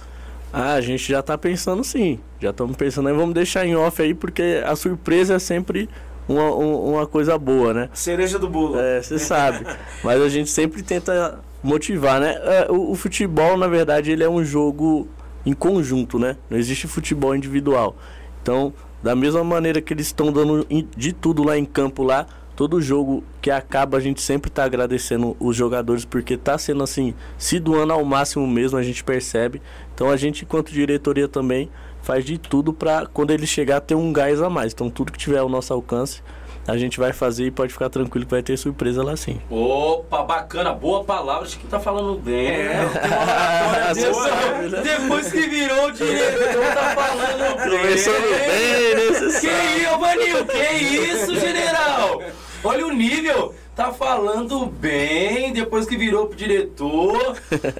[0.51, 2.19] Ah, a gente já tá pensando sim.
[2.41, 5.89] Já estamos pensando aí, vamos deixar em off aí, porque a surpresa é sempre
[6.27, 7.89] uma, um- uma coisa boa, né?
[7.93, 8.77] Cereja do bolo.
[8.79, 9.65] É, você sabe.
[10.03, 12.37] Mas a gente sempre tenta motivar, né?
[12.43, 15.07] É, O, o futebol, na verdade, ele é um jogo
[15.45, 16.35] em conjunto, né?
[16.49, 17.95] Não existe futebol individual.
[18.41, 20.65] Então, da mesma maneira que eles estão dando
[20.95, 22.25] de tudo lá em campo lá,
[22.55, 27.13] todo jogo que acaba a gente sempre tá agradecendo os jogadores porque tá sendo assim,
[27.37, 29.61] se doando ao máximo mesmo, a gente percebe.
[29.93, 31.69] Então a gente, enquanto diretoria também,
[32.01, 34.73] faz de tudo para quando ele chegar ter um gás a mais.
[34.73, 36.23] Então tudo que tiver ao nosso alcance,
[36.67, 39.39] a gente vai fazer e pode ficar tranquilo que vai ter surpresa lá sim.
[39.49, 42.47] Opa, bacana, boa palavra, acho que tá falando bem.
[42.47, 42.67] É.
[43.01, 44.81] Tem uma oratória Boa, dessa- né?
[44.99, 47.79] Depois que virou o diretor, tá falando bem.
[47.79, 50.45] Começando bem nesse Que isso, Vanil?
[50.45, 52.21] Que isso, general?
[52.63, 53.55] Olha o nível.
[53.75, 57.37] Tá falando bem depois que virou pro diretor.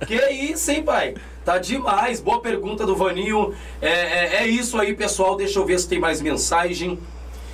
[0.08, 1.16] Que isso, hein, pai?
[1.44, 2.22] Tá demais.
[2.22, 3.52] Boa pergunta do Vaninho.
[3.82, 5.36] É, é, é isso aí, pessoal.
[5.36, 7.00] Deixa eu ver se tem mais mensagem.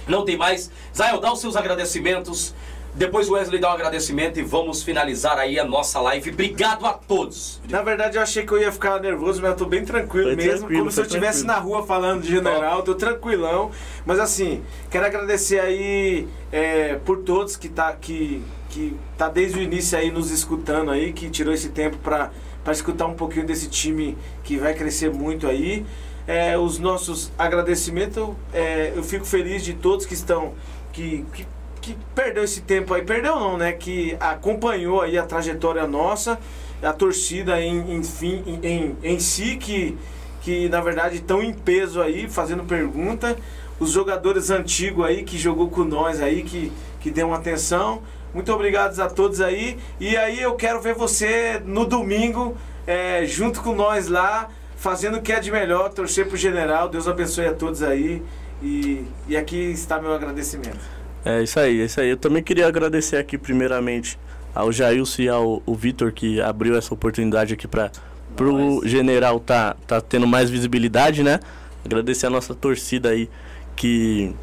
[0.07, 0.71] Não tem mais.
[0.95, 2.53] Zael, dá os seus agradecimentos.
[2.95, 6.29] Depois o Wesley dá um agradecimento e vamos finalizar aí a nossa live.
[6.29, 7.59] Obrigado a todos.
[7.67, 10.35] Na verdade, eu achei que eu ia ficar nervoso, mas eu tô bem tranquilo Foi
[10.35, 10.59] mesmo.
[10.59, 13.71] tranquilo, como se eu estivesse na rua falando de general, tô tranquilão.
[14.05, 14.61] Mas assim,
[14.91, 20.11] quero agradecer aí é, por todos que tá, que, que tá desde o início aí
[20.11, 22.29] nos escutando aí, que tirou esse tempo pra
[22.71, 25.83] escutar um pouquinho desse time que vai crescer muito aí.
[26.25, 30.53] É, os nossos agradecimentos, é, eu fico feliz de todos que estão.
[30.91, 31.45] que, que
[31.83, 33.73] que perdeu esse tempo aí, perdeu não, né?
[33.73, 36.39] Que acompanhou aí a trajetória nossa,
[36.81, 39.97] a torcida em, enfim, em, em, em si, que,
[40.41, 43.35] que na verdade estão em peso aí, fazendo pergunta.
[43.79, 46.71] Os jogadores antigos aí que jogou com nós aí, que,
[47.01, 48.01] que deu uma atenção.
[48.33, 49.77] Muito obrigado a todos aí.
[49.99, 52.55] E aí eu quero ver você no domingo,
[52.87, 54.49] é, junto com nós lá,
[54.83, 56.89] fazendo o que é de melhor, torcer pro general.
[56.89, 58.21] Deus abençoe a todos aí.
[58.61, 60.81] E, e aqui está meu agradecimento.
[61.23, 62.09] É isso aí, é isso aí.
[62.09, 64.19] Eu também queria agradecer aqui primeiramente
[64.53, 67.91] ao Jailson e ao o Vitor que abriu essa oportunidade aqui para
[68.35, 71.39] pro general tá tá tendo mais visibilidade, né?
[71.85, 73.29] Agradecer a nossa torcida aí
[73.77, 74.35] que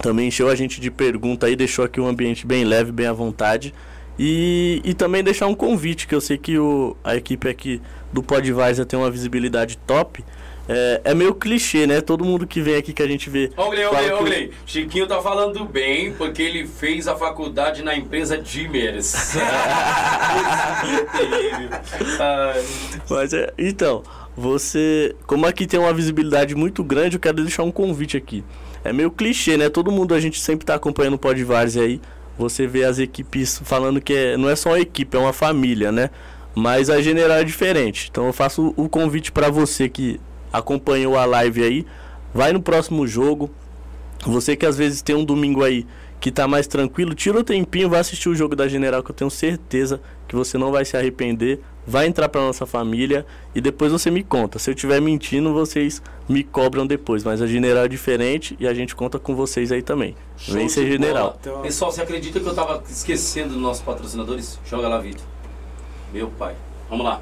[0.00, 3.12] também encheu a gente de pergunta aí, deixou aqui um ambiente bem leve, bem à
[3.12, 3.74] vontade.
[4.18, 7.82] E, e também deixar um convite, que eu sei que o, a equipe aqui
[8.12, 10.24] do Podvarza tem uma visibilidade top.
[10.66, 12.00] É, é meio clichê, né?
[12.00, 13.50] Todo mundo que vem aqui que a gente vê.
[13.68, 13.90] Glei, ô,
[14.24, 14.50] que.
[14.64, 19.34] Chiquinho tá falando bem porque ele fez a faculdade na empresa Dimers.
[23.10, 24.02] Mas é, então,
[24.34, 25.14] você.
[25.26, 28.42] Como aqui tem uma visibilidade muito grande, eu quero deixar um convite aqui.
[28.82, 29.68] É meio clichê, né?
[29.68, 32.00] Todo mundo, a gente sempre tá acompanhando o Podvárzea aí.
[32.38, 35.92] Você vê as equipes falando que é, não é só uma equipe, é uma família,
[35.92, 36.10] né?
[36.54, 38.08] Mas a general é diferente.
[38.10, 40.20] Então eu faço o convite para você que
[40.52, 41.86] acompanhou a live aí.
[42.32, 43.50] Vai no próximo jogo.
[44.26, 45.86] Você que às vezes tem um domingo aí
[46.20, 49.14] que tá mais tranquilo, tira o tempinho, vai assistir o jogo da General, que eu
[49.14, 51.60] tenho certeza que você não vai se arrepender.
[51.86, 54.58] Vai entrar pra nossa família e depois você me conta.
[54.58, 57.22] Se eu estiver mentindo, vocês me cobram depois.
[57.22, 60.16] Mas a General é diferente e a gente conta com vocês aí também.
[60.36, 61.38] Show Vem ser General.
[61.44, 61.62] bola.
[61.62, 64.58] Pessoal, você acredita que eu tava esquecendo dos nossos patrocinadores?
[64.64, 65.24] Joga lá, Vitor.
[66.12, 66.54] Meu pai.
[66.88, 67.20] Vamos lá.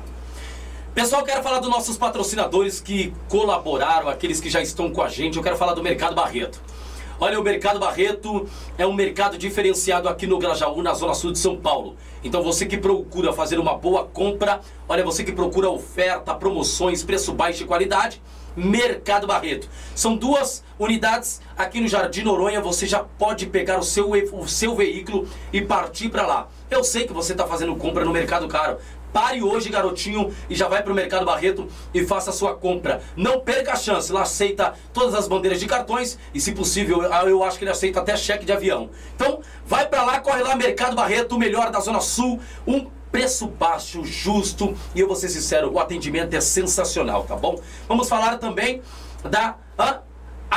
[0.94, 5.39] Pessoal, quero falar dos nossos patrocinadores que colaboraram, aqueles que já estão com a gente.
[5.39, 6.60] Eu quero falar do Mercado Barreto.
[7.23, 11.39] Olha, o Mercado Barreto é um mercado diferenciado aqui no Grajaú, na zona sul de
[11.39, 11.97] São Paulo.
[12.24, 17.32] Então você que procura fazer uma boa compra, olha, você que procura oferta, promoções, preço
[17.32, 18.20] baixo e qualidade,
[18.57, 19.69] Mercado Barreto.
[19.94, 24.74] São duas unidades aqui no Jardim Noronha, você já pode pegar o seu, o seu
[24.74, 26.49] veículo e partir para lá.
[26.69, 28.78] Eu sei que você está fazendo compra no Mercado Caro.
[29.12, 33.02] Pare hoje, garotinho, e já vai pro Mercado Barreto e faça a sua compra.
[33.16, 37.43] Não perca a chance, lá aceita todas as bandeiras de cartões e, se possível, eu-
[37.44, 38.90] acho que ele aceita até cheque de avião.
[39.14, 43.47] Então, vai pra lá, corre lá, Mercado Barreto, o melhor da Zona Sul, um preço
[43.47, 47.60] baixo, justo, e eu vou ser sincero, o atendimento é sensacional, tá bom?
[47.86, 48.80] Vamos falar também
[49.22, 49.56] da...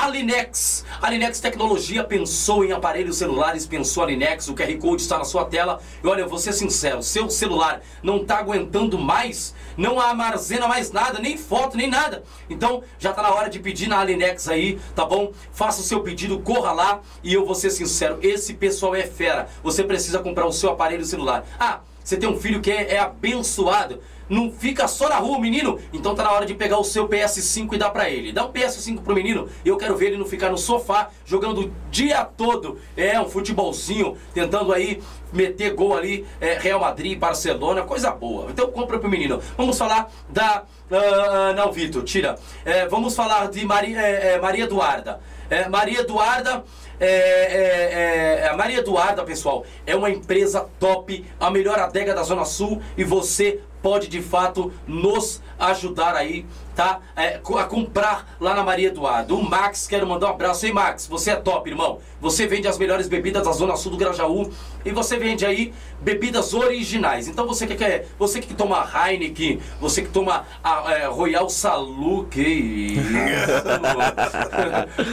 [0.06, 0.86] Alinex.
[1.02, 5.82] Alinex Tecnologia pensou em aparelhos celulares, pensou Alinex, o QR Code está na sua tela.
[6.04, 10.92] E olha, eu vou ser sincero, seu celular não está aguentando mais, não armazena mais
[10.92, 12.24] nada, nem foto, nem nada.
[12.48, 15.32] Então, já está na hora de pedir na Alinex aí, tá bom?
[15.52, 19.50] Faça o seu pedido, corra lá e eu vou ser sincero, esse pessoal é fera.
[19.64, 21.46] Você precisa comprar o seu aparelho celular.
[21.60, 24.00] Ah, você tem um filho que é, é abençoado.
[24.30, 25.80] Não fica só na rua, menino.
[25.92, 28.32] Então tá na hora de pegar o seu PS5 e dar pra ele.
[28.32, 31.62] Dá um PS5 pro menino e eu quero ver ele não ficar no sofá jogando
[31.62, 32.80] o dia todo.
[32.96, 35.02] É, um futebolzinho, tentando aí
[35.34, 38.52] meter gol ali, é, Real Madrid, Barcelona, coisa boa.
[38.52, 39.42] Então compra pro menino.
[39.58, 40.64] Vamos falar da.
[40.92, 42.36] ah, não, Vitor, tira.
[42.64, 45.20] É, vamos falar de Maria, é, é, Maria Eduarda.
[45.50, 46.64] É, Maria Eduarda.
[47.00, 52.24] É, é, é, a Maria Eduarda, pessoal, é uma empresa top, a melhor adega da
[52.24, 56.46] Zona Sul e você pode de fato nos ajudar aí,
[56.76, 57.00] tá?
[57.16, 59.34] É, a comprar lá na Maria Eduarda.
[59.34, 60.66] O Max, quero mandar um abraço.
[60.66, 62.00] Ei, Max, você é top, irmão.
[62.20, 64.52] Você vende as melhores bebidas da Zona Sul do Grajaú.
[64.86, 67.28] e você vende aí bebidas originais.
[67.28, 72.26] Então você que quer, você que toma Heineken, você que toma a, é, Royal Salu,
[72.26, 73.02] que isso?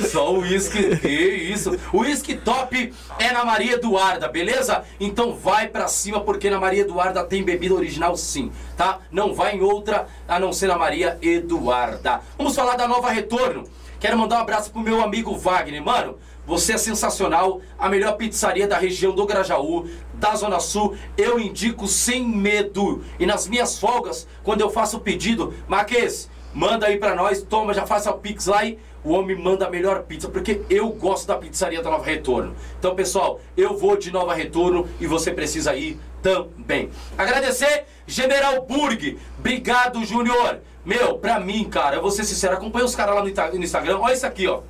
[0.10, 1.78] Só o uísque, que isso?
[1.92, 4.84] O uísque top é na Maria Eduarda, beleza?
[5.00, 8.52] Então vai pra cima porque na Maria Eduarda tem bebida original sim,
[8.82, 8.98] tá?
[9.12, 12.20] Não vai em outra a não ser na Maria Eduarda.
[12.36, 13.62] Vamos falar da Nova Retorno.
[14.00, 15.80] Quero mandar um abraço pro meu amigo Wagner.
[15.80, 20.96] Mano, você é sensacional, a melhor pizzaria da região do Grajaú, da Zona Sul.
[21.16, 23.04] Eu indico sem medo.
[23.20, 27.72] E nas minhas folgas, quando eu faço o pedido, Marques, manda aí pra nós, toma,
[27.72, 31.26] já faça o Pix lá e o homem manda a melhor pizza, porque eu gosto
[31.26, 32.54] da pizzaria da Nova Retorno.
[32.78, 36.90] Então, pessoal, eu vou de Nova Retorno e você precisa ir também.
[37.18, 39.18] Agradecer General Burg.
[39.38, 40.60] Obrigado, Júnior.
[40.84, 43.98] Meu, pra mim, cara, eu vou ser sincero, acompanha os caras lá no, Instagram.
[43.98, 44.62] Olha isso aqui, ó.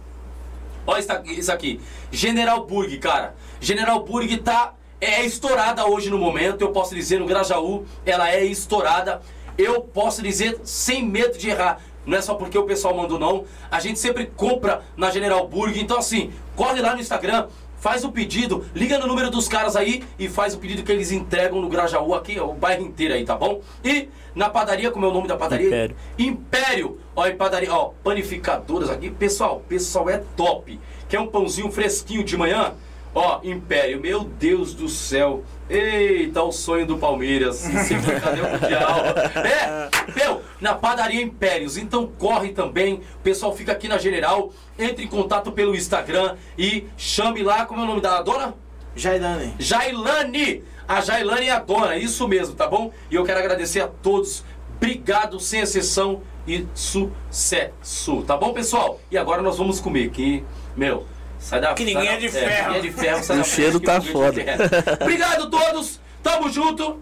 [0.86, 1.80] Olha isso aqui.
[2.10, 3.34] General Burg, cara.
[3.60, 6.62] General Burg tá é estourada hoje no momento.
[6.62, 9.20] Eu posso dizer no Grajaú, ela é estourada.
[9.56, 11.80] Eu posso dizer sem medo de errar.
[12.04, 13.44] Não é só porque o pessoal mandou não.
[13.70, 15.80] A gente sempre compra na General Burg.
[15.80, 17.48] Então assim, corre lá no Instagram,
[17.82, 21.10] faz o pedido, liga no número dos caras aí e faz o pedido que eles
[21.10, 23.60] entregam no Grajaú aqui, o bairro inteiro aí, tá bom?
[23.84, 25.66] E na padaria, como é o nome da padaria?
[25.66, 25.96] Império.
[26.16, 26.98] Império.
[27.16, 29.10] Ó, em padaria, ó, panificadoras aqui.
[29.10, 30.78] Pessoal, pessoal é top.
[31.08, 32.72] Quer um pãozinho fresquinho de manhã?
[33.14, 35.44] Ó, Império, meu Deus do céu.
[35.68, 37.56] Eita, o sonho do Palmeiras.
[37.86, 39.04] Sempre cadê o Mundial?
[39.44, 41.76] É, meu, na padaria Impérios.
[41.76, 42.94] Então corre também.
[43.16, 44.50] O pessoal fica aqui na General.
[44.78, 48.54] Entre em contato pelo Instagram e chame lá, como é o nome da dona?
[48.96, 49.54] Jailane.
[49.58, 50.64] Jailane!
[50.88, 52.92] A Jailane é a dona, isso mesmo, tá bom?
[53.10, 54.44] E eu quero agradecer a todos.
[54.76, 59.00] Obrigado, sem exceção e sucesso, tá bom, pessoal?
[59.10, 60.44] E agora nós vamos comer, que,
[60.76, 61.06] meu,
[61.42, 62.64] sai da Que ninguém sai é de da- ferro.
[62.72, 64.32] ninguém é de ferro, sai O da cheiro frente, tá ninguém é foda.
[64.44, 64.96] ferro.
[65.02, 67.00] Obrigado todos, tamo junto.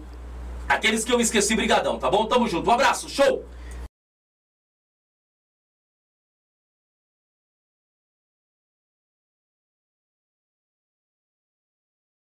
[0.67, 2.25] Aqueles que eu esqueci, brigadão, tá bom?
[2.25, 3.45] Tamo junto, um abraço, show!